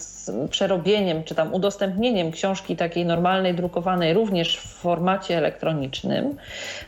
z 0.00 0.30
przerobieniem 0.50 1.24
czy 1.24 1.34
tam 1.34 1.54
udostępnieniem 1.54 2.30
książki 2.30 2.76
takiej 2.76 3.06
normalnej, 3.06 3.54
drukowanej 3.54 4.14
również 4.14 4.56
w 4.56 4.74
formacie 4.74 5.38
elektronicznym, 5.38 6.36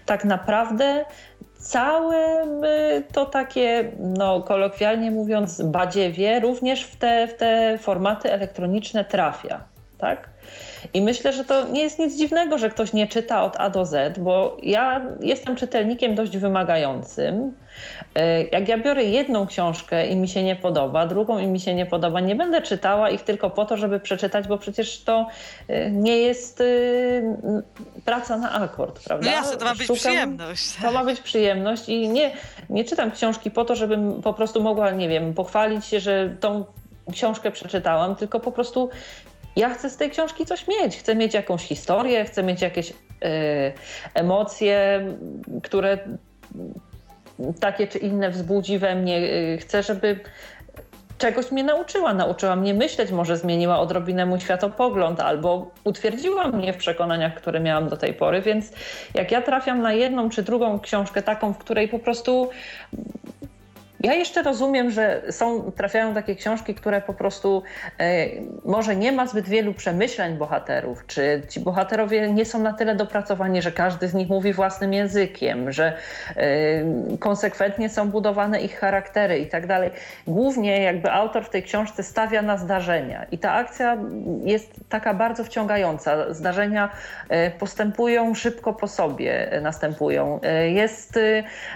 tak 0.07 0.25
naprawdę 0.25 1.05
całe 1.59 2.45
y, 2.45 3.05
to 3.13 3.27
takie, 3.27 3.93
no 3.99 4.43
kolokwialnie 4.43 5.11
mówiąc, 5.11 5.63
badziewie 5.63 6.41
również 6.41 6.85
w 6.85 6.97
te, 6.97 7.29
w 7.29 7.35
te 7.35 7.79
formaty 7.79 8.33
elektroniczne 8.33 9.05
trafia, 9.05 9.65
tak? 9.99 10.29
I 10.95 11.03
myślę, 11.03 11.33
że 11.33 11.45
to 11.45 11.69
nie 11.69 11.83
jest 11.83 11.99
nic 11.99 12.17
dziwnego, 12.17 12.59
że 12.59 12.71
ktoś 12.71 12.93
nie 12.93 13.07
czyta 13.07 13.45
od 13.45 13.57
A 13.57 13.71
do 13.71 13.85
Z, 13.85 14.19
bo 14.19 14.57
ja 14.63 15.07
jestem 15.21 15.57
czytelnikiem 15.57 16.15
dość 16.15 16.37
wymagającym. 16.37 17.53
Jak 18.53 18.69
ja 18.69 18.79
biorę 18.79 19.05
jedną 19.05 19.47
książkę 19.47 20.07
i 20.07 20.17
mi 20.17 20.29
się 20.29 20.43
nie 20.43 20.57
podoba, 20.57 21.07
drugą 21.07 21.39
i 21.39 21.47
mi 21.47 21.61
się 21.61 21.75
nie 21.75 21.87
podoba, 21.87 22.21
nie 22.21 22.37
będę 22.37 22.63
czytała 22.63 23.11
ich 23.11 23.23
tylko 23.23 23.51
po 23.51 23.65
to, 23.65 23.77
żeby 23.77 24.01
przeczytać, 24.01 24.49
bo 24.49 24.59
przecież 24.59 25.03
to 25.05 25.27
nie 25.91 26.19
jest 26.19 26.63
praca 28.05 28.37
na 28.37 28.53
akord, 28.53 29.05
prawda? 29.05 29.27
No 29.27 29.33
jasne, 29.33 29.57
to 29.57 29.65
ma 29.65 29.75
być 29.75 29.87
Szukam, 29.87 29.97
przyjemność. 29.97 30.77
To 30.83 30.93
ma 30.93 31.05
być 31.05 31.21
przyjemność 31.21 31.89
i 31.89 32.09
nie, 32.09 32.31
nie 32.71 32.85
czytam 32.85 33.11
książki 33.11 33.51
po 33.51 33.65
to, 33.65 33.77
żebym 33.77 34.23
po 34.23 34.33
prostu 34.35 34.63
mogła, 34.63 34.91
nie 34.91 35.09
wiem, 35.09 35.35
pochwalić 35.35 35.85
się, 35.85 36.01
że 36.01 36.37
tą 36.41 36.65
książkę 37.13 37.51
przeczytałam, 37.51 38.17
tylko 38.17 38.41
po 38.41 38.53
prostu 38.53 38.91
ja 39.57 39.71
chcę 39.75 39.91
z 39.91 39.97
tej 39.97 40.11
książki 40.11 40.47
coś 40.47 40.69
mieć. 40.69 40.97
Chcę 40.97 41.15
mieć 41.15 41.35
jakąś 41.35 41.63
historię, 41.63 42.25
chcę 42.25 42.43
mieć 42.43 42.63
jakieś 42.63 42.91
y, 42.91 42.95
emocje, 44.15 45.07
które 45.63 45.99
takie 47.61 47.87
czy 47.87 47.99
inne 47.99 48.31
wzbudzi 48.31 48.79
we 48.79 48.95
mnie. 48.95 49.21
Chcę, 49.61 49.83
żeby 49.83 50.21
czegoś 51.19 51.53
mnie 51.53 51.65
nauczyła. 51.65 52.15
Nauczyła 52.15 52.57
mnie 52.57 52.75
myśleć, 52.75 53.11
może 53.11 53.37
zmieniła 53.37 53.79
odrobinę 53.79 54.27
mój 54.27 54.41
światopogląd 54.41 55.21
albo 55.21 55.71
utwierdziła 55.85 56.49
mnie 56.49 56.73
w 56.73 56.77
przekonaniach, 56.77 57.35
które 57.35 57.61
miałam 57.61 57.89
do 57.89 57.97
tej 57.97 58.15
pory. 58.15 58.43
Więc 58.43 58.73
jak 59.15 59.33
ja 59.33 59.43
trafiam 59.43 59.83
na 59.83 59.93
jedną 59.93 60.31
czy 60.31 60.43
drugą 60.43 60.81
książkę 60.81 61.23
taką, 61.23 61.53
w 61.53 61.59
której 61.59 61.89
po 61.89 61.99
prostu 61.99 62.51
ja 64.01 64.15
jeszcze 64.15 64.43
rozumiem, 64.43 64.91
że 64.91 65.23
są, 65.31 65.73
trafiają 65.73 66.15
takie 66.15 66.37
książki, 66.37 66.75
które 66.75 67.01
po 67.01 67.15
prostu 67.15 67.63
e, 67.99 68.27
może 68.65 68.97
nie 68.97 69.13
ma 69.13 69.27
zbyt 69.27 69.49
wielu 69.49 69.75
przemyśleń 69.75 70.37
bohaterów, 70.37 71.07
czy 71.07 71.43
ci 71.49 71.61
bohaterowie 71.61 72.33
nie 72.33 72.45
są 72.45 72.59
na 72.59 72.73
tyle 72.73 72.95
dopracowani, 72.95 73.63
że 73.63 73.73
każdy 73.73 74.09
z 74.09 74.15
nich 74.15 74.29
mówi 74.29 74.53
własnym 74.53 74.93
językiem, 74.93 75.73
że 75.73 75.93
e, 76.37 77.17
konsekwentnie 77.19 77.89
są 77.89 78.11
budowane 78.11 78.61
ich 78.61 78.79
charaktery 78.79 79.39
i 79.39 79.47
tak 79.47 79.67
dalej. 79.67 79.91
Głównie 80.27 80.83
jakby 80.83 81.13
autor 81.13 81.45
w 81.45 81.51
tej 81.51 81.63
książce 81.63 82.03
stawia 82.03 82.43
na 82.43 82.57
zdarzenia 82.57 83.27
i 83.33 83.39
ta 83.39 83.53
akcja 83.53 83.97
jest 84.45 84.71
taka 84.89 85.15
bardzo 85.15 85.45
wciągająca. 85.45 86.35
Zdarzenia 86.35 86.91
e, 87.29 87.51
postępują 87.51 88.35
szybko 88.35 88.73
po 88.73 88.89
sobie, 88.89 89.61
następują. 89.63 90.41
E, 90.43 90.71
jest 90.71 91.19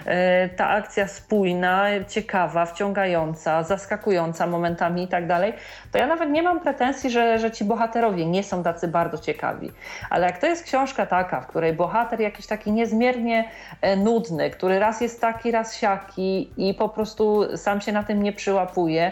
e, 0.05 0.49
ta 0.49 0.69
akcja 0.69 1.07
spójna, 1.07 1.89
ciekawa, 2.11 2.65
wciągająca, 2.65 3.63
zaskakująca 3.63 4.47
momentami 4.47 5.03
i 5.03 5.07
tak 5.07 5.27
dalej, 5.27 5.53
to 5.91 5.97
ja 5.97 6.07
nawet 6.07 6.29
nie 6.29 6.43
mam 6.43 6.59
pretensji, 6.59 7.09
że, 7.09 7.39
że 7.39 7.51
ci 7.51 7.65
bohaterowie 7.65 8.25
nie 8.25 8.43
są 8.43 8.63
tacy 8.63 8.87
bardzo 8.87 9.17
ciekawi. 9.17 9.71
Ale 10.09 10.27
jak 10.27 10.37
to 10.37 10.47
jest 10.47 10.63
książka 10.63 11.05
taka, 11.05 11.41
w 11.41 11.47
której 11.47 11.73
bohater 11.73 12.19
jakiś 12.19 12.47
taki 12.47 12.71
niezmiernie 12.71 13.49
nudny, 13.97 14.49
który 14.49 14.79
raz 14.79 15.01
jest 15.01 15.21
taki, 15.21 15.51
raz 15.51 15.75
siaki 15.75 16.49
i 16.57 16.73
po 16.73 16.89
prostu 16.89 17.57
sam 17.57 17.81
się 17.81 17.91
na 17.91 18.03
tym 18.03 18.23
nie 18.23 18.33
przyłapuje, 18.33 19.11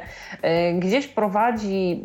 gdzieś 0.80 1.08
prowadzi 1.08 2.04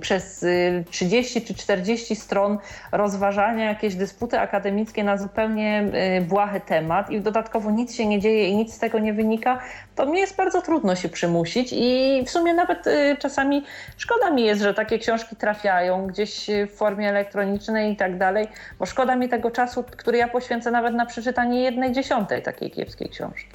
przez 0.00 0.46
30 0.90 1.42
czy 1.42 1.54
40 1.54 2.16
stron 2.16 2.58
rozważania 2.92 3.64
jakieś 3.64 3.94
dysputy 3.94 4.40
akademickie 4.40 5.04
na 5.04 5.16
zupełnie 5.16 5.84
błahy 6.28 6.60
temat 6.60 7.10
i 7.10 7.20
dodatkowo 7.20 7.70
nic 7.70 7.94
się 7.94 8.06
nie 8.06 8.20
dzieje 8.20 8.48
i 8.48 8.56
nic 8.56 8.74
z 8.74 8.78
tego 8.78 8.98
nie 8.98 9.12
wynika, 9.12 9.58
to 9.96 10.06
mnie 10.06 10.19
jest 10.20 10.36
bardzo 10.36 10.62
trudno 10.62 10.96
się 10.96 11.08
przymusić 11.08 11.72
i 11.72 12.22
w 12.26 12.30
sumie 12.30 12.54
nawet 12.54 12.86
y, 12.86 13.16
czasami 13.18 13.64
szkoda 13.96 14.30
mi 14.30 14.44
jest, 14.44 14.62
że 14.62 14.74
takie 14.74 14.98
książki 14.98 15.36
trafiają 15.36 16.06
gdzieś 16.06 16.46
w 16.72 16.76
formie 16.76 17.08
elektronicznej 17.08 17.92
i 17.92 17.96
tak 17.96 18.18
dalej, 18.18 18.48
bo 18.78 18.86
szkoda 18.86 19.16
mi 19.16 19.28
tego 19.28 19.50
czasu, 19.50 19.84
który 19.96 20.18
ja 20.18 20.28
poświęcę 20.28 20.70
nawet 20.70 20.94
na 20.94 21.06
przeczytanie 21.06 21.62
jednej 21.62 21.92
dziesiątej 21.92 22.42
takiej 22.42 22.70
kiepskiej 22.70 23.08
książki. 23.08 23.48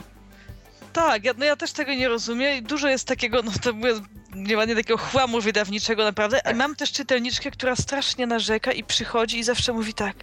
Tak, 0.93 1.24
ja, 1.24 1.34
no 1.38 1.45
ja 1.45 1.55
też 1.55 1.72
tego 1.72 1.93
nie 1.93 2.07
rozumiem 2.07 2.57
i 2.57 2.61
dużo 2.61 2.88
jest 2.88 3.07
takiego, 3.07 3.41
no 3.41 3.51
to 3.63 3.74
mówię, 3.74 3.93
nieładnie 4.36 4.76
takiego 4.76 4.97
chłamu 4.97 5.41
wydawniczego 5.41 6.03
naprawdę. 6.03 6.41
I 6.51 6.53
mam 6.53 6.76
też 6.76 6.91
czytelniczkę, 6.91 7.51
która 7.51 7.76
strasznie 7.76 8.28
narzeka 8.28 8.72
i 8.72 8.84
przychodzi 8.84 9.39
i 9.39 9.43
zawsze 9.43 9.74
mówi 9.74 9.93
tak, 9.93 10.16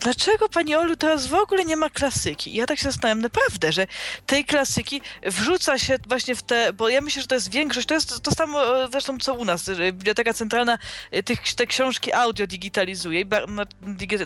dlaczego 0.00 0.48
pani 0.48 0.74
Olu 0.74 0.96
teraz 0.96 1.26
w 1.26 1.34
ogóle 1.34 1.64
nie 1.64 1.76
ma 1.76 1.90
klasyki? 1.90 2.50
I 2.54 2.54
ja 2.54 2.66
tak 2.66 2.78
się 2.78 2.84
zastanawiam, 2.84 3.20
naprawdę, 3.20 3.72
że 3.72 3.86
tej 4.26 4.44
klasyki 4.44 5.00
wrzuca 5.22 5.78
się 5.78 5.96
właśnie 6.08 6.34
w 6.34 6.42
te, 6.42 6.72
bo 6.72 6.88
ja 6.88 7.00
myślę, 7.00 7.22
że 7.22 7.28
to 7.28 7.34
jest 7.34 7.50
większość, 7.50 7.86
to 7.86 7.94
jest 7.94 8.22
to 8.22 8.30
samo 8.30 8.84
e, 8.84 8.88
zresztą 8.90 9.18
co 9.18 9.34
u 9.34 9.44
nas, 9.44 9.70
Biblioteka 9.92 10.32
Centralna 10.34 10.78
e, 11.10 11.22
tych, 11.22 11.54
te 11.54 11.66
książki 11.66 12.12
audio 12.12 12.46
digitalizuje 12.46 13.24
no, 13.48 13.62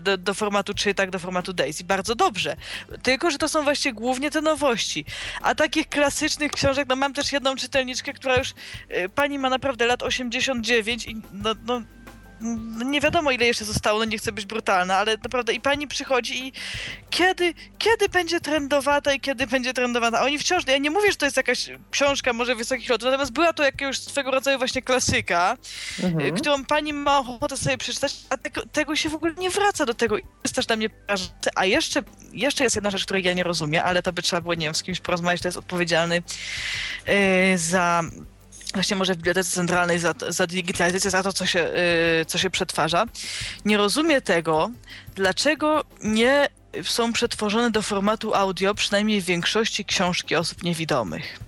do, 0.01 0.17
do 0.19 0.35
formatu 0.35 0.75
czytak, 0.75 1.11
do 1.11 1.19
formatu 1.19 1.53
Daisy, 1.53 1.85
bardzo 1.85 2.15
dobrze. 2.15 2.57
Tylko, 3.03 3.31
że 3.31 3.39
to 3.39 3.49
są 3.49 3.63
właśnie 3.63 3.93
głównie 3.93 4.31
te 4.31 4.41
nowości. 4.41 5.05
A 5.43 5.55
takich 5.55 5.89
klasycznych 5.89 6.53
książek, 6.53 6.89
no 6.89 6.97
mam 6.97 7.15
też 7.15 7.33
jedną 7.33 7.57
czytelniczkę, 7.57 8.13
która 8.13 8.37
już, 8.37 8.55
e, 8.89 9.09
pani 9.09 9.39
ma 9.39 9.51
naprawdę 9.51 9.87
lat 9.87 10.03
89 10.03 11.07
i 11.07 11.17
no 11.33 11.55
no 11.67 11.83
nie 12.85 13.01
wiadomo 13.01 13.31
ile 13.31 13.47
jeszcze 13.47 13.65
zostało, 13.65 13.99
no 13.99 14.05
nie 14.05 14.19
chcę 14.19 14.33
być 14.33 14.47
brutalna, 14.47 14.97
ale 14.97 15.13
naprawdę 15.13 15.53
i 15.53 15.61
pani 15.61 15.89
przychodzi 15.89 16.47
i 16.47 16.53
kiedy, 17.11 17.55
kiedy 17.79 18.09
będzie 18.09 18.41
trendowata 18.41 19.13
i 19.13 19.21
kiedy 19.21 19.47
będzie 19.47 19.75
trendowana? 19.75 20.19
A 20.19 20.23
oni 20.23 20.39
wciąż, 20.39 20.67
ja 20.67 20.79
nie 20.79 20.91
mówię, 20.91 21.11
że 21.11 21.17
to 21.17 21.27
jest 21.27 21.37
jakaś 21.37 21.71
książka 21.91 22.33
może 22.33 22.55
wysokich 22.55 22.89
lotów, 22.89 23.07
natomiast 23.07 23.33
była 23.33 23.53
to 23.53 23.63
jakiegoś 23.63 23.99
swego 23.99 24.31
rodzaju 24.31 24.59
właśnie 24.59 24.83
klasyka, 24.83 25.57
mhm. 26.03 26.35
którą 26.35 26.65
pani 26.65 26.93
ma 26.93 27.19
ochotę 27.19 27.57
sobie 27.57 27.79
przeczytać, 27.79 28.17
a 28.31 28.37
tego, 28.37 28.63
tego, 28.73 28.97
się 28.97 29.09
w 29.09 29.15
ogóle 29.15 29.35
nie 29.35 29.51
wraca 29.51 29.87
do 29.87 29.95
tego. 29.95 30.17
Jest 30.45 30.55
też 30.55 30.67
dla 30.67 30.77
mnie 30.77 30.91
A 31.55 31.65
jeszcze, 31.65 32.03
jeszcze 32.33 32.65
jest 32.65 32.77
jedna 32.77 32.91
rzecz, 32.91 33.05
której 33.05 33.25
ja 33.25 33.33
nie 33.33 33.43
rozumiem, 33.43 33.83
ale 33.85 34.03
to 34.03 34.13
by 34.13 34.23
trzeba 34.23 34.43
było, 34.43 34.55
nie 34.55 34.67
wiem, 34.67 34.75
z 34.75 34.83
kimś 34.83 35.01
porozmawiać, 35.01 35.43
to 35.43 35.49
jest 35.49 35.59
odpowiedzialny 35.59 36.23
yy, 37.07 37.59
za 37.59 38.03
właśnie 38.75 38.97
może 38.97 39.15
w 39.15 39.17
Bibliotece 39.17 39.51
Centralnej 39.51 39.99
za, 39.99 40.15
za 40.29 40.47
digitalizację, 40.47 41.11
za 41.11 41.23
to, 41.23 41.33
co 41.33 41.47
się, 41.47 41.59
yy, 41.59 42.25
co 42.25 42.39
się 42.39 42.51
przetwarza. 42.51 43.05
Nie 43.65 43.77
rozumie 43.77 44.21
tego, 44.21 44.71
dlaczego 45.15 45.85
nie 46.03 46.49
są 46.83 47.13
przetworzone 47.13 47.71
do 47.71 47.83
formatu 47.83 48.35
audio, 48.35 48.75
przynajmniej 48.75 49.21
w 49.21 49.25
większości 49.25 49.85
książki 49.85 50.37
osób 50.37 50.63
niewidomych. 50.63 51.39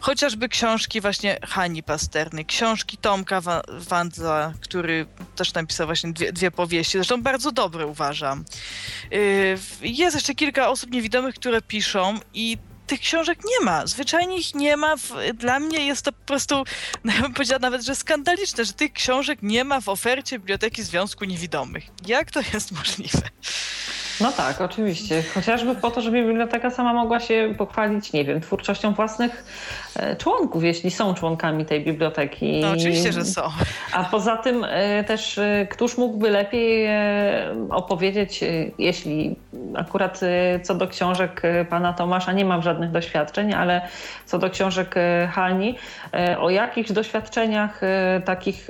Chociażby 0.00 0.48
książki 0.48 1.00
właśnie 1.00 1.38
Hani 1.42 1.82
Pasterny, 1.82 2.44
książki 2.44 2.96
Tomka 2.96 3.40
Wandla, 3.68 4.52
który 4.60 5.06
też 5.36 5.54
napisał 5.54 5.86
właśnie 5.86 6.12
dwie, 6.12 6.32
dwie 6.32 6.50
powieści, 6.50 6.92
zresztą 6.92 7.22
bardzo 7.22 7.52
dobre 7.52 7.86
uważam. 7.86 8.44
Yy, 9.10 9.58
jest 9.82 10.14
jeszcze 10.16 10.34
kilka 10.34 10.68
osób 10.68 10.90
niewidomych, 10.90 11.34
które 11.34 11.62
piszą 11.62 12.20
i 12.34 12.58
tych 12.90 13.00
książek 13.00 13.38
nie 13.44 13.64
ma. 13.64 13.86
Zwyczajnie 13.86 14.36
ich 14.38 14.54
nie 14.54 14.76
ma. 14.76 14.94
Dla 15.34 15.60
mnie 15.60 15.86
jest 15.86 16.04
to 16.04 16.12
po 16.12 16.24
prostu, 16.26 16.64
ja 17.04 17.22
bym 17.22 17.34
powiedziała 17.34 17.58
nawet, 17.58 17.82
że 17.82 17.94
skandaliczne, 17.94 18.64
że 18.64 18.72
tych 18.72 18.92
książek 18.92 19.38
nie 19.42 19.64
ma 19.64 19.80
w 19.80 19.88
ofercie 19.88 20.38
Biblioteki 20.38 20.82
Związku 20.82 21.24
Niewidomych. 21.24 21.84
Jak 22.06 22.30
to 22.30 22.40
jest 22.54 22.72
możliwe? 22.78 23.18
No 24.20 24.32
tak, 24.32 24.60
oczywiście. 24.60 25.22
Chociażby 25.34 25.74
po 25.74 25.90
to, 25.90 26.00
żeby 26.00 26.22
biblioteka 26.22 26.70
sama 26.70 26.94
mogła 26.94 27.20
się 27.20 27.54
pochwalić, 27.58 28.12
nie 28.12 28.24
wiem, 28.24 28.40
twórczością 28.40 28.94
własnych 28.94 29.44
członków, 30.18 30.64
jeśli 30.64 30.90
są 30.90 31.14
członkami 31.14 31.64
tej 31.64 31.84
biblioteki. 31.84 32.60
No 32.60 32.70
oczywiście, 32.70 33.12
że 33.12 33.24
są. 33.24 33.42
A 33.92 34.04
poza 34.04 34.36
tym 34.36 34.64
e, 34.64 35.04
też 35.04 35.38
e, 35.38 35.66
któż 35.70 35.98
mógłby 35.98 36.30
lepiej 36.30 36.88
opowiedzieć, 37.70 38.40
jeśli 38.78 39.36
akurat 39.76 40.20
co 40.62 40.74
do 40.74 40.88
książek 40.88 41.42
pana 41.70 41.92
Tomasza 41.92 42.32
nie 42.32 42.44
mam 42.44 42.62
żadnych 42.62 42.90
doświadczeń, 42.90 43.54
ale 43.54 43.88
co 44.26 44.38
do 44.38 44.50
książek 44.50 44.94
Hani, 45.30 45.74
o 46.40 46.50
jakichś 46.50 46.92
doświadczeniach 46.92 47.80
takich 48.24 48.68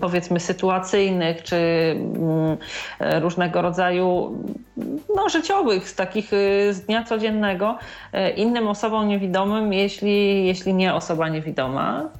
powiedzmy 0.00 0.40
sytuacyjnych, 0.40 1.42
czy 1.42 1.56
różnego 3.00 3.62
rodzaju 3.62 4.38
no, 5.16 5.28
życiowych, 5.28 5.88
z 5.88 5.94
takich 5.94 6.30
z 6.70 6.80
dnia 6.80 7.04
codziennego 7.04 7.78
innym 8.36 8.68
osobom 8.68 9.08
niewidomym, 9.08 9.72
jeśli, 9.76 10.46
jeśli 10.46 10.74
nie 10.74 10.94
osoba 10.94 11.28
niewidoma. 11.28 12.10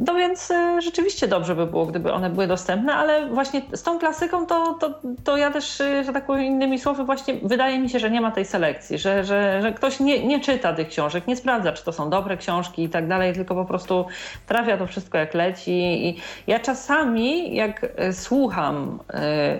No 0.00 0.14
więc 0.14 0.50
e, 0.50 0.82
rzeczywiście 0.82 1.28
dobrze 1.28 1.54
by 1.54 1.66
było, 1.66 1.86
gdyby 1.86 2.12
one 2.12 2.30
były 2.30 2.46
dostępne, 2.46 2.94
ale 2.94 3.26
właśnie 3.26 3.62
z 3.72 3.82
tą 3.82 3.98
klasyką 3.98 4.46
to, 4.46 4.74
to, 4.80 5.00
to 5.24 5.36
ja 5.36 5.50
też, 5.50 5.80
e, 5.80 6.04
że 6.04 6.12
tak 6.12 6.26
powiem 6.26 6.44
innymi 6.44 6.78
słowy, 6.78 7.04
właśnie 7.04 7.34
wydaje 7.42 7.78
mi 7.78 7.90
się, 7.90 7.98
że 7.98 8.10
nie 8.10 8.20
ma 8.20 8.30
tej 8.30 8.44
selekcji, 8.44 8.98
że, 8.98 9.24
że, 9.24 9.62
że 9.62 9.72
ktoś 9.72 10.00
nie, 10.00 10.26
nie 10.26 10.40
czyta 10.40 10.72
tych 10.72 10.88
książek, 10.88 11.26
nie 11.26 11.36
sprawdza, 11.36 11.72
czy 11.72 11.84
to 11.84 11.92
są 11.92 12.10
dobre 12.10 12.36
książki 12.36 12.82
i 12.82 12.88
tak 12.88 13.08
dalej, 13.08 13.32
tylko 13.32 13.54
po 13.54 13.64
prostu 13.64 14.06
trafia 14.46 14.76
to 14.76 14.86
wszystko 14.86 15.18
jak 15.18 15.34
leci. 15.34 16.08
I 16.08 16.20
ja 16.46 16.60
czasami, 16.60 17.54
jak 17.54 17.86
e, 17.96 18.12
słucham 18.12 18.98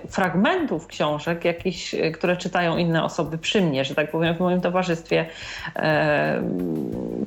fragmentów 0.09 0.87
książek, 0.87 1.45
jakichś, 1.45 1.95
które 2.13 2.37
czytają 2.37 2.77
inne 2.77 3.03
osoby 3.03 3.37
przy 3.37 3.61
mnie, 3.61 3.85
że 3.85 3.95
tak 3.95 4.11
powiem, 4.11 4.35
w 4.35 4.39
moim 4.39 4.61
towarzystwie 4.61 5.25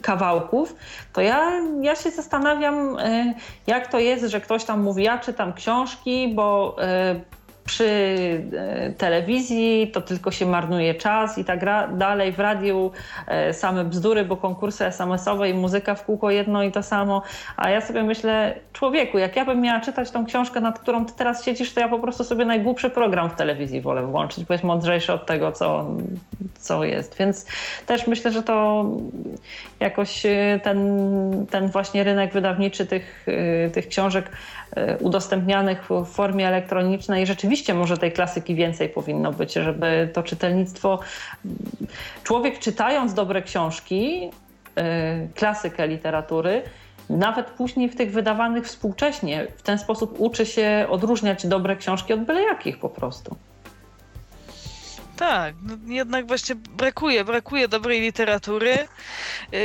kawałków, 0.02 0.74
to 1.18 1.22
ja, 1.22 1.52
ja 1.82 1.96
się 1.96 2.10
zastanawiam, 2.10 2.98
E, 2.98 3.34
jak 3.66 3.86
to 3.86 3.98
jest, 3.98 4.24
że 4.24 4.40
ktoś 4.40 4.64
tam 4.64 4.82
mówi, 4.82 5.04
ja 5.04 5.18
czytam 5.18 5.52
książki, 5.52 6.34
bo 6.34 6.76
e, 6.82 7.20
przy 7.68 7.84
e, 8.56 8.92
telewizji 8.92 9.90
to 9.92 10.00
tylko 10.00 10.30
się 10.30 10.46
marnuje 10.46 10.94
czas 10.94 11.38
i 11.38 11.44
tak 11.44 11.60
dalej. 11.96 12.32
W 12.32 12.38
radiu 12.38 12.92
same 13.52 13.84
bzdury, 13.84 14.24
bo 14.24 14.36
konkursy 14.36 14.84
SMS-owe 14.84 15.50
i 15.50 15.54
muzyka 15.54 15.94
w 15.94 16.04
kółko 16.04 16.30
jedno 16.30 16.62
i 16.62 16.72
to 16.72 16.82
samo. 16.82 17.22
A 17.56 17.70
ja 17.70 17.80
sobie 17.80 18.02
myślę, 18.02 18.54
człowieku, 18.72 19.18
jak 19.18 19.36
ja 19.36 19.44
bym 19.44 19.60
miała 19.60 19.80
czytać 19.80 20.10
tą 20.10 20.26
książkę, 20.26 20.60
nad 20.60 20.78
którą 20.78 21.04
ty 21.04 21.12
teraz 21.16 21.44
siedzisz, 21.44 21.74
to 21.74 21.80
ja 21.80 21.88
po 21.88 21.98
prostu 21.98 22.24
sobie 22.24 22.44
najgłupszy 22.44 22.90
program 22.90 23.30
w 23.30 23.34
telewizji 23.34 23.80
wolę 23.80 24.02
włączyć, 24.06 24.44
bo 24.44 24.54
jest 24.54 24.64
mądrzejszy 24.64 25.12
od 25.12 25.26
tego, 25.26 25.52
co, 25.52 25.86
co 26.58 26.84
jest. 26.84 27.16
Więc 27.18 27.46
też 27.86 28.06
myślę, 28.06 28.32
że 28.32 28.42
to 28.42 28.84
jakoś 29.80 30.26
y, 30.26 30.60
ten, 30.62 30.78
ten 31.50 31.68
właśnie 31.68 32.04
rynek 32.04 32.32
wydawniczy 32.32 32.86
tych, 32.86 33.26
tych 33.72 33.88
książek 33.88 34.30
udostępnianych 35.00 35.88
w 35.90 36.06
formie 36.06 36.48
elektronicznej, 36.48 37.26
rzeczywiście 37.26 37.74
może 37.74 37.98
tej 37.98 38.12
klasyki 38.12 38.54
więcej 38.54 38.88
powinno 38.88 39.32
być, 39.32 39.52
żeby 39.52 40.10
to 40.12 40.22
czytelnictwo, 40.22 40.98
człowiek 42.24 42.58
czytając 42.58 43.14
dobre 43.14 43.42
książki, 43.42 44.30
klasykę 45.34 45.88
literatury, 45.88 46.62
nawet 47.10 47.50
później 47.50 47.88
w 47.88 47.96
tych 47.96 48.12
wydawanych 48.12 48.66
współcześnie, 48.66 49.46
w 49.56 49.62
ten 49.62 49.78
sposób 49.78 50.14
uczy 50.18 50.46
się 50.46 50.86
odróżniać 50.90 51.46
dobre 51.46 51.76
książki 51.76 52.12
od 52.12 52.20
byle 52.20 52.42
jakich 52.42 52.78
po 52.78 52.88
prostu. 52.88 53.36
Tak, 55.18 55.54
no 55.62 55.76
jednak 55.86 56.26
właśnie 56.26 56.54
brakuje, 56.54 57.24
brakuje 57.24 57.68
dobrej 57.68 58.00
literatury. 58.00 58.88
Yy, 59.52 59.58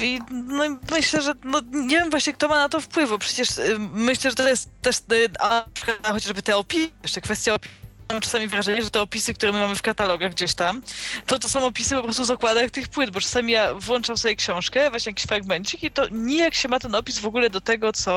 I 0.00 0.20
no, 0.30 0.64
myślę, 0.90 1.22
że 1.22 1.32
no, 1.44 1.60
nie 1.72 1.98
wiem 1.98 2.10
właśnie 2.10 2.32
kto 2.32 2.48
ma 2.48 2.56
na 2.56 2.68
to 2.68 2.80
wpływ, 2.80 3.10
bo 3.10 3.18
przecież 3.18 3.56
yy, 3.56 3.78
myślę, 3.78 4.30
że 4.30 4.36
to 4.36 4.48
jest 4.48 4.70
też, 4.82 4.96
yy, 5.10 5.28
a, 5.40 5.64
chociażby 6.12 6.42
te 6.42 6.56
opinie, 6.56 6.88
jeszcze 7.02 7.20
kwestia 7.20 7.54
opinii 7.54 7.81
mam 8.12 8.20
czasami 8.20 8.48
wrażenie, 8.48 8.82
że 8.82 8.90
te 8.90 9.00
opisy, 9.00 9.34
które 9.34 9.52
my 9.52 9.58
mamy 9.58 9.74
w 9.74 9.82
katalogach 9.82 10.32
gdzieś 10.32 10.54
tam, 10.54 10.82
to 11.26 11.38
to 11.38 11.48
są 11.48 11.66
opisy 11.66 11.94
po 11.94 12.02
prostu 12.02 12.24
z 12.24 12.30
okładek 12.30 12.70
tych 12.70 12.88
płyt, 12.88 13.10
bo 13.10 13.20
czasami 13.20 13.52
ja 13.52 13.74
włączam 13.74 14.16
sobie 14.16 14.36
książkę, 14.36 14.90
właśnie 14.90 15.10
jakiś 15.10 15.24
fragmencik 15.24 15.82
i 15.82 15.90
to 15.90 16.08
nijak 16.10 16.54
się 16.54 16.68
ma 16.68 16.78
ten 16.78 16.94
opis 16.94 17.18
w 17.18 17.26
ogóle 17.26 17.50
do 17.50 17.60
tego, 17.60 17.92
co, 17.92 18.12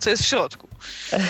co 0.00 0.10
jest 0.10 0.22
w 0.22 0.26
środku. 0.26 0.68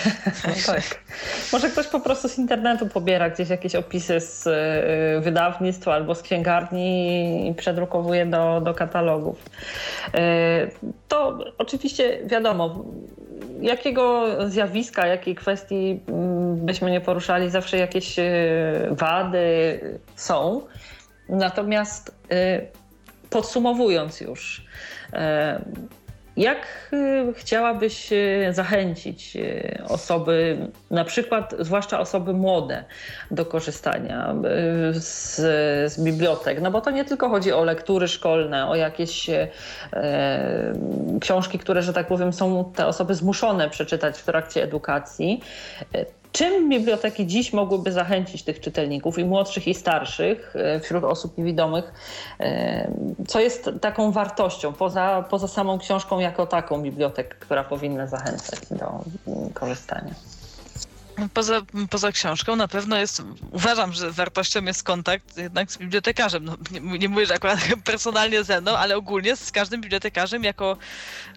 tak. 0.67 1.05
Może 1.53 1.71
ktoś 1.71 1.87
po 1.87 2.01
prostu 2.01 2.29
z 2.29 2.39
internetu 2.39 2.89
pobiera 2.89 3.31
gdzieś 3.31 3.49
jakieś 3.49 3.75
opisy 3.75 4.21
z 4.21 4.47
y, 4.47 5.21
wydawnictwa 5.21 5.95
albo 5.95 6.15
z 6.15 6.23
księgarni 6.23 7.49
i 7.51 7.55
przedrukowuje 7.55 8.27
do, 8.27 8.61
do 8.61 8.75
katalogów. 8.75 9.39
Y, 10.09 10.11
to 11.09 11.39
oczywiście 11.59 12.19
wiadomo, 12.27 12.85
jakiego 13.61 14.37
zjawiska, 14.51 15.07
jakiej 15.07 15.35
kwestii 15.35 16.01
mm, 16.09 16.67
byśmy 16.67 16.91
nie 16.91 17.01
poruszali, 17.01 17.51
zawsze 17.51 17.79
jakieś 17.79 18.19
e, 18.19 18.25
wady 18.91 19.81
są. 20.17 20.61
Natomiast 21.29 22.15
e, 22.31 22.61
podsumowując 23.31 24.21
już, 24.21 24.67
e, 25.13 25.65
jak 26.37 26.91
chciałabyś 27.35 28.11
zachęcić 28.51 29.37
osoby, 29.89 30.57
na 30.91 31.05
przykład 31.05 31.55
zwłaszcza 31.59 32.01
osoby 32.01 32.33
młode, 32.33 32.85
do 33.31 33.47
korzystania 33.47 34.35
z, 34.93 35.37
z, 35.93 36.01
bibliotek? 36.01 36.61
No 36.61 36.71
bo 36.71 36.81
to 36.81 36.91
nie 36.91 37.05
tylko 37.05 37.29
chodzi 37.29 37.53
o 37.53 37.65
lektury 37.65 38.09
szkolne, 38.09 38.69
o 38.69 38.75
jakieś 38.75 39.31
e, 39.31 39.49
książki, 41.21 41.59
które, 41.59 41.83
że 41.83 41.93
tak 41.93 42.07
powiem, 42.07 42.33
są 42.33 42.73
te 42.77 42.87
osoby 42.87 43.15
zmuszone 43.15 43.71
przeczytać 43.71 44.19
w 44.19 44.25
trakcie 44.25 44.63
edukacji. 44.63 45.41
Czym 46.37 46.69
biblioteki 46.69 47.27
dziś 47.27 47.53
mogłyby 47.53 47.93
zachęcić 47.93 48.43
tych 48.43 48.61
czytelników 48.61 49.19
i 49.19 49.25
młodszych 49.25 49.69
i 49.69 49.75
starszych 49.75 50.57
e, 50.57 50.81
wśród 50.81 51.05
osób 51.05 51.39
niewidomych? 51.39 51.93
E, 52.41 52.91
co 53.29 53.41
jest 53.41 53.71
taką 53.81 54.13
wartością 54.13 54.73
poza, 54.73 55.25
poza 55.31 55.49
samą 55.49 55.79
książką 55.79 56.19
jako 56.19 56.47
taką 56.47 56.83
bibliotek, 56.83 57.39
która 57.39 57.65
powinna 57.65 58.07
zachęcać 58.07 58.61
do 58.71 59.05
mm, 59.27 59.51
korzystania? 59.51 60.15
Poza, 61.35 61.63
poza 61.91 62.13
książką 62.13 62.57
na 62.57 62.69
pewno 62.69 62.99
jest, 62.99 63.23
uważam, 63.51 63.93
że 63.93 64.11
wartością 64.11 64.65
jest 64.65 64.83
kontakt 64.83 65.37
jednak 65.37 65.73
z 65.73 65.79
bibliotekarzem. 65.79 66.45
No, 66.45 66.57
nie, 66.71 66.99
nie 66.99 67.09
mówię, 67.09 67.27
że 67.27 67.35
akurat 67.35 67.59
personalnie 67.85 68.45
ze 68.45 68.61
mną, 68.61 68.77
ale 68.77 68.97
ogólnie 68.97 69.37
z 69.37 69.53
każdym 69.53 69.81
bibliotekarzem 69.81 70.45
jako 70.45 70.77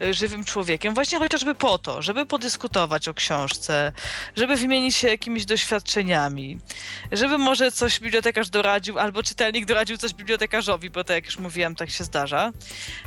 y, 0.02 0.14
żywym 0.14 0.46
człowiekiem, 0.46 0.94
właśnie 0.94 1.20
chociażby 1.20 1.56
po 1.56 1.78
to, 1.78 2.02
żeby 2.02 2.26
podyskutować 2.26 3.08
o 3.08 3.14
książce, 3.14 3.92
żeby 4.36 4.56
wymienić 4.56 4.96
się 4.96 5.08
jakimiś 5.08 5.46
doświadczeniami, 5.46 6.60
żeby 7.12 7.38
może 7.38 7.72
coś 7.72 8.00
bibliotekarz 8.00 8.50
doradził, 8.50 9.00
albo 9.00 9.24
czytelnik 9.24 9.66
doradził 9.66 9.98
coś 9.98 10.14
bibliotekarzowi, 10.14 10.90
bo 10.90 11.04
tak 11.04 11.16
jak 11.16 11.26
już 11.26 11.38
mówiłam, 11.40 11.76
tak 11.76 11.90
się 11.90 12.04
zdarza. 12.04 12.52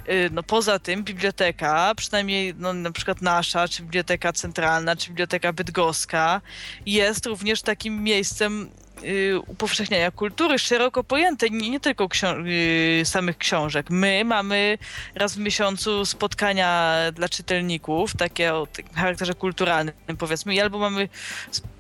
Y, 0.09 0.31
no 0.33 0.43
poza 0.43 0.79
tym 0.79 1.05
biblioteka, 1.05 1.93
przynajmniej 1.97 2.55
no, 2.59 2.73
na 2.73 2.93
przykład 2.93 3.23
nasza, 3.23 3.69
czy 3.69 3.83
biblioteka 3.83 4.33
centralna, 4.33 4.97
czy 4.97 5.09
biblioteka 5.09 5.53
bydgoska, 5.53 6.41
jest 6.87 7.27
również 7.27 7.63
takim 7.63 8.03
miejscem 8.03 8.71
y, 9.05 9.41
upowszechniania 9.47 10.11
kultury 10.11 10.59
szeroko 10.59 11.05
pojętej, 11.05 11.51
nie, 11.51 11.71
nie 11.71 11.81
tylko 11.81 12.09
ksią 12.09 12.35
y, 12.47 13.03
samych 13.05 13.39
książek. 13.39 13.91
My 13.91 14.25
mamy 14.25 14.79
raz 15.15 15.35
w 15.35 15.39
miesiącu 15.39 16.05
spotkania 16.05 16.97
dla 17.15 17.29
czytelników, 17.29 18.17
takie 18.17 18.55
o 18.55 18.67
charakterze 18.95 19.35
kulturalnym 19.35 19.95
powiedzmy, 20.19 20.63
albo 20.63 20.79
mamy 20.79 21.09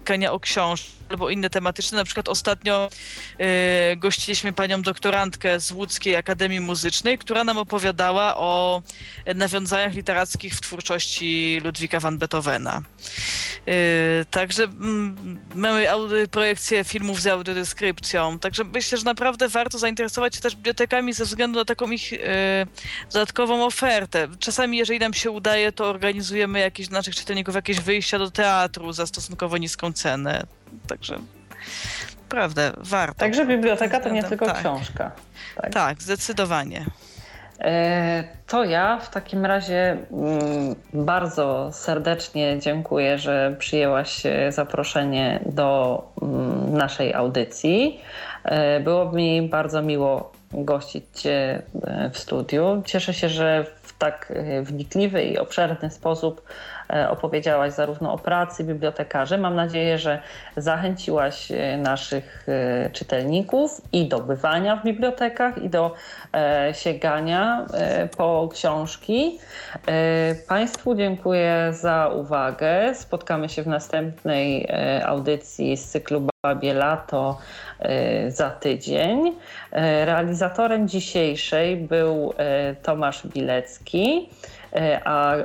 spotkania 0.00 0.32
o 0.32 0.40
książkach, 0.40 1.00
albo 1.10 1.30
inne 1.30 1.50
tematyczne. 1.50 1.98
Na 1.98 2.04
przykład 2.04 2.28
ostatnio 2.28 2.88
y, 3.92 3.96
gościliśmy 3.96 4.52
panią 4.52 4.82
doktorantkę 4.82 5.60
z 5.60 5.72
Łódzkiej 5.72 6.16
Akademii 6.16 6.60
Muzycznej, 6.60 7.18
która 7.18 7.44
nam 7.44 7.58
opowiadała 7.58 8.36
o 8.36 8.82
nawiązaniach 9.34 9.94
literackich 9.94 10.54
w 10.54 10.60
twórczości 10.60 11.60
Ludwika 11.64 12.00
van 12.00 12.18
Beethovena. 12.18 12.82
Y, 13.68 14.26
także 14.30 14.64
mm, 14.64 15.38
mamy 15.54 15.86
projekcję 16.30 16.84
filmów 16.84 17.20
z 17.20 17.26
audiodeskrypcją, 17.26 18.38
także 18.38 18.64
myślę, 18.64 18.98
że 18.98 19.04
naprawdę 19.04 19.48
warto 19.48 19.78
zainteresować 19.78 20.34
się 20.34 20.40
też 20.40 20.56
bibliotekami 20.56 21.12
ze 21.12 21.24
względu 21.24 21.58
na 21.58 21.64
taką 21.64 21.90
ich 21.90 22.12
y, 22.12 22.18
dodatkową 23.12 23.66
ofertę. 23.66 24.28
Czasami, 24.38 24.78
jeżeli 24.78 24.98
nam 24.98 25.14
się 25.14 25.30
udaje, 25.30 25.72
to 25.72 25.84
organizujemy 25.90 26.58
jakieś 26.60 26.90
naszych 26.90 27.14
czytelników 27.14 27.54
jakieś 27.54 27.80
wyjścia 27.80 28.18
do 28.18 28.30
teatru 28.30 28.92
za 28.92 29.06
stosunkowo 29.06 29.56
niską 29.56 29.89
cenę. 29.92 30.42
Także 30.88 31.18
naprawdę 32.30 32.72
warto. 32.76 33.14
Także 33.14 33.46
biblioteka 33.46 34.00
to 34.00 34.08
nie 34.08 34.22
tylko 34.22 34.46
tak. 34.46 34.58
książka. 34.58 35.10
Tak. 35.56 35.72
tak, 35.72 36.02
zdecydowanie. 36.02 36.84
E, 37.60 38.24
to 38.46 38.64
ja 38.64 38.98
w 38.98 39.10
takim 39.10 39.46
razie 39.46 39.96
mm, 40.12 40.74
bardzo 40.92 41.70
serdecznie 41.72 42.58
dziękuję, 42.58 43.18
że 43.18 43.56
przyjęłaś 43.58 44.22
zaproszenie 44.48 45.40
do 45.46 46.02
mm, 46.22 46.76
naszej 46.76 47.14
audycji. 47.14 48.00
E, 48.44 48.80
było 48.80 49.12
mi 49.12 49.48
bardzo 49.48 49.82
miło 49.82 50.32
gościć 50.52 51.04
Cię 51.14 51.62
e, 51.84 52.10
w 52.12 52.18
studiu. 52.18 52.82
Cieszę 52.84 53.14
się, 53.14 53.28
że 53.28 53.64
w 53.82 53.98
tak 53.98 54.32
wnikliwy 54.62 55.22
i 55.22 55.38
obszerny 55.38 55.90
sposób 55.90 56.42
E, 56.42 56.79
opowiedziałaś 57.10 57.72
zarówno 57.72 58.12
o 58.12 58.18
pracy 58.18 58.64
bibliotekarzy. 58.64 59.38
Mam 59.38 59.54
nadzieję, 59.54 59.98
że 59.98 60.22
zachęciłaś 60.56 61.52
e, 61.52 61.76
naszych 61.76 62.46
e, 62.48 62.90
czytelników 62.90 63.80
i 63.92 64.08
do 64.08 64.20
bywania 64.20 64.76
w 64.76 64.84
bibliotekach, 64.84 65.58
i 65.62 65.68
do 65.68 65.94
sięgania 66.72 67.66
po 68.16 68.48
książki. 68.52 69.38
Państwu 70.48 70.94
dziękuję 70.94 71.68
za 71.70 72.08
uwagę. 72.08 72.94
Spotkamy 72.94 73.48
się 73.48 73.62
w 73.62 73.66
następnej 73.66 74.68
audycji 75.04 75.76
z 75.76 75.88
cyklu 75.88 76.28
Babie 76.42 76.74
Lato 76.74 77.38
za 78.28 78.50
tydzień. 78.50 79.34
Realizatorem 80.04 80.88
dzisiejszej 80.88 81.76
był 81.76 82.34
Tomasz 82.82 83.26
Bilecki. 83.26 84.28
E, 84.72 85.00
a 85.04 85.36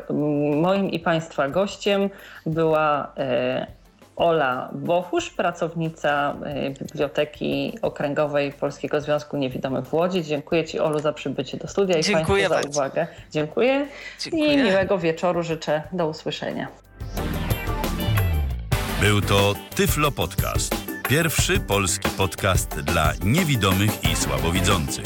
moim 0.55 0.89
i 0.89 0.99
Państwa 0.99 1.47
gościem 1.49 2.09
była 2.45 3.11
e, 3.17 3.67
Ola 4.15 4.69
Bochusz, 4.73 5.29
pracownica 5.29 6.35
e, 6.45 6.69
Biblioteki 6.69 7.77
Okręgowej 7.81 8.51
Polskiego 8.51 9.01
Związku 9.01 9.37
Niewidomych 9.37 9.85
w 9.85 9.93
Łodzi. 9.93 10.23
Dziękuję 10.23 10.65
Ci, 10.65 10.79
Olu, 10.79 10.99
za 10.99 11.13
przybycie 11.13 11.57
do 11.57 11.67
studia 11.67 11.97
i 11.97 12.03
Dziękuję 12.03 12.49
Państwu 12.49 12.73
za 12.73 12.79
uwagę. 12.79 13.07
Dziękuję. 13.31 13.87
Dziękuję 14.19 14.53
i 14.53 14.57
miłego 14.57 14.97
wieczoru 14.97 15.43
życzę. 15.43 15.81
Do 15.91 16.07
usłyszenia. 16.07 16.67
Był 19.01 19.21
to 19.21 19.53
Tyflo 19.75 20.11
Podcast. 20.11 20.75
Pierwszy 21.09 21.59
polski 21.59 22.09
podcast 22.09 22.81
dla 22.81 23.13
niewidomych 23.23 24.03
i 24.03 24.15
słabowidzących. 24.15 25.05